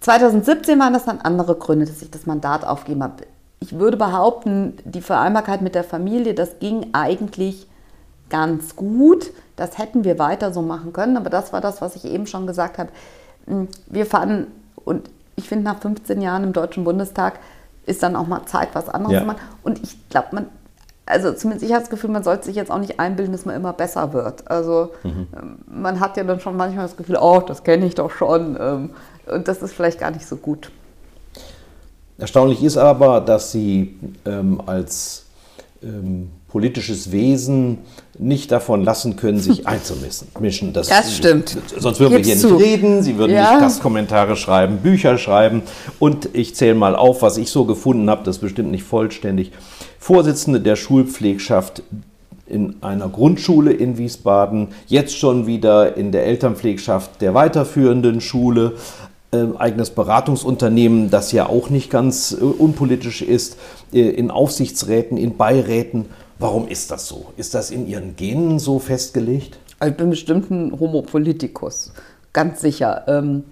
2017 0.01 0.79
waren 0.79 0.93
das 0.93 1.05
dann 1.05 1.21
andere 1.21 1.57
Gründe, 1.57 1.87
dass 1.87 2.03
ich 2.03 2.11
das 2.11 2.27
Mandat 2.27 2.65
aufgeben 2.65 3.03
habe. 3.03 3.25
Ich 3.61 3.79
würde 3.79 3.97
behaupten, 3.97 4.79
die 4.85 5.03
Vereinbarkeit 5.03 5.61
mit 5.61 5.75
der 5.75 5.85
Familie, 5.85 6.35
das 6.35 6.59
ging 6.59 6.89
eigentlich 6.93 7.67
ganz 8.31 8.77
gut. 8.77 9.31
Das 9.57 9.77
hätten 9.77 10.05
wir 10.05 10.19
weiter 10.19 10.53
so 10.53 10.63
machen 10.63 10.95
können, 10.95 11.19
aber 11.19 11.29
das 11.29 11.53
war 11.53 11.61
das, 11.61 11.83
was 11.83 11.97
ich 11.97 12.07
eben 12.07 12.27
schon 12.27 12.47
gesagt 12.47 12.79
habe. 12.79 12.89
Hm, 13.47 13.69
wir 13.87 14.07
fanden, 14.07 14.47
und 14.85 15.11
ich 15.37 15.49
finde, 15.49 15.65
nach 15.65 15.81
15 15.81 16.23
Jahren 16.23 16.45
im 16.45 16.53
Deutschen 16.55 16.85
Bundestag 16.85 17.41
ist 17.85 18.03
dann 18.03 18.17
auch 18.17 18.27
mal 18.27 18.47
Zeit, 18.47 18.69
was 18.73 18.89
anderes 18.89 19.15
ja. 19.15 19.21
zu 19.21 19.27
machen. 19.27 19.41
Und 19.63 19.83
ich 19.83 20.09
glaube, 20.09 20.29
man, 20.33 20.47
also 21.11 21.33
zumindest 21.33 21.67
ich 21.67 21.73
habe 21.73 21.83
das 21.83 21.91
Gefühl, 21.91 22.11
man 22.11 22.23
sollte 22.23 22.47
sich 22.47 22.57
jetzt 22.57 22.71
auch 22.71 22.79
nicht 22.79 23.01
einbilden, 23.01 23.33
dass 23.33 23.45
man 23.45 23.55
immer 23.55 23.73
besser 23.73 24.13
wird. 24.13 24.51
Also 24.51 24.91
mhm. 25.03 25.27
Ähm, 25.37 25.59
man 25.67 26.01
hat 26.01 26.17
ja 26.17 26.25
dann 26.25 26.41
schon 26.41 26.57
manchmal 26.57 26.87
das 26.87 26.97
Gefühl, 26.97 27.19
oh, 27.21 27.41
das 27.41 27.65
kenne 27.65 27.87
ich 27.87 27.95
doch 27.95 28.11
schon. 28.11 28.57
Ähm, 28.61 28.91
und 29.27 29.49
das 29.49 29.63
ist 29.63 29.73
vielleicht 29.73 29.99
gar 29.99 30.11
nicht 30.11 30.27
so 30.27 30.37
gut. 30.37 30.71
Erstaunlich 32.19 32.63
ist 32.63 32.77
aber, 32.77 33.21
dass 33.21 33.53
Sie 33.53 33.99
ähm, 34.27 34.61
als 34.67 35.25
ähm, 35.83 36.31
politisches 36.49 37.13
Wesen 37.13 37.79
nicht 38.19 38.53
davon 38.53 38.85
lassen 38.85 39.17
können, 39.17 39.39
sich 39.39 39.67
einzumischen. 39.67 40.73
Das, 40.73 40.89
das 40.89 41.17
stimmt. 41.17 41.57
Sonst 41.79 42.01
würden 42.01 42.17
Gib's 42.17 42.29
wir 42.29 42.35
hier 42.35 42.43
zu. 42.43 42.55
nicht 42.55 42.65
reden, 42.65 43.03
Sie 43.03 43.17
würden 43.17 43.33
ja. 43.33 43.53
nicht 43.53 43.61
Gastkommentare 43.63 44.37
schreiben, 44.37 44.79
Bücher 44.79 45.17
schreiben. 45.17 45.63
Und 45.99 46.29
ich 46.35 46.55
zähle 46.55 46.75
mal 46.75 46.97
auf, 46.97 47.23
was 47.23 47.39
ich 47.39 47.51
so 47.51 47.65
gefunden 47.65 48.11
habe, 48.11 48.23
das 48.25 48.37
ist 48.37 48.43
bestimmt 48.43 48.71
nicht 48.71 48.85
vollständig. 48.85 49.53
Vorsitzende 50.01 50.61
der 50.61 50.77
Schulpflegschaft 50.77 51.83
in 52.47 52.77
einer 52.81 53.09
Grundschule 53.09 53.71
in 53.71 53.99
Wiesbaden, 53.99 54.69
jetzt 54.87 55.17
schon 55.17 55.47
wieder 55.47 55.97
in 55.97 56.11
der 56.11 56.25
Elternpflegschaft 56.25 57.21
der 57.21 57.35
weiterführenden 57.35 58.23
Schule, 58.23 58.77
äh, 59.31 59.45
eigenes 59.59 59.91
Beratungsunternehmen, 59.91 61.11
das 61.11 61.33
ja 61.33 61.47
auch 61.47 61.69
nicht 61.69 61.91
ganz 61.91 62.33
äh, 62.33 62.43
unpolitisch 62.43 63.21
ist, 63.21 63.59
äh, 63.93 64.09
in 64.09 64.31
Aufsichtsräten, 64.31 65.19
in 65.19 65.37
Beiräten. 65.37 66.07
Warum 66.39 66.67
ist 66.67 66.91
das 66.91 67.07
so? 67.07 67.27
Ist 67.37 67.53
das 67.53 67.71
in 67.71 67.87
Ihren 67.87 68.17
Genen 68.17 68.59
so 68.59 68.79
festgelegt? 68.79 69.59
Also 69.79 69.93
ich 69.93 69.97
bin 69.99 70.11
bestimmt 70.11 70.51
ein 70.51 70.81
Homo 70.81 71.03
politicus, 71.03 71.93
ganz 72.33 72.63
sicher. 72.63 73.05
Ähm, 73.07 73.45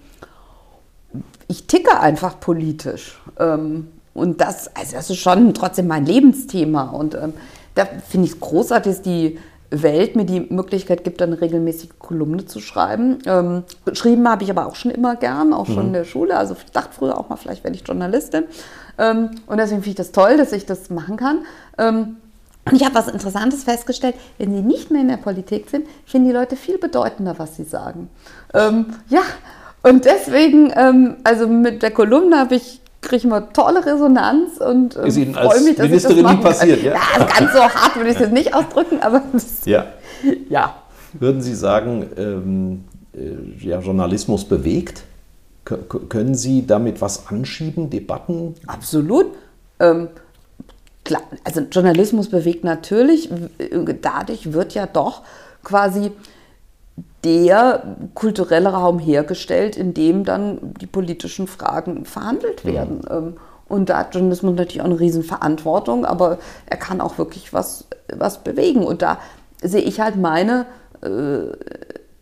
ich 1.47 1.67
ticke 1.67 1.99
einfach 1.99 2.39
politisch. 2.39 3.19
Ähm, 3.39 3.89
und 4.13 4.41
das, 4.41 4.75
also 4.75 4.95
das 4.95 5.09
ist 5.09 5.19
schon 5.19 5.53
trotzdem 5.53 5.87
mein 5.87 6.05
Lebensthema. 6.05 6.89
Und 6.89 7.15
ähm, 7.15 7.33
da 7.75 7.85
finde 7.85 8.27
ich 8.27 8.33
es 8.33 8.39
großartig, 8.39 8.91
dass 8.91 9.01
die 9.01 9.39
Welt 9.71 10.15
mir 10.15 10.25
die 10.25 10.41
Möglichkeit 10.41 11.03
gibt, 11.03 11.21
eine 11.21 11.39
regelmäßige 11.39 11.91
Kolumne 11.99 12.45
zu 12.45 12.59
schreiben. 12.59 13.19
Ähm, 13.25 13.63
geschrieben 13.85 14.27
habe 14.27 14.43
ich 14.43 14.49
aber 14.49 14.65
auch 14.65 14.75
schon 14.75 14.91
immer 14.91 15.15
gern, 15.15 15.53
auch 15.53 15.67
schon 15.67 15.75
mhm. 15.75 15.87
in 15.87 15.93
der 15.93 16.03
Schule. 16.05 16.35
Also 16.35 16.55
ich 16.65 16.71
dachte 16.71 16.89
früher 16.93 17.17
auch 17.17 17.29
mal, 17.29 17.35
vielleicht 17.35 17.63
werde 17.63 17.77
ich 17.77 17.87
Journalistin. 17.87 18.45
Ähm, 18.97 19.31
und 19.45 19.57
deswegen 19.57 19.81
finde 19.81 19.89
ich 19.89 19.95
das 19.95 20.11
toll, 20.11 20.37
dass 20.37 20.51
ich 20.51 20.65
das 20.65 20.89
machen 20.89 21.17
kann. 21.17 21.45
Ähm, 21.77 22.17
und 22.65 22.75
ich 22.75 22.83
habe 22.83 22.95
was 22.95 23.07
Interessantes 23.07 23.63
festgestellt, 23.63 24.15
wenn 24.37 24.53
sie 24.53 24.61
nicht 24.61 24.91
mehr 24.91 25.01
in 25.01 25.07
der 25.07 25.17
Politik 25.17 25.69
sind, 25.69 25.87
finden 26.05 26.27
die 26.27 26.33
Leute 26.33 26.55
viel 26.55 26.77
bedeutender, 26.77 27.35
was 27.37 27.55
sie 27.55 27.63
sagen. 27.63 28.09
Ähm, 28.53 28.87
ja, 29.07 29.21
und 29.81 30.05
deswegen, 30.05 30.71
ähm, 30.75 31.17
also 31.23 31.47
mit 31.47 31.81
der 31.83 31.91
Kolumne 31.91 32.37
habe 32.37 32.55
ich 32.55 32.81
kriege 33.01 33.17
ich 33.17 33.25
immer 33.25 33.51
tolle 33.53 33.85
Resonanz 33.85 34.57
und 34.57 34.95
Ihnen 34.95 35.35
als 35.35 35.63
mich, 35.63 35.75
dass 35.75 35.87
Ministerin 35.87 36.17
ich 36.17 36.23
das 36.23 36.35
nie 36.35 36.43
passiert, 36.43 36.83
ja? 36.83 36.93
ja? 36.93 37.25
Ganz 37.25 37.53
so 37.53 37.59
hart 37.59 37.95
würde 37.95 38.09
ich 38.09 38.15
es 38.15 38.21
jetzt 38.21 38.33
nicht 38.33 38.53
ausdrücken, 38.53 39.01
aber 39.01 39.21
ja. 39.65 39.85
ja. 40.49 40.75
Würden 41.13 41.41
Sie 41.41 41.55
sagen, 41.55 42.09
ähm, 42.17 42.83
äh, 43.13 43.65
ja, 43.65 43.79
Journalismus 43.79 44.45
bewegt? 44.45 45.03
K 45.65 45.77
können 45.77 46.35
Sie 46.35 46.65
damit 46.65 47.01
was 47.01 47.27
anschieben, 47.27 47.89
Debatten? 47.89 48.55
Absolut. 48.67 49.27
Ähm, 49.79 50.09
klar, 51.03 51.21
also 51.43 51.61
Journalismus 51.61 52.29
bewegt 52.29 52.63
natürlich. 52.63 53.29
Dadurch 54.01 54.53
wird 54.53 54.73
ja 54.73 54.85
doch 54.85 55.23
quasi 55.63 56.11
der 57.23 57.97
kulturelle 58.13 58.69
Raum 58.69 58.99
hergestellt, 58.99 59.75
in 59.75 59.93
dem 59.93 60.23
dann 60.23 60.73
die 60.79 60.87
politischen 60.87 61.47
Fragen 61.47 62.05
verhandelt 62.05 62.65
werden. 62.65 63.01
Mhm. 63.09 63.37
Und 63.67 63.89
da 63.89 63.99
hat 63.99 64.15
Journalismus 64.15 64.55
natürlich 64.55 64.81
auch 64.81 64.85
eine 64.85 64.99
Riesenverantwortung, 64.99 66.05
aber 66.05 66.39
er 66.65 66.77
kann 66.77 67.01
auch 67.01 67.17
wirklich 67.17 67.53
was, 67.53 67.85
was 68.11 68.39
bewegen. 68.39 68.83
Und 68.83 69.01
da 69.01 69.19
sehe 69.61 69.81
ich 69.81 69.99
halt 69.99 70.15
meine 70.15 70.65
äh, 71.01 71.51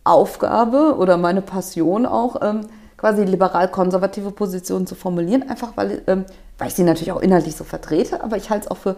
Aufgabe 0.03 0.95
oder 0.97 1.17
meine 1.17 1.41
Passion 1.41 2.05
auch, 2.05 2.41
ähm, 2.41 2.61
quasi 2.97 3.23
liberal-konservative 3.23 4.31
Positionen 4.31 4.87
zu 4.87 4.95
formulieren, 4.95 5.47
einfach 5.47 5.73
weil, 5.75 6.01
ähm, 6.07 6.25
weil 6.57 6.69
ich 6.69 6.73
sie 6.73 6.83
natürlich 6.83 7.11
auch 7.11 7.21
inhaltlich 7.21 7.55
so 7.55 7.63
vertrete, 7.63 8.23
aber 8.23 8.37
ich 8.37 8.49
halte 8.49 8.65
es 8.65 8.71
auch 8.71 8.77
für 8.77 8.95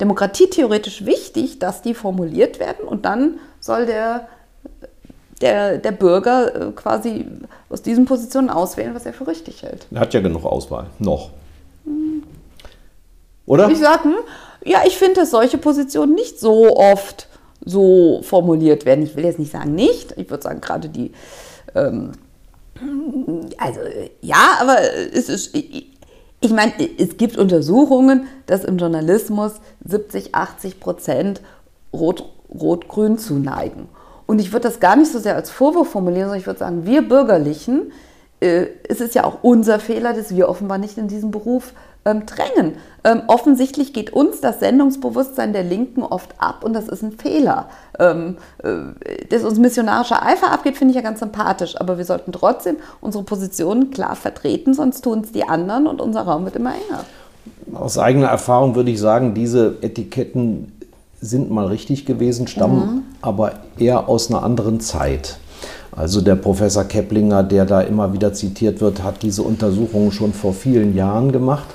demokratietheoretisch 0.00 1.04
wichtig, 1.04 1.58
dass 1.58 1.82
die 1.82 1.94
formuliert 1.94 2.58
werden 2.58 2.88
und 2.88 3.04
dann 3.04 3.38
soll 3.60 3.86
der 3.86 4.26
der, 5.40 5.78
der 5.78 5.92
Bürger 5.92 6.68
äh, 6.68 6.72
quasi 6.72 7.26
aus 7.68 7.82
diesen 7.82 8.04
Positionen 8.04 8.50
auswählen, 8.50 8.94
was 8.94 9.06
er 9.06 9.12
für 9.12 9.26
richtig 9.26 9.62
hält. 9.62 9.86
Er 9.90 10.00
hat 10.00 10.14
ja 10.14 10.20
genug 10.20 10.44
Auswahl, 10.44 10.86
noch. 10.98 11.30
Oder? 13.46 13.68
Ich 13.68 13.78
sage, 13.78 14.04
hm, 14.04 14.16
ja, 14.64 14.82
ich 14.86 14.96
finde, 14.96 15.20
dass 15.20 15.30
solche 15.30 15.58
Positionen 15.58 16.14
nicht 16.14 16.40
so 16.40 16.76
oft 16.76 17.28
so 17.64 18.20
formuliert 18.22 18.84
werden. 18.84 19.04
Ich 19.04 19.16
will 19.16 19.24
jetzt 19.24 19.38
nicht 19.38 19.52
sagen 19.52 19.74
nicht, 19.74 20.12
ich 20.16 20.30
würde 20.30 20.42
sagen 20.42 20.60
gerade 20.60 20.88
die, 20.88 21.12
ähm, 21.74 22.12
also 23.58 23.80
ja, 24.20 24.58
aber 24.60 24.78
es 25.12 25.28
ist, 25.28 25.54
ich, 25.54 25.90
ich 26.40 26.50
meine, 26.50 26.72
es 26.98 27.16
gibt 27.16 27.38
Untersuchungen, 27.38 28.26
dass 28.46 28.64
im 28.64 28.78
Journalismus 28.78 29.52
70, 29.84 30.34
80 30.34 30.80
Prozent 30.80 31.40
Rot-Grün 31.92 33.12
Rot, 33.12 33.20
zuneigen. 33.20 33.88
Und 34.26 34.40
ich 34.40 34.52
würde 34.52 34.68
das 34.68 34.80
gar 34.80 34.96
nicht 34.96 35.12
so 35.12 35.18
sehr 35.18 35.36
als 35.36 35.50
Vorwurf 35.50 35.90
formulieren, 35.90 36.24
sondern 36.28 36.40
ich 36.40 36.46
würde 36.46 36.60
sagen, 36.60 36.86
wir 36.86 37.06
Bürgerlichen, 37.06 37.92
äh, 38.40 38.66
es 38.88 39.00
ist 39.00 39.14
ja 39.14 39.24
auch 39.24 39.38
unser 39.42 39.78
Fehler, 39.78 40.12
dass 40.12 40.34
wir 40.34 40.48
offenbar 40.48 40.78
nicht 40.78 40.98
in 40.98 41.08
diesen 41.08 41.30
Beruf 41.30 41.72
ähm, 42.04 42.26
drängen. 42.26 42.76
Ähm, 43.02 43.22
offensichtlich 43.26 43.92
geht 43.92 44.12
uns 44.12 44.40
das 44.40 44.60
Sendungsbewusstsein 44.60 45.52
der 45.52 45.62
Linken 45.62 46.02
oft 46.02 46.34
ab 46.38 46.64
und 46.64 46.74
das 46.74 46.88
ist 46.88 47.02
ein 47.02 47.12
Fehler. 47.12 47.68
Ähm, 47.98 48.36
äh, 48.62 49.26
dass 49.28 49.44
uns 49.44 49.58
missionarischer 49.58 50.22
Eifer 50.24 50.52
abgeht, 50.52 50.76
finde 50.76 50.92
ich 50.92 50.96
ja 50.96 51.02
ganz 51.02 51.20
sympathisch, 51.20 51.80
aber 51.80 51.98
wir 51.98 52.04
sollten 52.04 52.32
trotzdem 52.32 52.76
unsere 53.00 53.24
Positionen 53.24 53.90
klar 53.90 54.16
vertreten, 54.16 54.74
sonst 54.74 55.02
tun 55.02 55.20
es 55.20 55.32
die 55.32 55.44
anderen 55.44 55.86
und 55.86 56.00
unser 56.00 56.22
Raum 56.22 56.44
wird 56.44 56.56
immer 56.56 56.74
enger. 56.74 57.04
Aus 57.72 57.98
eigener 57.98 58.28
Erfahrung 58.28 58.74
würde 58.74 58.90
ich 58.90 59.00
sagen, 59.00 59.34
diese 59.34 59.78
Etiketten 59.80 60.72
sind 61.24 61.50
mal 61.50 61.66
richtig 61.66 62.04
gewesen, 62.04 62.46
stammen 62.46 62.78
mhm. 62.78 63.02
aber 63.22 63.52
eher 63.78 64.08
aus 64.08 64.30
einer 64.30 64.42
anderen 64.42 64.80
Zeit. 64.80 65.38
Also 65.92 66.20
der 66.20 66.34
Professor 66.34 66.84
Keplinger, 66.84 67.42
der 67.42 67.64
da 67.64 67.80
immer 67.80 68.12
wieder 68.12 68.32
zitiert 68.32 68.80
wird, 68.80 69.02
hat 69.02 69.22
diese 69.22 69.42
Untersuchungen 69.42 70.12
schon 70.12 70.32
vor 70.32 70.52
vielen 70.52 70.94
Jahren 70.94 71.32
gemacht. 71.32 71.66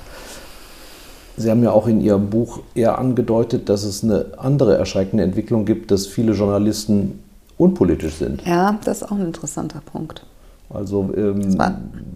Sie 1.36 1.50
haben 1.50 1.62
ja 1.62 1.72
auch 1.72 1.86
in 1.86 2.00
Ihrem 2.00 2.28
Buch 2.28 2.60
eher 2.74 2.98
angedeutet, 2.98 3.68
dass 3.68 3.82
es 3.82 4.04
eine 4.04 4.26
andere 4.36 4.76
erschreckende 4.76 5.24
Entwicklung 5.24 5.64
gibt, 5.64 5.90
dass 5.90 6.06
viele 6.06 6.32
Journalisten 6.32 7.20
unpolitisch 7.56 8.14
sind. 8.14 8.42
Ja, 8.46 8.78
das 8.84 8.98
ist 8.98 9.02
auch 9.04 9.16
ein 9.16 9.24
interessanter 9.24 9.80
Punkt. 9.80 10.24
Also 10.72 11.10
ähm, 11.16 11.56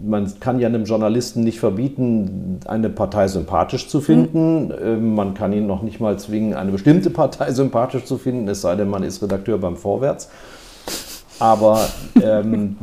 man 0.04 0.32
kann 0.38 0.60
ja 0.60 0.68
einem 0.68 0.84
Journalisten 0.84 1.42
nicht 1.42 1.58
verbieten, 1.58 2.60
eine 2.66 2.88
Partei 2.88 3.26
sympathisch 3.26 3.88
zu 3.88 4.00
finden. 4.00 4.66
Mhm. 4.66 4.74
Ähm, 4.80 5.14
man 5.14 5.34
kann 5.34 5.52
ihn 5.52 5.66
noch 5.66 5.82
nicht 5.82 6.00
mal 6.00 6.18
zwingen, 6.18 6.54
eine 6.54 6.70
bestimmte 6.70 7.10
Partei 7.10 7.52
sympathisch 7.52 8.04
zu 8.04 8.16
finden, 8.16 8.46
es 8.48 8.60
sei 8.60 8.76
denn, 8.76 8.88
man 8.88 9.02
ist 9.02 9.22
Redakteur 9.22 9.58
beim 9.58 9.76
Vorwärts. 9.76 10.30
Aber 11.40 11.88
ähm, 12.22 12.76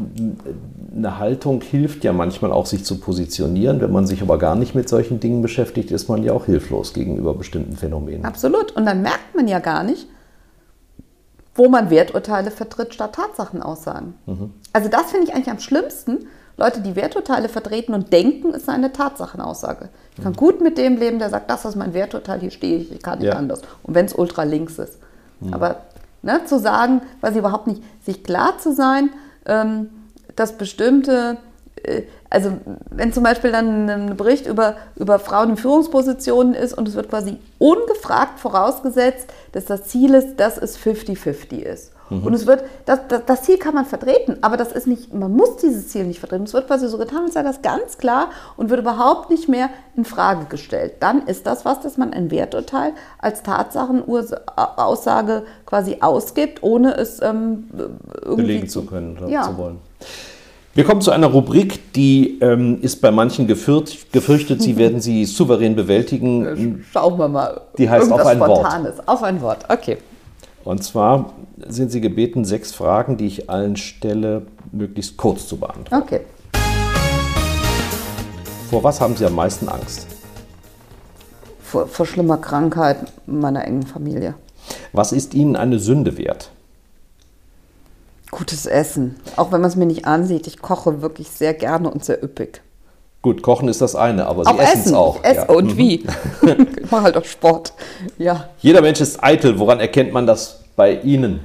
eine 0.94 1.20
Haltung 1.20 1.62
hilft 1.62 2.04
ja 2.04 2.12
manchmal 2.12 2.52
auch, 2.52 2.66
sich 2.66 2.84
zu 2.84 3.00
positionieren. 3.00 3.80
Wenn 3.80 3.94
man 3.94 4.06
sich 4.06 4.22
aber 4.22 4.38
gar 4.38 4.56
nicht 4.56 4.76
mit 4.76 4.90
solchen 4.90 5.22
Dingen 5.22 5.42
beschäftigt, 5.42 5.90
ist 5.90 6.10
man 6.10 6.22
ja 6.22 6.34
auch 6.34 6.48
hilflos 6.48 6.94
gegenüber 6.94 7.34
bestimmten 7.34 7.78
Phänomenen. 7.78 8.26
Absolut. 8.26 8.74
Und 8.74 8.86
dann 8.86 9.02
merkt 9.04 9.34
man 9.36 9.48
ja 9.48 9.60
gar 9.60 9.84
nicht, 9.84 10.08
wo 11.56 11.70
man 11.70 11.89
Werturteile 11.89 12.52
vertritt 12.52 12.93
statt 12.93 13.16
Tatsachenaussagen. 13.16 14.14
Mhm. 14.26 14.54
Also 14.74 14.89
das 14.89 15.12
finde 15.12 15.28
ich 15.28 15.34
eigentlich 15.34 15.52
am 15.52 15.60
schlimmsten. 15.60 16.28
Leute, 16.58 16.82
die 16.82 16.95
Werturteile 16.95 17.49
vertreten 17.49 17.93
und 17.93 18.14
denken, 18.14 18.54
ist 18.54 18.70
eine 18.70 18.91
Tatsachenaussage. 18.91 19.89
Ich 20.16 20.24
kann 20.24 20.34
mhm. 20.34 20.38
gut 20.38 20.62
mit 20.62 20.78
dem 20.78 20.97
leben, 20.97 21.20
der 21.20 21.30
sagt, 21.30 21.49
das 21.49 21.66
ist 21.66 21.76
mein 21.76 21.93
Werturteil, 21.93 22.39
hier 22.39 22.52
stehe 22.52 22.78
ich, 22.78 22.91
ich 22.91 23.02
kann 23.02 23.20
nicht 23.20 23.28
ja. 23.28 23.36
anders. 23.36 23.62
Und 23.84 23.95
wenn 23.95 24.06
es 24.06 24.14
ultra 24.14 24.43
links 24.43 24.78
ist. 24.78 24.99
Mhm. 25.39 25.54
Aber 25.54 25.82
ne, 26.22 26.41
zu 26.45 26.60
sagen, 26.60 27.02
weil 27.20 27.34
sie 27.34 27.39
überhaupt 27.39 27.68
nicht, 27.68 27.82
sich 28.04 28.24
klar 28.24 28.58
zu 28.58 28.74
sein, 28.74 29.10
ähm, 29.45 29.89
dass 30.36 30.54
bestimmte 30.58 31.38
äh, 31.84 32.04
also 32.32 32.54
wenn 32.90 33.14
zum 33.14 33.22
Beispiel 33.24 33.52
dann 33.52 33.88
ein 33.90 34.18
Bericht 34.18 34.48
über, 34.48 34.78
über 34.96 35.20
Frauen 35.20 35.52
in 35.52 35.58
Führungspositionen 35.58 36.56
ist 36.56 36.74
und 36.74 36.88
es 36.88 36.96
wird 36.96 37.10
quasi 37.10 37.38
ungefragt 37.60 38.40
vorausgesetzt, 38.40 39.28
dass 39.52 39.66
das 39.66 39.84
Ziel 39.84 40.16
ist, 40.16 40.38
dass 40.38 40.58
es 40.58 40.80
50-50 40.80 41.60
ist. 41.60 41.92
Mhm. 42.10 42.26
Und 42.26 42.34
es 42.34 42.48
wird, 42.48 42.64
das, 42.86 43.02
das, 43.10 43.24
das, 43.26 43.44
Ziel 43.44 43.58
kann 43.58 43.76
man 43.76 43.86
vertreten, 43.86 44.38
aber 44.42 44.56
das 44.56 44.72
ist 44.72 44.88
nicht, 44.88 45.14
man 45.14 45.34
muss 45.34 45.58
dieses 45.58 45.90
Ziel 45.90 46.06
nicht 46.06 46.20
vertreten. 46.20 46.46
Es 46.46 46.54
wird 46.54 46.68
quasi 46.68 46.88
so 46.88 46.98
getan, 46.98 47.26
als 47.26 47.34
sei 47.34 47.44
das 47.44 47.62
ganz 47.62 47.98
klar 47.98 48.30
und 48.56 48.70
wird 48.70 48.80
überhaupt 48.80 49.30
nicht 49.30 49.50
mehr 49.50 49.70
in 49.98 50.06
Frage 50.06 50.46
gestellt. 50.46 50.94
Dann 51.02 51.28
ist 51.28 51.46
das 51.46 51.66
was, 51.66 51.82
dass 51.82 51.98
man 51.98 52.14
ein 52.14 52.32
Werturteil 52.32 52.94
als 53.18 53.44
Tatsachenaussage 53.44 55.44
quasi 55.66 55.98
ausgibt, 56.00 56.64
ohne 56.64 56.96
es 56.96 57.22
ähm, 57.22 57.66
irgendwie 58.22 58.44
belegen 58.44 58.70
zu 58.70 58.86
können 58.86 59.18
oder 59.18 59.28
ja. 59.28 59.44
zu 59.44 59.58
wollen. 59.58 59.80
Wir 60.74 60.86
kommen 60.86 61.02
zu 61.02 61.12
einer 61.12 61.28
Rubrik, 61.28 61.92
die 61.94 62.40
ähm, 62.40 62.80
ist 62.82 63.02
bei 63.02 63.12
manchen 63.12 63.46
gefürcht, 63.46 64.14
gefürchtet, 64.14 64.62
sie 64.62 64.78
werden 64.78 65.02
sie 65.02 65.26
souverän 65.26 65.76
bewältigen. 65.76 66.86
Schauen 66.94 67.20
wir 67.20 67.28
mal. 67.28 67.62
Die 67.78 67.90
heißt 67.90 68.10
auf 68.10 68.26
ein 68.26 68.38
Spontanes. 68.38 68.98
Wort. 68.98 69.08
Auf 69.08 69.24
ein 69.24 69.42
Wort, 69.42 69.66
okay. 69.68 69.98
Und 70.64 70.82
zwar 70.84 71.34
sind 71.68 71.92
Sie 71.92 72.00
gebeten, 72.00 72.46
sechs 72.46 72.72
Fragen, 72.72 73.18
die 73.18 73.26
ich 73.26 73.50
allen 73.50 73.76
stelle, 73.76 74.44
möglichst 74.72 75.18
kurz 75.18 75.48
zu 75.48 75.58
beantworten. 75.58 76.04
Okay. 76.04 76.22
Vor 78.70 78.84
was 78.84 79.02
haben 79.02 79.18
Sie 79.18 79.26
am 79.26 79.36
meisten 79.36 79.68
Angst? 79.68 80.08
Vor, 81.62 81.88
vor 81.88 82.06
schlimmer 82.06 82.38
Krankheit 82.38 82.98
meiner 83.26 83.66
engen 83.66 83.84
Familie. 83.84 84.36
Was 84.94 85.12
ist 85.12 85.34
Ihnen 85.34 85.56
eine 85.56 85.80
Sünde 85.80 86.18
wert? 86.18 86.52
Gutes 88.32 88.66
Essen. 88.66 89.18
Auch 89.36 89.52
wenn 89.52 89.62
man 89.62 89.70
es 89.70 89.76
mir 89.76 89.86
nicht 89.86 90.06
ansieht, 90.06 90.48
ich 90.48 90.62
koche 90.62 91.02
wirklich 91.02 91.30
sehr 91.30 91.54
gerne 91.54 91.92
und 91.92 92.04
sehr 92.06 92.24
üppig. 92.24 92.62
Gut, 93.22 93.44
kochen 93.44 93.68
ist 93.68 93.82
das 93.82 93.96
eine, 93.96 94.26
aber 94.26 94.46
Sie 94.46 94.58
essen 94.58 94.82
es 94.86 94.94
auch. 94.94 95.24
Esse 95.24 95.42
ja. 95.42 95.50
und 95.50 95.74
mhm. 95.74 95.78
wie. 95.78 96.06
ich 96.82 96.92
mache 96.92 97.04
halt 97.04 97.18
auch 97.18 97.26
Sport. 97.26 97.74
Ja. 98.18 98.50
Jeder 98.60 98.82
Mensch 98.82 99.00
ist 99.00 99.24
eitel. 99.24 99.60
Woran 99.60 99.80
erkennt 99.80 100.12
man 100.12 100.26
das 100.26 100.62
bei 100.76 100.96
Ihnen? 101.02 101.42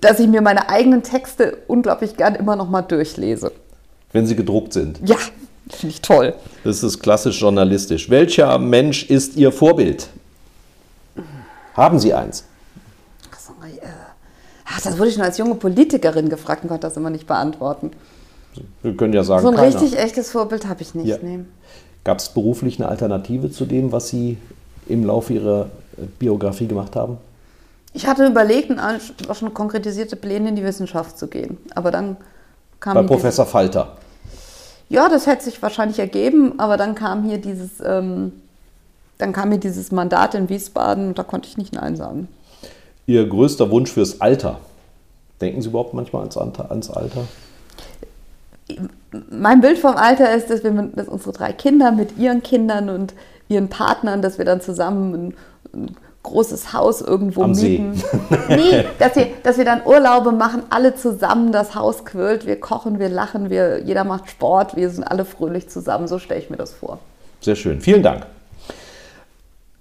Dass 0.00 0.18
ich 0.18 0.28
mir 0.28 0.40
meine 0.40 0.70
eigenen 0.70 1.02
Texte 1.02 1.58
unglaublich 1.66 2.16
gern 2.16 2.34
immer 2.36 2.56
noch 2.56 2.70
mal 2.70 2.82
durchlese. 2.82 3.52
Wenn 4.12 4.26
sie 4.26 4.36
gedruckt 4.36 4.72
sind? 4.72 5.00
Ja, 5.04 5.16
finde 5.68 5.94
ich 5.94 6.00
toll. 6.00 6.34
Das 6.62 6.82
ist 6.82 7.00
klassisch 7.00 7.40
journalistisch. 7.40 8.08
Welcher 8.08 8.58
Mensch 8.58 9.10
ist 9.10 9.36
Ihr 9.36 9.52
Vorbild? 9.52 10.08
Haben 11.74 11.98
Sie 11.98 12.14
eins? 12.14 12.44
Ach, 14.66 14.80
das 14.80 14.98
wurde 14.98 15.08
ich 15.08 15.14
schon 15.14 15.24
als 15.24 15.38
junge 15.38 15.56
Politikerin 15.56 16.28
gefragt 16.28 16.62
und 16.62 16.68
konnte 16.68 16.86
das 16.86 16.96
immer 16.96 17.10
nicht 17.10 17.26
beantworten. 17.26 17.90
Wir 18.82 18.96
können 18.96 19.12
ja 19.12 19.24
sagen, 19.24 19.42
so 19.42 19.48
ein 19.48 19.56
keiner. 19.56 19.68
richtig 19.68 19.98
echtes 19.98 20.30
Vorbild 20.30 20.66
habe 20.66 20.82
ich 20.82 20.94
nicht. 20.94 21.06
Ja. 21.06 21.18
Nee. 21.20 21.40
Gab 22.04 22.18
es 22.18 22.28
beruflich 22.28 22.78
eine 22.78 22.88
Alternative 22.88 23.50
zu 23.50 23.66
dem, 23.66 23.92
was 23.92 24.08
Sie 24.08 24.38
im 24.86 25.04
Laufe 25.04 25.32
Ihrer 25.34 25.66
äh, 25.96 26.06
Biografie 26.18 26.66
gemacht 26.66 26.96
haben? 26.96 27.18
Ich 27.92 28.06
hatte 28.06 28.26
überlegt 28.26 28.72
auch 29.28 29.34
schon 29.34 29.54
konkretisierte 29.54 30.16
Pläne 30.16 30.50
in 30.50 30.56
die 30.56 30.64
Wissenschaft 30.64 31.18
zu 31.18 31.28
gehen. 31.28 31.58
Aber 31.74 31.90
dann 31.90 32.16
kam. 32.80 32.94
Bei 32.94 33.02
Professor 33.02 33.46
Falter. 33.46 33.96
Ja, 34.88 35.08
das 35.08 35.26
hätte 35.26 35.44
sich 35.44 35.60
wahrscheinlich 35.62 35.98
ergeben, 35.98 36.58
aber 36.58 36.76
dann 36.76 36.94
kam 36.94 37.24
hier 37.24 37.38
dieses. 37.38 37.70
Ähm, 37.84 38.32
dann 39.24 39.32
kam 39.32 39.48
mir 39.48 39.58
dieses 39.58 39.90
Mandat 39.90 40.34
in 40.34 40.50
Wiesbaden 40.50 41.08
und 41.08 41.18
da 41.18 41.22
konnte 41.22 41.48
ich 41.48 41.56
nicht 41.56 41.72
Nein 41.72 41.96
sagen. 41.96 42.28
Ihr 43.06 43.26
größter 43.26 43.70
Wunsch 43.70 43.90
fürs 43.90 44.20
Alter? 44.20 44.60
Denken 45.40 45.62
Sie 45.62 45.68
überhaupt 45.68 45.94
manchmal 45.94 46.20
ans, 46.20 46.36
ans 46.36 46.90
Alter? 46.90 47.24
Mein 49.30 49.62
Bild 49.62 49.78
vom 49.78 49.96
Alter 49.96 50.34
ist, 50.34 50.50
dass, 50.50 50.62
wir, 50.62 50.70
dass 50.94 51.08
unsere 51.08 51.32
drei 51.32 51.52
Kinder 51.52 51.90
mit 51.90 52.18
ihren 52.18 52.42
Kindern 52.42 52.90
und 52.90 53.14
ihren 53.48 53.68
Partnern, 53.68 54.20
dass 54.20 54.36
wir 54.36 54.44
dann 54.44 54.60
zusammen 54.60 55.14
ein, 55.14 55.34
ein 55.72 55.96
großes 56.22 56.74
Haus 56.74 57.00
irgendwo 57.00 57.44
Am 57.44 57.52
mieten. 57.52 57.94
See. 57.94 58.06
nee, 58.48 58.84
dass 58.98 59.16
wir, 59.16 59.28
dass 59.42 59.56
wir 59.56 59.64
dann 59.64 59.86
Urlaube 59.86 60.32
machen, 60.32 60.64
alle 60.68 60.94
zusammen, 60.94 61.50
das 61.50 61.74
Haus 61.74 62.04
quillt, 62.04 62.46
wir 62.46 62.60
kochen, 62.60 62.98
wir 62.98 63.08
lachen, 63.08 63.48
wir, 63.48 63.82
jeder 63.84 64.04
macht 64.04 64.28
Sport, 64.28 64.76
wir 64.76 64.90
sind 64.90 65.04
alle 65.04 65.24
fröhlich 65.24 65.68
zusammen. 65.70 66.08
So 66.08 66.18
stelle 66.18 66.40
ich 66.40 66.50
mir 66.50 66.58
das 66.58 66.72
vor. 66.72 66.98
Sehr 67.40 67.56
schön. 67.56 67.80
Vielen 67.80 68.02
Dank. 68.02 68.26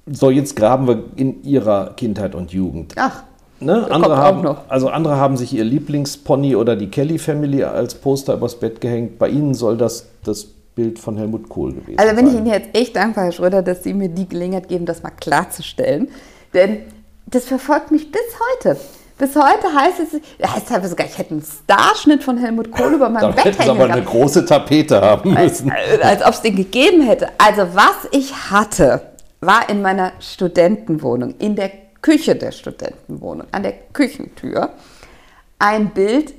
So, 0.06 0.30
jetzt 0.30 0.56
graben 0.56 0.88
wir 0.88 1.04
in 1.16 1.44
ihrer 1.44 1.94
Kindheit 1.96 2.36
und 2.36 2.52
Jugend. 2.52 2.94
Ach. 2.98 3.24
Ne? 3.60 3.90
Andere, 3.90 4.18
haben, 4.18 4.58
also 4.68 4.90
andere 4.90 5.16
haben 5.16 5.38
sich 5.38 5.54
ihr 5.54 5.64
Lieblingspony 5.64 6.56
oder 6.56 6.76
die 6.76 6.88
Kelly 6.88 7.18
Family 7.18 7.64
als 7.64 7.96
Poster 7.96 8.34
übers 8.34 8.60
Bett 8.60 8.82
gehängt. 8.82 9.18
Bei 9.18 9.30
Ihnen 9.30 9.54
soll 9.54 9.78
das 9.78 10.08
das 10.26 10.46
Bild 10.76 11.00
von 11.00 11.18
Helmut 11.18 11.48
Kohl 11.48 11.72
gewesen 11.72 11.98
sein. 11.98 12.00
Also 12.00 12.16
bin 12.16 12.28
ich 12.28 12.34
Ihnen 12.34 12.48
jetzt 12.48 12.70
echt 12.74 12.96
dankbar, 12.96 13.26
Herr 13.26 13.32
Schröder, 13.32 13.62
dass 13.62 13.84
Sie 13.84 13.94
mir 13.94 14.10
die 14.10 14.28
Gelegenheit 14.28 14.68
geben, 14.68 14.86
das 14.86 15.04
mal 15.04 15.12
klarzustellen. 15.12 16.10
Denn 16.54 16.80
das 17.26 17.46
verfolgt 17.46 17.92
mich 17.92 18.12
bis 18.12 18.22
heute. 18.52 18.78
Bis 19.18 19.36
heute 19.36 19.74
heißt 19.74 20.00
es, 20.00 20.50
heißt 20.50 20.68
teilweise 20.68 20.90
sogar, 20.90 21.06
ich 21.06 21.18
hätte 21.18 21.32
einen 21.32 21.44
Starschnitt 21.44 22.24
von 22.24 22.38
Helmut 22.38 22.72
Kohl 22.72 22.94
über 22.94 23.10
meinem 23.10 23.34
Bett 23.34 23.58
hängen 23.58 23.70
aber 23.70 23.94
eine 23.94 24.02
große 24.02 24.46
Tapete 24.46 25.00
haben 25.00 25.34
müssen. 25.34 25.72
Als, 25.72 26.02
als 26.02 26.26
ob 26.26 26.34
es 26.34 26.42
den 26.42 26.56
gegeben 26.56 27.04
hätte. 27.04 27.30
Also 27.38 27.68
was 27.74 28.10
ich 28.12 28.34
hatte, 28.50 29.13
war 29.46 29.70
in 29.70 29.82
meiner 29.82 30.12
Studentenwohnung, 30.20 31.36
in 31.40 31.56
der 31.56 31.72
Küche 32.02 32.36
der 32.36 32.52
Studentenwohnung, 32.52 33.48
an 33.52 33.64
der 33.64 33.74
Küchentür, 33.94 34.72
ein 35.60 35.90
Bild, 35.92 36.34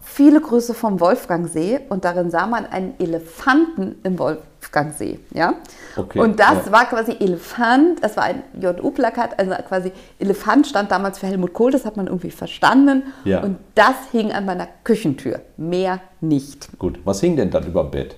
viele 0.00 0.40
Grüße 0.40 0.72
vom 0.72 1.00
Wolfgangsee 1.00 1.80
und 1.88 2.04
darin 2.04 2.30
sah 2.30 2.46
man 2.46 2.64
einen 2.64 2.94
Elefanten 2.98 3.96
im 4.02 4.18
Wolfgangsee. 4.18 5.18
Ja? 5.34 5.54
Okay, 5.96 6.20
und 6.20 6.40
das 6.40 6.66
ja. 6.66 6.72
war 6.72 6.86
quasi 6.86 7.12
Elefant, 7.18 8.02
das 8.02 8.16
war 8.16 8.24
ein 8.24 8.42
JU-Plakat, 8.58 9.38
also 9.38 9.52
quasi 9.68 9.92
Elefant 10.18 10.66
stand 10.66 10.90
damals 10.90 11.18
für 11.18 11.26
Helmut 11.26 11.52
Kohl, 11.52 11.72
das 11.72 11.84
hat 11.84 11.96
man 11.96 12.06
irgendwie 12.06 12.30
verstanden. 12.30 13.02
Ja. 13.24 13.42
Und 13.42 13.58
das 13.74 13.96
hing 14.12 14.32
an 14.32 14.46
meiner 14.46 14.68
Küchentür, 14.84 15.40
mehr 15.56 16.00
nicht. 16.20 16.78
Gut, 16.78 16.98
was 17.04 17.20
hing 17.20 17.36
denn 17.36 17.50
dann 17.50 17.66
über 17.66 17.82
dem 17.82 17.90
Bett? 17.90 18.16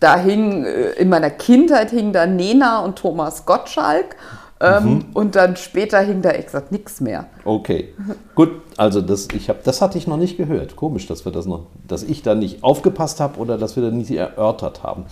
Da 0.00 0.18
hing, 0.18 0.64
äh, 0.64 0.90
in 0.92 1.08
meiner 1.08 1.30
Kindheit 1.30 1.90
hing 1.90 2.12
da 2.12 2.26
Nena 2.26 2.80
und 2.80 2.96
Thomas 2.96 3.46
Gottschalk. 3.46 4.16
Ähm, 4.58 4.84
mhm. 4.84 5.04
Und 5.12 5.36
dann 5.36 5.56
später 5.56 6.00
hing 6.00 6.22
da 6.22 6.30
exakt 6.30 6.72
nichts 6.72 7.02
mehr. 7.02 7.26
Okay, 7.44 7.92
gut. 8.34 8.50
Also 8.78 9.02
das, 9.02 9.28
ich 9.34 9.50
hab, 9.50 9.64
das 9.64 9.82
hatte 9.82 9.98
ich 9.98 10.06
noch 10.06 10.16
nicht 10.16 10.38
gehört. 10.38 10.76
Komisch, 10.76 11.06
dass 11.06 11.26
wir 11.26 11.32
das 11.32 11.44
noch, 11.44 11.66
dass 11.86 12.02
ich 12.02 12.22
da 12.22 12.34
nicht 12.34 12.64
aufgepasst 12.64 13.20
habe 13.20 13.38
oder 13.38 13.58
dass 13.58 13.76
wir 13.76 13.82
da 13.82 13.90
nicht 13.90 14.10
erörtert 14.10 14.82
haben. 14.82 15.04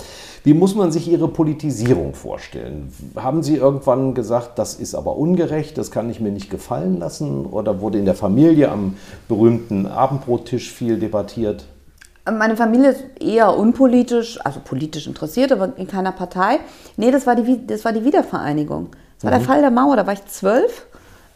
Wie 0.44 0.54
muss 0.54 0.74
man 0.74 0.92
sich 0.92 1.08
Ihre 1.10 1.28
Politisierung 1.28 2.14
vorstellen? 2.14 2.90
Haben 3.16 3.42
Sie 3.42 3.56
irgendwann 3.56 4.14
gesagt, 4.14 4.58
das 4.58 4.74
ist 4.74 4.94
aber 4.94 5.16
ungerecht, 5.16 5.76
das 5.76 5.90
kann 5.90 6.08
ich 6.08 6.20
mir 6.20 6.30
nicht 6.30 6.48
gefallen 6.48 6.98
lassen? 6.98 7.44
Oder 7.44 7.82
wurde 7.82 7.98
in 7.98 8.06
der 8.06 8.14
Familie 8.14 8.70
am 8.70 8.96
berühmten 9.28 9.86
Abendbrottisch 9.86 10.70
viel 10.70 10.98
debattiert? 10.98 11.66
Meine 12.30 12.56
Familie 12.56 12.90
ist 12.90 13.04
eher 13.20 13.54
unpolitisch, 13.54 14.38
also 14.44 14.60
politisch 14.60 15.06
interessiert, 15.06 15.52
aber 15.52 15.76
in 15.76 15.86
keiner 15.86 16.12
Partei. 16.12 16.58
Nee, 16.96 17.10
das 17.10 17.26
war 17.26 17.36
die, 17.36 17.66
das 17.66 17.84
war 17.84 17.92
die 17.92 18.04
Wiedervereinigung. 18.04 18.88
Das 19.16 19.24
war 19.24 19.32
mhm. 19.32 19.42
der 19.42 19.46
Fall 19.46 19.60
der 19.60 19.70
Mauer, 19.70 19.96
da 19.96 20.06
war 20.06 20.14
ich 20.14 20.24
zwölf. 20.26 20.86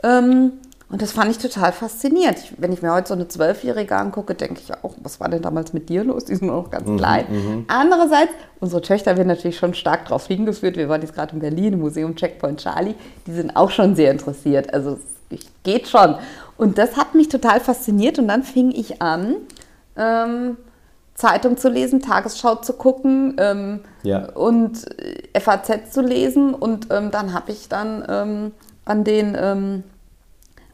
Ähm, 0.02 0.52
und 0.90 1.02
das 1.02 1.12
fand 1.12 1.30
ich 1.30 1.36
total 1.36 1.72
faszinierend. 1.72 2.38
Ich, 2.38 2.52
wenn 2.56 2.72
ich 2.72 2.80
mir 2.80 2.92
heute 2.92 3.08
so 3.08 3.14
eine 3.14 3.28
Zwölfjährige 3.28 3.94
angucke, 3.94 4.34
denke 4.34 4.60
ich 4.64 4.72
auch, 4.82 4.94
was 5.02 5.20
war 5.20 5.28
denn 5.28 5.42
damals 5.42 5.74
mit 5.74 5.90
dir 5.90 6.02
los? 6.02 6.24
Die 6.24 6.34
sind 6.34 6.46
noch 6.46 6.70
ganz 6.70 6.88
mhm, 6.88 6.96
klein. 6.96 7.26
Mhm. 7.28 7.64
Andererseits, 7.68 8.32
unsere 8.58 8.80
Töchter 8.80 9.18
werden 9.18 9.28
natürlich 9.28 9.58
schon 9.58 9.74
stark 9.74 10.06
darauf 10.06 10.26
hingeführt. 10.26 10.78
Wir 10.78 10.88
waren 10.88 11.02
jetzt 11.02 11.14
gerade 11.14 11.34
in 11.34 11.40
Berlin 11.40 11.74
im 11.74 11.80
Museum 11.80 12.16
Checkpoint 12.16 12.60
Charlie. 12.60 12.94
Die 13.26 13.32
sind 13.32 13.54
auch 13.54 13.70
schon 13.70 13.94
sehr 13.96 14.10
interessiert. 14.10 14.72
Also 14.72 14.98
ich, 15.28 15.46
geht 15.62 15.88
schon. 15.88 16.14
Und 16.56 16.78
das 16.78 16.96
hat 16.96 17.14
mich 17.14 17.28
total 17.28 17.60
fasziniert 17.60 18.18
und 18.18 18.28
dann 18.28 18.42
fing 18.42 18.70
ich 18.70 19.02
an, 19.02 19.36
ähm, 19.94 20.56
Zeitung 21.18 21.56
zu 21.56 21.68
lesen, 21.68 22.00
Tagesschau 22.00 22.54
zu 22.56 22.74
gucken 22.74 23.34
ähm, 23.38 23.80
Ja. 24.04 24.30
und 24.34 24.86
äh, 25.00 25.40
FAZ 25.40 25.92
zu 25.92 26.00
lesen 26.00 26.54
und 26.54 26.86
ähm, 26.92 27.10
dann 27.10 27.34
habe 27.34 27.50
ich 27.50 27.68
dann 27.68 28.04
ähm, 28.08 28.52
an 28.84 29.02
den 29.02 29.36
ähm, 29.38 29.82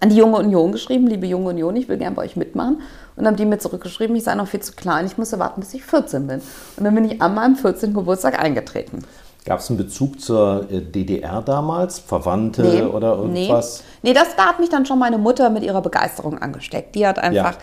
an 0.01 0.11
die 0.11 0.17
Junge 0.17 0.37
Union 0.37 0.71
geschrieben, 0.71 1.07
liebe 1.07 1.27
Junge 1.27 1.49
Union, 1.49 1.75
ich 1.77 1.89
will 1.89 1.97
gerne 1.97 2.15
bei 2.15 2.25
euch 2.25 2.37
mitmachen. 2.37 2.83
Und 3.17 3.27
haben 3.27 3.37
die 3.37 3.47
mir 3.47 3.59
zurückgeschrieben, 3.59 4.15
ich 4.17 4.25
sei 4.25 4.35
noch 4.35 4.49
viel 4.49 4.61
zu 4.61 4.73
klein, 4.75 5.07
ich 5.07 5.17
muss 5.17 5.33
warten, 5.39 5.61
bis 5.61 5.73
ich 5.73 5.83
14 5.83 6.27
bin. 6.27 6.43
Und 6.77 6.85
dann 6.85 6.95
bin 6.95 7.07
ich 7.07 7.23
an 7.23 7.35
meinem 7.35 7.57
14. 7.57 7.95
Geburtstag 7.95 8.39
eingetreten. 8.39 8.99
Gab 9.47 9.61
es 9.61 9.71
einen 9.71 9.79
Bezug 9.79 10.21
zur 10.21 10.67
äh, 10.71 10.83
DDR 10.83 11.41
damals? 11.41 12.01
Verwandte 12.01 12.63
Nee, 12.63 12.83
oder 12.83 13.17
irgendwas? 13.17 13.83
Nee, 14.03 14.11
nee 14.11 14.15
das, 14.15 14.37
da 14.37 14.47
hat 14.47 14.61
mich 14.61 14.69
dann 14.69 14.85
schon 14.85 14.99
meine 14.99 15.17
Mutter 15.17 15.49
mit 15.49 15.63
ihrer 15.63 15.81
Begeisterung 15.81 16.37
angesteckt. 16.37 16.95
Die 16.97 17.07
hat 17.07 17.19
einfach, 17.19 17.57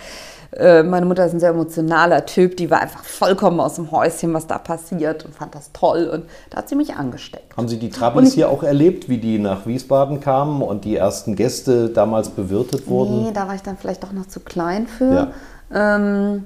äh, 0.54 0.84
meine 0.84 1.06
Mutter 1.06 1.26
ist 1.26 1.34
ein 1.34 1.40
sehr 1.40 1.52
emotionaler 1.52 2.26
Typ, 2.26 2.58
die 2.58 2.70
war 2.70 2.82
einfach 2.82 3.04
vollkommen 3.04 3.60
aus 3.60 3.76
dem 3.76 3.92
Häuschen, 3.92 4.34
was 4.34 4.48
da 4.48 4.58
passiert 4.58 5.24
und 5.26 5.34
fand 5.34 5.56
das 5.56 5.72
toll. 5.72 6.10
Und 6.12 6.26
da 6.50 6.58
hat 6.58 6.70
sie 6.70 6.76
mich 6.76 6.96
angesteckt. 6.96 7.56
Haben 7.56 7.68
Sie 7.70 7.80
die 7.80 7.90
Trabis 7.90 8.34
hier 8.34 8.50
auch 8.50 8.64
erlebt, 8.64 9.08
wie 9.08 9.18
die 9.18 9.40
nach 9.40 9.66
Wiesbaden 9.66 10.20
kamen 10.20 10.62
und 10.62 10.84
die 10.84 10.96
ersten 10.96 11.36
Gäste 11.36 11.90
damals 11.90 12.30
bewirtet 12.30 12.88
wurden? 12.88 13.24
Nee, 13.24 13.32
da 13.34 13.48
war 13.48 13.56
ich 13.56 13.62
dann 13.62 13.78
vielleicht 13.78 14.04
doch 14.04 14.12
noch 14.12 14.28
zu 14.28 14.42
klein 14.42 14.88
für. 14.88 15.32
Ähm, 15.74 16.44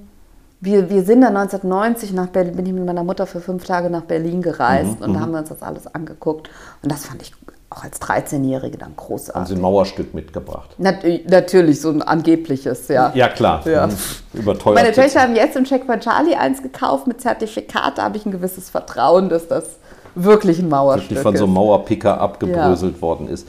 wir, 0.62 0.89
wir 0.89 1.03
sind 1.03 1.22
dann 1.22 1.36
1990 1.36 2.14
nach 2.14 2.28
Berlin, 2.28 2.56
bin 2.56 2.66
ich 2.66 2.74
mit 2.74 2.86
meiner 2.86 3.03
Mutter 3.03 3.26
für 3.28 3.39
fünf 3.39 3.66
Tage 3.66 3.89
nach 3.89 4.03
Berlin 4.03 4.41
gereist 4.41 4.99
Mhm, 4.99 5.06
und 5.06 5.14
da 5.14 5.20
haben 5.20 5.32
wir 5.32 5.39
uns 5.39 5.49
das 5.49 5.62
alles 5.62 5.88
angeguckt. 5.93 6.49
Und 6.82 6.91
das 6.91 7.06
fand 7.06 7.22
ich 7.22 7.34
auch 7.70 7.84
als 7.84 7.99
13-Jährige 8.01 8.78
dann 8.78 8.89
Haben 8.89 8.95
großartig. 8.95 9.47
Sie 9.49 9.55
ein 9.55 9.61
Mauerstück 9.61 10.13
mitgebracht? 10.13 10.70
Nat 10.78 10.97
natürlich, 11.28 11.82
so 11.82 11.89
ein 11.89 12.01
angebliches, 12.01 12.88
ja. 12.88 13.11
Ja, 13.16 13.28
klar. 13.28 13.61
Ja. 13.68 13.88
Mhm. 13.88 13.93
Überteuert. 14.34 14.76
Meine 14.76 14.91
Töchter 14.93 15.22
haben 15.22 15.36
jetzt 15.36 15.55
im 15.55 15.63
Check 15.66 15.88
by 15.88 15.99
Charlie 15.99 16.36
eins 16.36 16.61
gekauft 16.61 17.07
mit 17.07 17.22
Zertifikat. 17.22 17.97
Da 17.97 18.03
habe 18.03 18.18
ich 18.18 18.26
ein 18.26 18.32
gewisses 18.32 18.70
Vertrauen, 18.70 19.30
dass 19.30 19.47
das 19.47 19.66
wirklich 20.13 20.59
ein 20.59 20.70
Mauerstück 20.70 21.09
wirklich 21.11 21.24
von 21.24 21.36
so 21.36 21.43
einem 21.45 21.53
ist. 21.53 21.55
Mauerpicker 21.55 22.22
abgebröselt 22.22 23.01
worden 23.01 23.28
ist. 23.28 23.47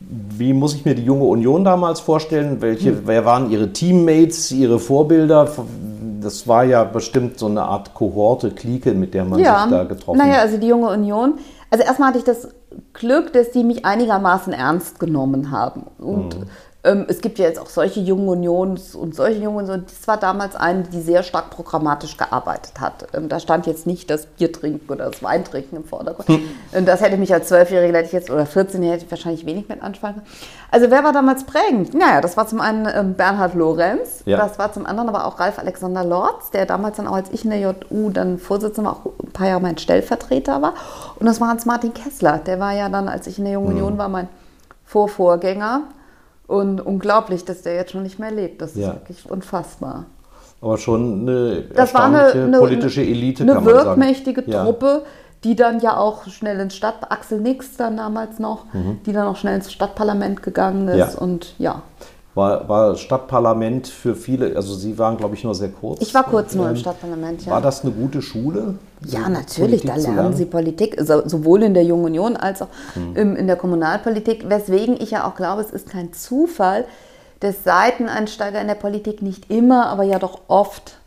Wie 0.00 0.54
muss 0.54 0.74
ich 0.74 0.84
mir 0.86 0.94
die 0.94 1.04
junge 1.04 1.24
Union 1.24 1.62
damals 1.62 2.00
vorstellen? 2.00 2.62
Welche, 2.62 2.90
Hm. 2.90 3.02
Wer 3.04 3.24
waren 3.26 3.50
Ihre 3.50 3.72
Teammates, 3.72 4.50
Ihre 4.50 4.78
Vorbilder? 4.78 5.46
Das 6.22 6.48
war 6.48 6.64
ja 6.64 6.84
bestimmt 6.84 7.38
so 7.38 7.46
eine 7.46 7.62
Art 7.62 7.92
Kohorte, 7.94 8.50
Clique, 8.50 8.92
mit 8.94 9.12
der 9.14 9.24
man 9.24 9.38
sich 9.38 9.46
da 9.46 9.84
getroffen 9.84 10.18
naja, 10.18 10.34
hat. 10.34 10.40
also 10.40 10.56
die 10.56 10.68
junge 10.68 10.88
Union. 10.88 11.34
Also 11.70 11.84
erstmal 11.84 12.08
hatte 12.08 12.18
ich 12.18 12.24
das 12.24 12.48
Glück, 12.92 13.32
dass 13.32 13.50
die 13.50 13.64
mich 13.64 13.84
einigermaßen 13.84 14.52
ernst 14.52 14.98
genommen 15.00 15.50
haben. 15.50 15.82
Und 15.98 16.38
Mhm. 16.38 16.44
Ähm, 16.82 17.04
es 17.08 17.20
gibt 17.20 17.38
ja 17.38 17.46
jetzt 17.46 17.58
auch 17.60 17.68
solche 17.68 18.00
jungen 18.00 18.28
Unions 18.28 18.94
und 18.94 19.14
solche 19.14 19.40
jungen 19.42 19.64
Unions. 19.68 19.92
Das 19.98 20.08
war 20.08 20.16
damals 20.16 20.56
eine, 20.56 20.84
die 20.84 21.02
sehr 21.02 21.22
stark 21.22 21.50
programmatisch 21.50 22.16
gearbeitet 22.16 22.80
hat. 22.80 23.06
Ähm, 23.12 23.28
da 23.28 23.38
stand 23.38 23.66
jetzt 23.66 23.86
nicht 23.86 24.08
das 24.08 24.24
Bier 24.26 24.50
trinken 24.50 24.90
oder 24.90 25.10
das 25.10 25.22
Weintrinken 25.22 25.76
im 25.76 25.84
Vordergrund. 25.84 26.28
Hm. 26.28 26.40
Und 26.72 26.86
das 26.88 27.02
hätte 27.02 27.18
mich 27.18 27.32
als 27.34 27.48
Zwölfjährige 27.48 27.94
hätte 27.96 28.06
ich 28.06 28.12
jetzt 28.12 28.30
oder 28.30 28.46
14 28.46 28.82
hätte 28.82 29.04
ich 29.04 29.10
wahrscheinlich 29.10 29.44
wenig 29.44 29.68
mit 29.68 29.82
anfangen. 29.82 30.16
können. 30.16 30.26
Also 30.70 30.90
wer 30.90 31.04
war 31.04 31.12
damals 31.12 31.44
prägend? 31.44 31.92
Naja, 31.92 32.20
das 32.20 32.36
war 32.36 32.46
zum 32.46 32.60
einen 32.60 32.88
ähm, 32.94 33.14
Bernhard 33.14 33.54
Lorenz, 33.54 34.22
Ja. 34.24 34.38
das 34.38 34.58
war 34.58 34.72
zum 34.72 34.86
anderen 34.86 35.08
aber 35.08 35.26
auch 35.26 35.38
Ralf 35.38 35.58
Alexander 35.58 36.04
Lorz, 36.04 36.50
der 36.50 36.64
damals 36.64 36.96
dann 36.96 37.06
auch 37.08 37.16
als 37.16 37.30
ich 37.32 37.44
in 37.44 37.50
der 37.50 37.58
JU 37.60 38.08
dann 38.10 38.38
Vorsitzender, 38.38 38.92
auch 38.92 39.06
ein 39.22 39.32
paar 39.32 39.48
Jahre 39.48 39.60
mein 39.60 39.76
Stellvertreter 39.76 40.62
war. 40.62 40.74
Und 41.18 41.26
das 41.26 41.40
war 41.40 41.48
Hans-Martin 41.48 41.92
Kessler, 41.92 42.38
der 42.38 42.58
war 42.58 42.72
ja 42.72 42.88
dann, 42.88 43.08
als 43.08 43.26
ich 43.26 43.38
in 43.38 43.44
der 43.44 43.54
Jungen 43.54 43.66
Mhm. 43.70 43.76
Union 43.76 43.98
war, 43.98 44.08
mein 44.08 44.28
Vorvorgänger. 44.86 45.82
Und 46.50 46.80
unglaublich, 46.84 47.44
dass 47.44 47.62
der 47.62 47.76
jetzt 47.76 47.92
schon 47.92 48.02
nicht 48.02 48.18
mehr 48.18 48.32
lebt. 48.32 48.60
Das 48.60 48.72
ist 48.72 48.78
Ja. 48.78 48.94
wirklich 48.94 49.30
unfassbar. 49.30 50.06
Aber 50.60 50.76
schon 50.78 51.20
eine 51.28 51.62
Das 51.74 51.94
war 51.94 52.06
eine, 52.06 52.32
eine 52.32 52.58
politische 52.58 53.02
Elite, 53.02 53.44
eine 53.44 53.54
kann 53.54 53.64
man 53.64 53.74
sagen. 53.74 53.86
wirkmächtige 53.86 54.42
Ja. 54.46 54.64
Truppe, 54.64 55.02
die 55.44 55.54
dann 55.54 55.78
ja 55.78 55.96
auch 55.96 56.26
schnell 56.26 56.58
ins 56.58 56.74
Stadt, 56.74 56.96
Axel 57.10 57.40
Nix 57.40 57.76
dann 57.76 57.96
damals 57.96 58.40
noch, 58.40 58.66
die 59.06 59.12
dann 59.12 59.28
auch 59.28 59.36
schnell 59.36 59.54
ins 59.54 59.72
Stadtparlament 59.72 60.42
gegangen 60.42 60.88
ist. 60.88 60.94
Mhm. 60.94 60.98
Ja. 60.98 61.18
Und 61.20 61.54
ja, 61.58 61.82
War, 62.34 62.68
war 62.68 62.96
Stadtparlament 62.96 63.88
für 63.88 64.14
viele, 64.14 64.54
also 64.54 64.74
Sie 64.74 64.96
waren, 64.98 65.16
glaube 65.16 65.34
ich, 65.34 65.42
nur 65.42 65.54
sehr 65.54 65.70
kurz. 65.70 66.00
ich 66.00 66.14
war 66.14 66.22
kurz 66.22 66.54
nur 66.54 66.66
im 66.66 66.76
Ähm, 66.76 66.76
Stadtparlament. 66.76 67.44
Ja. 67.44 67.52
War 67.52 67.60
das 67.60 67.82
eine 67.82 67.90
gute 67.92 68.22
Schule? 68.22 68.74
Ja, 69.04 69.28
natürlich, 69.28 69.82
Politik 69.82 69.86
da 69.94 69.98
zu 69.98 70.12
lernen 70.12 70.36
Sie 70.36 70.44
Politik, 70.44 70.96
so, 71.00 71.26
sowohl 71.26 71.64
in 71.64 71.74
der 71.74 71.82
Jungen 71.82 72.04
Union 72.04 72.36
als 72.36 72.62
auch 72.62 72.68
im, 73.14 73.34
in 73.34 73.46
der 73.48 73.56
Kommunalpolitik, 73.56 74.48
weswegen 74.48 74.94
ich 75.00 75.10
ja 75.10 75.26
auch 75.26 75.34
glaube, 75.34 75.62
es 75.62 75.70
ist 75.70 75.88
kein 75.90 76.12
Zufall, 76.12 76.84
dass 77.40 77.64
Seiteneinsteiger 77.64 78.60
in 78.60 78.68
der 78.68 78.74
Politik 78.76 79.22
nicht 79.22 79.50
immer, 79.50 79.86
aber 79.86 80.04
ja 80.04 80.18
doch 80.20 80.42
oft 80.46 80.98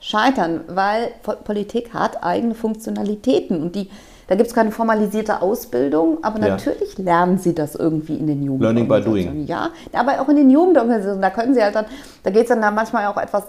scheitern, 0.00 0.60
weil 0.68 1.08
Po- 1.24 1.34
Politik 1.42 1.92
hat 1.92 2.22
eigene 2.22 2.54
Funktionalitäten 2.54 3.60
und 3.62 3.74
die, 3.74 3.88
da 4.28 4.34
gibt 4.36 4.48
es 4.48 4.54
keine 4.54 4.70
formalisierte 4.70 5.42
Ausbildung, 5.42 6.18
aber 6.22 6.38
Ja. 6.38 6.48
natürlich 6.50 6.96
lernen 6.98 7.38
sie 7.38 7.54
das 7.54 7.74
irgendwie 7.74 8.16
in 8.16 8.26
den 8.26 8.42
Jugend. 8.42 8.62
Learning 8.62 8.86
by 8.86 9.00
doing. 9.00 9.46
Ja, 9.46 9.70
aber 9.92 10.20
auch 10.20 10.28
in 10.28 10.36
den 10.36 10.50
Jugendorganisationen, 10.50 11.22
da 11.22 11.30
können 11.30 11.54
sie 11.54 11.62
halt 11.62 11.74
dann, 11.74 11.86
da 12.22 12.30
geht 12.30 12.42
es 12.42 12.48
dann 12.48 12.60
da 12.62 12.70
manchmal 12.70 13.06
auch 13.06 13.16
etwas 13.16 13.44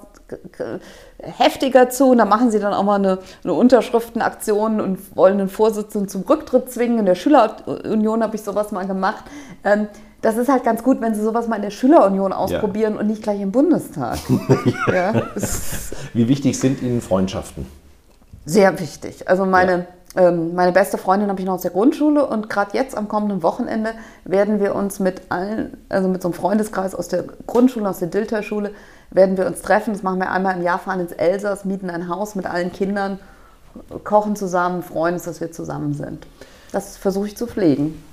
heftiger 1.21 1.89
zu 1.89 2.11
und 2.11 2.17
da 2.17 2.25
machen 2.25 2.49
sie 2.51 2.59
dann 2.59 2.73
auch 2.73 2.83
mal 2.83 2.95
eine, 2.95 3.19
eine 3.43 3.53
Unterschriftenaktion 3.53 4.79
und 4.79 5.15
wollen 5.15 5.37
den 5.37 5.49
Vorsitzenden 5.49 6.07
zum 6.07 6.21
Rücktritt 6.21 6.71
zwingen. 6.71 6.99
In 6.99 7.05
der 7.05 7.15
Schülerunion 7.15 8.23
habe 8.23 8.35
ich 8.35 8.41
sowas 8.43 8.71
mal 8.71 8.87
gemacht. 8.87 9.25
Ähm, 9.63 9.87
das 10.21 10.37
ist 10.37 10.49
halt 10.49 10.63
ganz 10.63 10.83
gut, 10.83 10.99
wenn 11.01 11.15
sie 11.15 11.21
sowas 11.21 11.47
mal 11.47 11.55
in 11.57 11.61
der 11.61 11.69
Schülerunion 11.71 12.33
ausprobieren 12.33 12.97
und 12.97 13.07
nicht 13.07 13.23
gleich 13.23 13.39
im 13.41 13.51
Bundestag. 13.51 14.17
ja, 14.93 15.13
Wie 16.13 16.27
wichtig 16.27 16.59
sind 16.59 16.81
Ihnen 16.81 17.01
Freundschaften? 17.01 17.65
sehr 18.45 18.79
wichtig. 18.79 19.29
Also 19.29 19.45
meine, 19.45 19.85
meine 20.15 20.71
beste 20.71 20.97
Freundin 20.97 21.29
habe 21.29 21.39
ich 21.39 21.45
noch 21.45 21.53
aus 21.53 21.61
der 21.61 21.71
Grundschule 21.71 22.25
und 22.25 22.49
gerade 22.49 22.75
jetzt 22.75 22.97
am 22.97 23.07
kommenden 23.07 23.43
Wochenende 23.43 23.91
werden 24.25 24.59
wir 24.59 24.73
uns 24.73 24.99
mit 24.99 25.21
allen, 25.29 25.77
also 25.87 26.07
mit 26.07 26.23
so 26.23 26.29
einem 26.29 26.33
Freundeskreis 26.33 26.95
aus 26.95 27.09
der 27.09 27.25
Grundschule, 27.45 27.87
aus 27.87 27.99
der 27.99 28.07
Dilter-Schule, 28.07 28.71
werden 29.11 29.37
wir 29.37 29.45
uns 29.45 29.61
treffen. 29.61 29.93
Das 29.93 30.01
machen 30.01 30.19
wir 30.19 30.31
einmal 30.31 30.55
im 30.57 30.63
Jahr, 30.63 30.79
fahren 30.79 30.99
ins 30.99 31.11
Elsass, 31.11 31.63
mieten 31.63 31.91
ein 31.91 32.09
Haus 32.09 32.33
mit 32.33 32.47
allen 32.47 32.71
Kindern, 32.71 33.19
kochen 34.03 34.35
zusammen, 34.35 34.81
freuen 34.81 35.15
uns, 35.15 35.23
dass 35.23 35.41
wir 35.41 35.51
zusammen 35.51 35.93
sind. 35.93 36.25
Das 36.71 36.97
versuche 36.97 37.27
ich 37.27 37.37
zu 37.37 37.45
pflegen. 37.45 38.03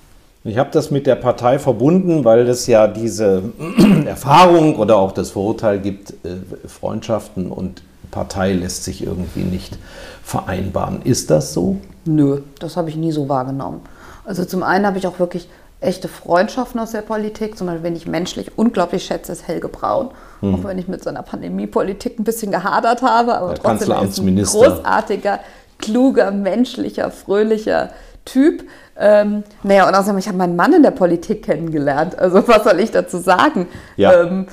Ich 0.45 0.59
habe 0.59 0.71
das 0.71 0.91
mit 0.91 1.07
der 1.07 1.17
Partei 1.17 1.59
verbunden, 1.59 2.25
weil 2.25 2.47
es 2.47 2.67
ja 2.67 2.87
diese 2.87 3.43
Erfahrung 4.07 4.77
oder 4.77 4.97
auch 4.97 5.13
das 5.13 5.31
Vorurteil 5.31 5.81
gibt, 5.81 6.11
äh, 6.11 6.37
Freundschaften 6.69 7.51
und 7.51 7.83
Partei 8.11 8.53
lässt 8.53 8.85
sich 8.85 9.05
irgendwie 9.05 9.45
nicht 9.45 9.79
vereinbaren. 10.23 11.03
Ist 11.03 11.31
das 11.31 11.53
so? 11.53 11.79
Nö, 12.05 12.41
das 12.59 12.77
habe 12.77 12.89
ich 12.89 12.97
nie 12.97 13.13
so 13.13 13.29
wahrgenommen. 13.29 13.81
Also 14.25 14.45
zum 14.45 14.63
einen 14.63 14.87
habe 14.87 14.99
ich 14.99 15.07
auch 15.07 15.19
wirklich 15.19 15.49
echte 15.81 16.09
Freundschaften 16.09 16.81
aus 16.81 16.93
der 16.93 17.03
Politik. 17.03 17.57
Zum 17.57 17.67
Beispiel, 17.67 17.83
wenn 17.83 17.97
ich 17.97 18.07
menschlich 18.07 18.59
unglaublich 18.59 19.05
schätze, 19.05 19.33
ist 19.33 19.47
Helge 19.47 19.69
Braun. 19.69 20.11
Auch 20.43 20.65
wenn 20.65 20.79
ich 20.79 20.87
mit 20.87 21.03
seiner 21.03 21.23
Pandemiepolitik 21.23 22.19
ein 22.19 22.25
bisschen 22.25 22.53
gehadert 22.53 23.03
habe, 23.03 23.37
aber 23.37 23.55
Der 23.55 23.63
trotzdem 23.63 23.93
ist 24.03 24.19
ein 24.19 24.37
großartiger, 24.45 25.41
kluger, 25.79 26.31
menschlicher, 26.31 27.11
fröhlicher 27.11 27.91
Typ. 28.25 28.65
Ähm, 28.99 29.45
naja, 29.63 29.89
und 29.89 29.95
außerdem, 29.95 30.19
ich 30.19 30.29
habe 30.29 30.39
meinen 30.39 30.57
Mann 30.57 30.73
in 30.73 30.83
der 30.83 30.91
Politik 30.91 31.45
kennengelernt. 31.45 32.19
Also 32.19 32.47
was 32.47 32.65
soll 32.65 32.81
ich 32.81 32.91
dazu 32.91 33.19
sagen? 33.19 33.67
Ja. 33.97 34.23
Ähm, 34.23 34.47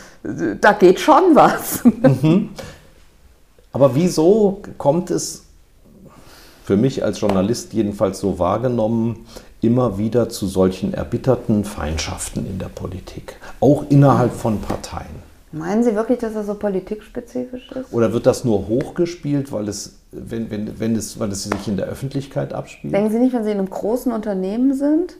da 0.62 0.74
geht 0.74 1.00
schon 1.00 1.36
was. 1.36 1.84
Aber 3.74 3.96
wieso 3.96 4.62
kommt 4.78 5.10
es 5.10 5.44
für 6.64 6.78
mich 6.78 7.04
als 7.04 7.20
Journalist 7.20 7.74
jedenfalls 7.74 8.20
so 8.20 8.38
wahrgenommen, 8.38 9.26
immer 9.62 9.98
wieder 9.98 10.30
zu 10.30 10.46
solchen 10.46 10.94
erbitterten 10.94 11.66
Feindschaften 11.66 12.46
in 12.46 12.60
der 12.60 12.68
Politik, 12.68 13.38
auch 13.60 13.84
innerhalb 13.90 14.32
von 14.32 14.62
Parteien? 14.62 15.34
Meinen 15.52 15.84
Sie 15.84 15.96
wirklich, 15.96 16.20
dass 16.20 16.34
das 16.34 16.46
so 16.48 16.54
politikspezifisch 16.54 17.72
ist? 17.72 17.92
Oder 17.92 18.14
wird 18.14 18.26
das 18.26 18.44
nur 18.44 18.68
hochgespielt, 18.68 19.52
weil 19.52 19.68
es, 19.68 19.96
wenn, 20.12 20.50
wenn, 20.50 20.80
wenn 20.80 20.96
es, 20.96 21.20
weil 21.20 21.32
es 21.32 21.44
sich 21.44 21.68
in 21.68 21.78
der 21.78 21.88
Öffentlichkeit 21.88 22.54
abspielt? 22.54 22.94
Denken 22.94 23.12
Sie 23.12 23.20
nicht, 23.20 23.34
wenn 23.34 23.44
Sie 23.44 23.52
in 23.52 23.58
einem 23.58 23.70
großen 23.70 24.12
Unternehmen 24.12 24.74
sind, 24.74 25.16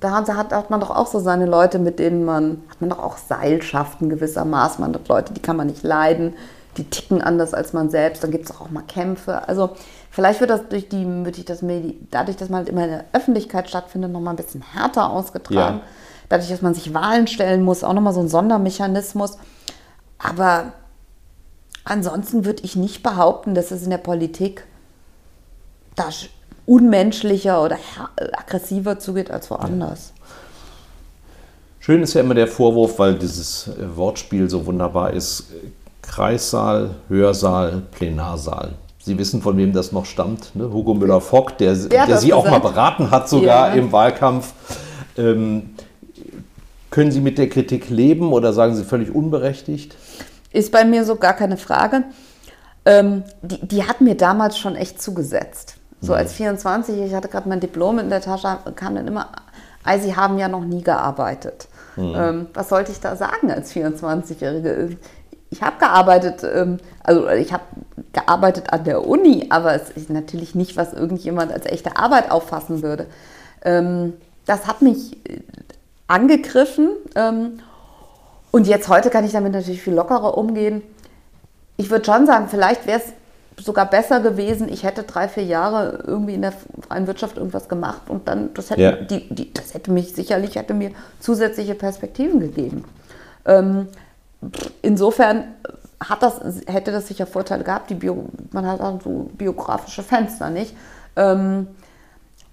da 0.00 0.10
hat, 0.12 0.28
hat, 0.28 0.70
man 0.70 0.80
doch 0.80 0.90
auch 0.90 1.06
so 1.06 1.20
seine 1.20 1.46
Leute, 1.46 1.78
mit 1.78 1.98
denen 1.98 2.24
man, 2.24 2.62
hat 2.68 2.80
man 2.80 2.90
doch 2.90 2.98
auch 2.98 3.18
Seilschaften 3.18 4.08
gewissermaßen. 4.08 4.82
Man 4.82 4.94
hat 4.94 5.08
Leute, 5.08 5.34
die 5.34 5.42
kann 5.42 5.56
man 5.56 5.66
nicht 5.66 5.82
leiden, 5.82 6.32
die 6.76 6.84
ticken 6.84 7.20
anders 7.20 7.54
als 7.54 7.72
man 7.72 7.90
selbst. 7.90 8.24
Dann 8.24 8.30
gibt 8.30 8.46
es 8.46 8.56
auch 8.58 8.70
mal 8.70 8.82
Kämpfe. 8.82 9.46
Also 9.48 9.70
vielleicht 10.10 10.40
wird 10.40 10.50
das 10.50 10.68
durch 10.68 10.88
die, 10.88 11.04
wird 11.24 11.38
ich 11.38 11.44
das 11.44 11.62
dadurch, 12.10 12.36
dass 12.36 12.48
man 12.48 12.58
halt 12.58 12.68
immer 12.68 12.84
in 12.84 12.90
der 12.90 13.04
Öffentlichkeit 13.12 13.68
stattfindet, 13.68 14.10
noch 14.10 14.20
mal 14.20 14.30
ein 14.30 14.36
bisschen 14.36 14.62
härter 14.62 15.10
ausgetragen. 15.10 15.78
Ja. 15.78 15.82
Dadurch, 16.28 16.48
dass 16.48 16.62
man 16.62 16.72
sich 16.74 16.94
Wahlen 16.94 17.26
stellen 17.26 17.62
muss, 17.62 17.84
auch 17.84 17.92
noch 17.92 18.00
mal 18.00 18.14
so 18.14 18.20
ein 18.20 18.28
Sondermechanismus. 18.28 19.36
Aber 20.18 20.72
ansonsten 21.84 22.44
würde 22.44 22.62
ich 22.62 22.76
nicht 22.76 23.02
behaupten, 23.02 23.54
dass 23.54 23.70
es 23.70 23.82
in 23.82 23.90
der 23.90 23.98
Politik 23.98 24.64
da 25.94 26.04
sch- 26.04 26.28
unmenschlicher 26.64 27.62
oder 27.62 27.76
her- 27.76 28.08
aggressiver 28.32 28.98
zugeht 28.98 29.30
als 29.30 29.50
woanders. 29.50 30.12
Schön 31.80 32.00
ist 32.02 32.14
ja 32.14 32.20
immer 32.20 32.34
der 32.34 32.46
Vorwurf, 32.46 32.98
weil 33.00 33.16
dieses 33.16 33.66
äh, 33.66 33.96
Wortspiel 33.96 34.48
so 34.48 34.64
wunderbar 34.64 35.12
ist. 35.12 35.46
Kreissaal, 36.02 36.90
Hörsaal, 37.08 37.82
Plenarsaal. 37.92 38.74
Sie 38.98 39.18
wissen, 39.18 39.42
von 39.42 39.56
wem 39.56 39.72
das 39.72 39.90
noch 39.90 40.04
stammt. 40.04 40.54
Ne? 40.54 40.72
Hugo 40.72 40.94
Müller-Fock, 40.94 41.58
der, 41.58 41.74
der 41.74 42.18
Sie 42.18 42.32
auch 42.32 42.48
mal 42.48 42.60
beraten 42.60 43.10
hat, 43.10 43.28
sogar 43.28 43.68
ja. 43.68 43.74
im 43.74 43.90
Wahlkampf. 43.90 44.52
Ähm, 45.16 45.70
können 46.90 47.10
Sie 47.10 47.20
mit 47.20 47.38
der 47.38 47.48
Kritik 47.48 47.88
leben 47.88 48.32
oder 48.32 48.52
sagen 48.52 48.74
Sie 48.74 48.84
völlig 48.84 49.12
unberechtigt? 49.12 49.96
Ist 50.52 50.70
bei 50.70 50.84
mir 50.84 51.04
so 51.04 51.16
gar 51.16 51.32
keine 51.32 51.56
Frage. 51.56 52.04
Ähm, 52.84 53.24
die, 53.42 53.66
die 53.66 53.84
hat 53.84 54.00
mir 54.00 54.14
damals 54.14 54.58
schon 54.58 54.76
echt 54.76 55.00
zugesetzt. 55.00 55.76
So 56.00 56.12
mhm. 56.12 56.18
als 56.18 56.32
24, 56.34 57.00
ich 57.00 57.14
hatte 57.14 57.28
gerade 57.28 57.48
mein 57.48 57.60
Diplom 57.60 57.98
in 57.98 58.10
der 58.10 58.20
Tasche, 58.20 58.58
kam 58.76 58.94
dann 58.94 59.08
immer, 59.08 59.30
Sie 60.00 60.14
haben 60.14 60.38
ja 60.38 60.48
noch 60.48 60.64
nie 60.64 60.82
gearbeitet. 60.82 61.68
Mhm. 61.96 62.14
Ähm, 62.16 62.46
was 62.54 62.68
sollte 62.68 62.92
ich 62.92 63.00
da 63.00 63.16
sagen 63.16 63.50
als 63.50 63.72
24-Jährige? 63.74 64.96
Ich 65.52 65.60
habe 65.62 65.78
gearbeitet, 65.78 66.42
ähm, 66.44 66.78
also 67.04 67.28
ich 67.28 67.52
habe 67.52 67.62
gearbeitet 68.14 68.72
an 68.72 68.84
der 68.84 69.06
Uni, 69.06 69.46
aber 69.50 69.74
es 69.74 69.90
ist 69.90 70.08
natürlich 70.08 70.54
nicht, 70.54 70.78
was 70.78 70.94
irgendjemand 70.94 71.52
als 71.52 71.66
echte 71.66 71.96
Arbeit 71.96 72.30
auffassen 72.30 72.82
würde. 72.82 73.06
Ähm, 73.62 74.14
das 74.46 74.66
hat 74.66 74.80
mich 74.80 75.12
äh, 75.28 75.40
angegriffen 76.06 76.88
ähm, 77.14 77.60
und 78.50 78.66
jetzt 78.66 78.88
heute 78.88 79.10
kann 79.10 79.26
ich 79.26 79.32
damit 79.32 79.52
natürlich 79.52 79.82
viel 79.82 79.92
lockerer 79.94 80.38
umgehen. 80.38 80.82
Ich 81.76 81.90
würde 81.90 82.04
schon 82.06 82.26
sagen, 82.26 82.48
vielleicht 82.48 82.86
wäre 82.86 83.00
es 83.00 83.12
sogar 83.62 83.90
besser 83.90 84.20
gewesen, 84.20 84.70
ich 84.70 84.84
hätte 84.84 85.02
drei, 85.02 85.28
vier 85.28 85.44
Jahre 85.44 86.02
irgendwie 86.06 86.32
in 86.32 86.42
der 86.42 86.54
freien 86.88 87.06
Wirtschaft 87.06 87.36
irgendwas 87.36 87.68
gemacht 87.68 88.08
und 88.08 88.26
dann, 88.26 88.54
das 88.54 88.70
hätte, 88.70 88.80
ja. 88.80 88.92
die, 88.92 89.28
die, 89.28 89.52
das 89.52 89.74
hätte 89.74 89.92
mich 89.92 90.14
sicherlich, 90.14 90.56
hätte 90.56 90.72
mir 90.72 90.92
zusätzliche 91.20 91.74
Perspektiven 91.74 92.40
gegeben. 92.40 92.84
Insofern 94.82 95.44
hat 96.00 96.22
das, 96.22 96.40
hätte 96.66 96.92
das 96.92 97.08
sicher 97.08 97.26
Vorteile 97.26 97.64
gehabt, 97.64 97.90
die 97.90 97.94
Bio, 97.94 98.26
man 98.50 98.66
hat 98.66 98.80
auch 98.80 99.00
so 99.02 99.30
biografische 99.36 100.02
Fenster, 100.02 100.50
nicht? 100.50 100.74
Ähm, 101.14 101.68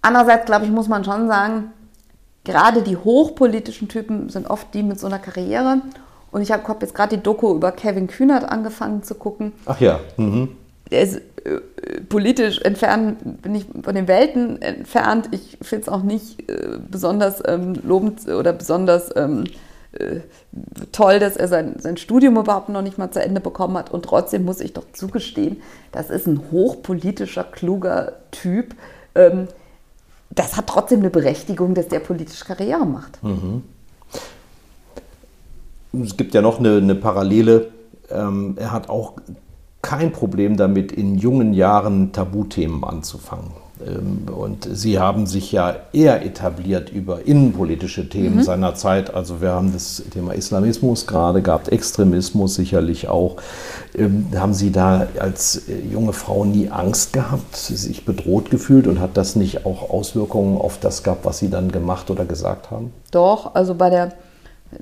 andererseits, 0.02 0.46
glaube 0.46 0.66
ich, 0.66 0.72
muss 0.72 0.88
man 0.88 1.04
schon 1.04 1.28
sagen, 1.28 1.72
gerade 2.44 2.84
die 2.84 2.98
hochpolitischen 2.98 3.88
Typen 3.88 4.30
sind 4.30 4.50
oft 4.50 4.74
die 4.74 4.84
mit 4.84 5.00
so 5.00 5.08
einer 5.08 5.20
Karriere. 5.20 5.82
Und 6.32 6.42
ich 6.42 6.52
habe 6.52 6.64
jetzt 6.82 6.94
gerade 6.94 7.18
die 7.18 7.24
Doku 7.24 7.56
über 7.56 7.72
Kevin 7.72 8.08
Kühnert 8.08 8.48
angefangen 8.48 9.02
zu 9.02 9.16
gucken. 9.16 9.54
Ach 9.66 9.80
ja. 9.80 10.00
Mhm 10.18 10.50
der 10.92 11.02
ist 11.02 11.16
äh, 11.18 12.02
politisch 12.08 12.60
entfernt, 12.62 13.42
bin 13.42 13.56
ich 13.56 13.66
von 13.84 13.96
den 13.96 14.08
Welten 14.08 14.62
entfernt. 14.62 15.30
Ich 15.32 15.58
finde 15.62 15.84
es 15.84 15.90
auch 15.90 16.04
nicht 16.04 16.50
äh, 16.50 16.78
besonders 16.90 17.42
ähm, 17.46 17.74
lobend 17.84 18.28
oder 18.28 18.54
besonders 18.54 19.16
ähm, 19.16 19.46
äh, 19.94 20.20
toll, 20.92 21.20
dass 21.20 21.36
er 21.36 21.48
sein, 21.48 21.76
sein 21.80 21.98
Studium 21.98 22.38
überhaupt 22.38 22.70
noch 22.70 22.82
nicht 22.82 22.98
mal 22.98 23.12
zu 23.12 23.22
Ende 23.22 23.42
bekommen 23.42 23.78
hat. 23.78 23.92
Und 23.92 24.06
trotzdem 24.06 24.46
muss 24.46 24.62
ich 24.62 24.74
doch 24.74 24.86
zugestehen, 24.94 25.62
das 25.92 26.10
ist 26.10 26.28
ein 26.28 26.52
hochpolitischer, 26.52 27.44
kluger 27.44 28.14
Typ. 28.32 28.76
Ähm, 29.16 29.48
das 30.30 30.56
hat 30.58 30.68
trotzdem 30.68 31.00
eine 31.00 31.10
Berechtigung, 31.10 31.74
dass 31.74 31.88
der 31.88 32.00
politische 32.00 32.46
Karriere 32.46 32.86
macht. 32.86 33.24
Mhm. 33.24 33.64
Es 36.04 36.16
gibt 36.18 36.36
ja 36.36 36.42
noch 36.42 36.60
eine, 36.60 36.78
eine 36.78 36.94
Parallele. 36.94 37.72
Ähm, 38.12 38.56
er 38.60 38.72
hat 38.72 38.90
auch 38.90 39.14
kein 39.82 40.12
Problem 40.12 40.56
damit, 40.56 40.92
in 40.92 41.18
jungen 41.18 41.54
Jahren 41.54 42.12
Tabuthemen 42.12 42.84
anzufangen. 42.84 43.52
Ähm, 43.86 44.28
und 44.34 44.68
Sie 44.72 45.00
haben 45.00 45.26
sich 45.26 45.52
ja 45.52 45.76
eher 45.94 46.26
etabliert 46.26 46.90
über 46.90 47.26
innenpolitische 47.26 48.10
Themen 48.10 48.38
mhm. 48.38 48.44
seiner 48.44 48.76
Zeit. 48.76 49.14
Also 49.14 49.42
wir 49.42 49.52
haben 49.52 49.74
das 49.74 50.04
Thema 50.12 50.34
Islamismus 50.34 51.08
gerade 51.08 51.42
gehabt, 51.42 51.70
Extremismus 51.70 52.56
sicherlich 52.56 53.08
auch. 53.08 53.38
Ähm, 53.96 54.28
haben 54.36 54.54
Sie 54.54 54.72
da 54.72 55.08
als 55.20 55.68
äh, 55.70 55.80
junge 55.92 56.14
Frau 56.14 56.46
nie 56.46 56.70
Angst 56.70 57.14
gehabt, 57.14 57.56
sich 57.56 58.06
bedroht 58.06 58.50
gefühlt 58.50 58.88
und 58.88 59.00
hat 59.00 59.16
das 59.16 59.36
nicht 59.36 59.66
auch 59.66 59.90
Auswirkungen 59.90 60.58
auf 60.58 60.78
das 60.80 61.04
gehabt, 61.04 61.26
was 61.26 61.40
Sie 61.40 61.50
dann 61.50 61.72
gemacht 61.72 62.10
oder 62.12 62.26
gesagt 62.26 62.72
haben? 62.72 62.94
Doch, 63.12 63.56
also 63.56 63.76
bei 63.76 63.90
der 63.90 64.12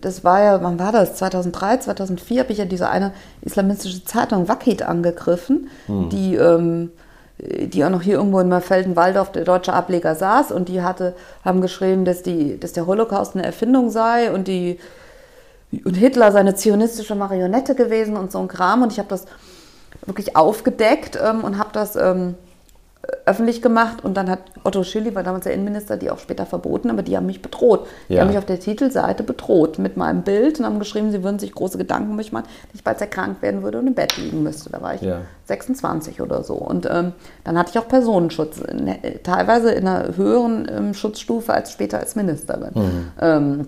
das 0.02 0.26
war 0.26 0.44
ja, 0.44 0.62
wann 0.62 0.80
war 0.80 0.92
das? 0.92 1.16
2003, 1.16 1.78
2004 1.78 2.42
habe 2.42 2.52
ich 2.52 2.58
ja 2.58 2.66
diese 2.66 2.90
eine 2.90 3.14
islamistische 3.42 4.04
Zeitung 4.04 4.50
Wakid 4.50 4.84
angegriffen, 4.84 5.70
hm. 5.86 6.10
die, 6.10 6.36
ähm, 6.36 6.92
die 7.40 7.86
auch 7.86 7.90
noch 7.90 8.02
hier 8.02 8.16
irgendwo 8.16 8.40
in 8.40 8.50
Merfelden-Waldorf 8.50 9.32
der 9.32 9.44
deutsche 9.44 9.74
Ableger 9.74 10.16
saß 10.16 10.52
und 10.52 10.70
die 10.70 10.82
hatte, 10.82 11.16
haben 11.46 11.62
geschrieben, 11.62 12.04
dass, 12.04 12.24
die, 12.24 12.60
dass 12.60 12.74
der 12.74 12.88
Holocaust 12.88 13.36
eine 13.36 13.46
Erfindung 13.46 13.92
sei 13.92 14.32
und, 14.32 14.48
die, 14.48 14.80
und 15.84 15.96
Hitler 15.96 16.32
seine 16.32 16.56
zionistische 16.56 17.14
Marionette 17.14 17.76
gewesen 17.76 18.18
und 18.18 18.32
so 18.32 18.40
ein 18.40 18.48
Kram. 18.48 18.82
Und 18.82 18.92
ich 18.92 18.98
habe 18.98 19.10
das 19.10 19.26
wirklich 20.06 20.36
aufgedeckt 20.36 21.20
ähm, 21.24 21.44
und 21.44 21.60
habe 21.60 21.70
das 21.74 21.96
ähm, 21.96 22.36
öffentlich 23.26 23.62
gemacht 23.62 24.04
und 24.04 24.16
dann 24.16 24.30
hat 24.30 24.40
Otto 24.64 24.84
Schilly, 24.84 25.14
war 25.16 25.24
damals 25.24 25.44
der 25.44 25.54
Innenminister, 25.54 25.98
die 25.98 26.10
auch 26.10 26.20
später 26.20 26.46
verboten, 26.46 26.90
aber 26.90 27.04
die 27.04 27.16
haben 27.16 27.26
mich 27.26 27.42
bedroht. 27.42 27.86
Die 28.10 28.14
ja. 28.14 28.22
haben 28.22 28.30
mich 28.30 28.38
auf 28.38 28.46
der 28.46 28.60
Titelseite 28.60 29.24
bedroht 29.24 29.80
mit 29.80 29.98
meinem 29.98 30.24
Bild 30.24 30.60
und 30.60 30.66
haben 30.66 30.80
geschrieben, 30.80 31.12
sie 31.12 31.24
würden 31.24 31.40
sich 31.40 31.54
große 31.54 31.78
Gedanken 31.78 32.12
um 32.12 32.16
mich 32.16 32.32
machen, 32.32 32.46
dass 32.68 32.76
ich 32.76 32.84
bald 32.84 33.00
erkrankt 33.02 33.42
werden 33.42 33.64
würde 33.64 33.80
und 33.80 33.88
im 33.88 33.94
Bett 33.94 34.18
liegen 34.18 34.44
müsste. 34.44 34.70
Da 34.70 34.82
war 34.82 34.96
ich 34.96 35.02
ja. 35.02 35.22
26 35.46 36.22
oder 36.22 36.44
so. 36.44 36.56
Und 36.56 36.88
ähm, 36.90 37.14
dann 37.44 37.58
hatte 37.58 37.72
ich 37.72 37.80
auch 37.80 37.88
Personenschutz, 37.88 38.60
in, 38.60 38.94
teilweise 39.24 39.72
in 39.72 39.88
einer 39.88 40.16
höheren 40.16 40.68
ähm, 40.70 40.94
Schutzstufe 40.94 41.54
als 41.54 41.72
später 41.72 42.00
als 42.00 42.16
Ministerin. 42.16 42.72
Mhm. 42.74 43.12
Ähm, 43.20 43.68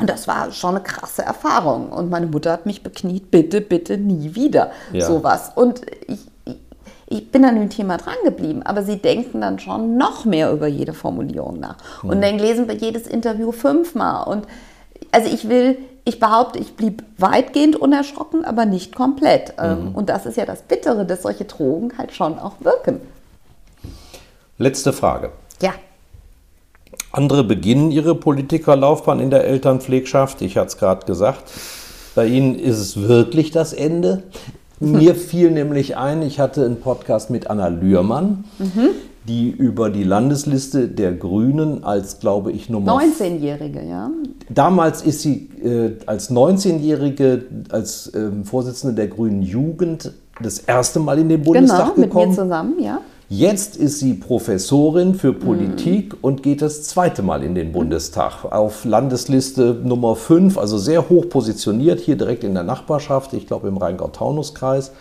und 0.00 0.08
das 0.08 0.26
war 0.26 0.50
schon 0.52 0.76
eine 0.76 0.82
krasse 0.82 1.22
Erfahrung. 1.22 1.90
Und 1.90 2.10
meine 2.10 2.26
Mutter 2.26 2.52
hat 2.52 2.66
mich 2.66 2.82
bekniet, 2.82 3.30
bitte, 3.30 3.60
bitte 3.60 3.98
nie 3.98 4.34
wieder 4.34 4.70
ja. 4.92 5.04
sowas. 5.04 5.52
Und 5.54 5.82
ich, 6.06 6.31
ich 7.12 7.30
bin 7.30 7.44
an 7.44 7.56
dem 7.56 7.68
Thema 7.68 7.98
dran 7.98 8.14
geblieben, 8.24 8.62
aber 8.62 8.82
sie 8.82 8.96
denken 8.96 9.40
dann 9.40 9.58
schon 9.58 9.96
noch 9.96 10.24
mehr 10.24 10.50
über 10.52 10.66
jede 10.66 10.94
Formulierung 10.94 11.60
nach. 11.60 11.76
Mhm. 12.02 12.10
Und 12.10 12.22
dann 12.22 12.38
lesen 12.38 12.68
wir 12.68 12.74
jedes 12.74 13.06
Interview 13.06 13.52
fünfmal. 13.52 14.26
Und 14.26 14.46
also 15.10 15.32
ich 15.32 15.48
will, 15.48 15.78
ich 16.04 16.18
behaupte, 16.18 16.58
ich 16.58 16.74
blieb 16.74 17.02
weitgehend 17.18 17.76
unerschrocken, 17.76 18.44
aber 18.44 18.64
nicht 18.64 18.94
komplett. 18.94 19.54
Ähm, 19.58 19.90
mhm. 19.90 19.94
Und 19.94 20.08
das 20.08 20.26
ist 20.26 20.36
ja 20.36 20.46
das 20.46 20.62
Bittere, 20.62 21.04
dass 21.04 21.22
solche 21.22 21.44
Drogen 21.44 21.92
halt 21.98 22.12
schon 22.12 22.38
auch 22.38 22.54
wirken. 22.60 23.00
Letzte 24.58 24.92
Frage. 24.92 25.30
Ja. 25.60 25.72
Andere 27.10 27.44
beginnen 27.44 27.90
ihre 27.90 28.14
Politikerlaufbahn 28.14 29.20
in 29.20 29.30
der 29.30 29.44
Elternpflegschaft. 29.44 30.40
Ich 30.40 30.56
hatte 30.56 30.68
es 30.68 30.78
gerade 30.78 31.04
gesagt. 31.04 31.42
Bei 32.14 32.26
Ihnen 32.26 32.58
ist 32.58 32.78
es 32.78 33.08
wirklich 33.08 33.50
das 33.50 33.72
Ende. 33.72 34.22
Mir 34.82 35.14
fiel 35.14 35.50
nämlich 35.50 35.96
ein, 35.96 36.22
ich 36.22 36.40
hatte 36.40 36.64
einen 36.64 36.80
Podcast 36.80 37.30
mit 37.30 37.48
Anna 37.48 37.68
Lührmann, 37.68 38.44
mhm. 38.58 38.88
die 39.28 39.50
über 39.50 39.90
die 39.90 40.04
Landesliste 40.04 40.88
der 40.88 41.12
Grünen 41.12 41.84
als, 41.84 42.18
glaube 42.18 42.52
ich, 42.52 42.68
Nummer... 42.68 43.00
19-Jährige, 43.00 43.82
ja. 43.82 44.10
Damals 44.48 45.02
ist 45.02 45.20
sie 45.20 45.48
äh, 45.62 45.92
als 46.06 46.30
19-Jährige, 46.30 47.44
als 47.70 48.08
äh, 48.14 48.30
Vorsitzende 48.44 48.94
der 48.94 49.08
Grünen 49.08 49.42
Jugend 49.42 50.12
das 50.42 50.58
erste 50.58 50.98
Mal 50.98 51.18
in 51.18 51.28
den 51.28 51.42
Bundestag 51.42 51.94
genau, 51.94 52.06
gekommen. 52.06 52.10
Genau, 52.10 52.24
mit 52.24 52.36
mir 52.36 52.42
zusammen, 52.42 52.74
ja. 52.80 53.00
Jetzt 53.34 53.76
ist 53.78 53.98
sie 53.98 54.12
Professorin 54.12 55.14
für 55.14 55.32
Politik 55.32 56.12
mhm. 56.12 56.18
und 56.20 56.42
geht 56.42 56.60
das 56.60 56.82
zweite 56.82 57.22
Mal 57.22 57.42
in 57.42 57.54
den 57.54 57.72
Bundestag 57.72 58.44
auf 58.44 58.84
Landesliste 58.84 59.80
Nummer 59.82 60.16
5, 60.16 60.58
also 60.58 60.76
sehr 60.76 61.08
hoch 61.08 61.30
positioniert, 61.30 61.98
hier 61.98 62.18
direkt 62.18 62.44
in 62.44 62.52
der 62.52 62.62
Nachbarschaft, 62.62 63.32
ich 63.32 63.46
glaube 63.46 63.68
im 63.68 63.78
Rheingau-Taunus-Kreis. 63.78 64.92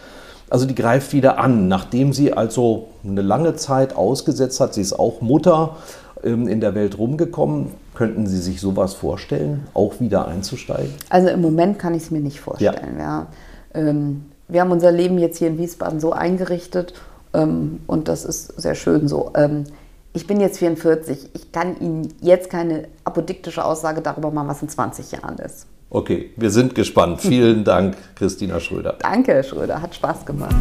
Also 0.50 0.66
die 0.66 0.76
greift 0.76 1.12
wieder 1.12 1.40
an, 1.40 1.68
nachdem 1.68 2.14
sie 2.14 2.32
also 2.32 2.88
eine 3.04 3.22
lange 3.22 3.58
Zeit 3.58 3.98
ausgesetzt 3.98 4.62
hat. 4.62 4.76
Sie 4.76 4.82
ist 4.82 4.94
auch 4.94 5.20
Mutter 5.20 5.76
ähm, 6.24 6.48
in 6.48 6.62
der 6.62 6.74
Welt 6.74 6.98
rumgekommen. 6.98 7.72
Könnten 7.96 8.28
Sie 8.28 8.40
sich 8.40 8.62
sowas 8.62 8.94
vorstellen, 8.94 9.68
auch 9.74 10.00
wieder 10.00 10.30
einzusteigen? 10.30 10.94
Also 11.10 11.28
im 11.28 11.42
Moment 11.42 11.80
kann 11.80 11.96
ich 11.96 12.04
es 12.04 12.12
mir 12.12 12.22
nicht 12.22 12.40
vorstellen. 12.40 12.96
Ja. 12.98 13.28
ja. 13.74 13.90
Ähm, 13.90 14.24
wir 14.48 14.62
haben 14.62 14.72
unser 14.72 14.94
Leben 14.94 15.18
jetzt 15.18 15.38
hier 15.38 15.50
in 15.50 15.58
Wiesbaden 15.58 16.00
so 16.00 16.14
eingerichtet 16.14 16.94
und 17.34 18.08
das 18.08 18.26
ist 18.26 18.62
sehr 18.62 18.76
schön 18.76 19.08
so. 19.08 19.32
Ähm, 19.36 19.66
ich 20.14 20.28
bin 20.28 20.40
jetzt 20.42 20.60
44. 20.60 21.30
Ich 21.34 21.52
kann 21.52 21.80
Ihnen 21.80 22.14
jetzt 22.22 22.50
keine 22.50 22.88
apodiktische 23.06 23.64
Aussage 23.64 24.02
darüber 24.02 24.32
machen, 24.32 24.50
was 24.50 24.62
in 24.62 24.70
20 24.70 25.12
Jahren 25.14 25.38
ist. 25.38 25.68
Okay, 25.90 26.32
wir 26.36 26.50
sind 26.50 26.76
gespannt. 26.76 27.22
Vielen 27.22 27.64
Dank, 27.64 27.96
Christina 28.16 28.60
Schröder. 28.60 28.98
Danke, 29.00 29.34
Herr 29.34 29.44
Schröder. 29.44 29.82
Hat 29.82 29.96
Spaß 29.96 30.26
gemacht. 30.26 30.56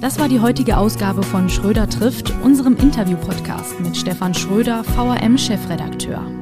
Das 0.00 0.18
war 0.18 0.28
die 0.28 0.40
heutige 0.40 0.78
Ausgabe 0.78 1.22
von 1.22 1.48
Schröder 1.48 1.88
trifft, 1.88 2.32
unserem 2.42 2.76
Interview-Podcast 2.76 3.78
mit 3.80 3.96
Stefan 3.96 4.34
Schröder, 4.34 4.82
VRM-Chefredakteur. 4.82 6.41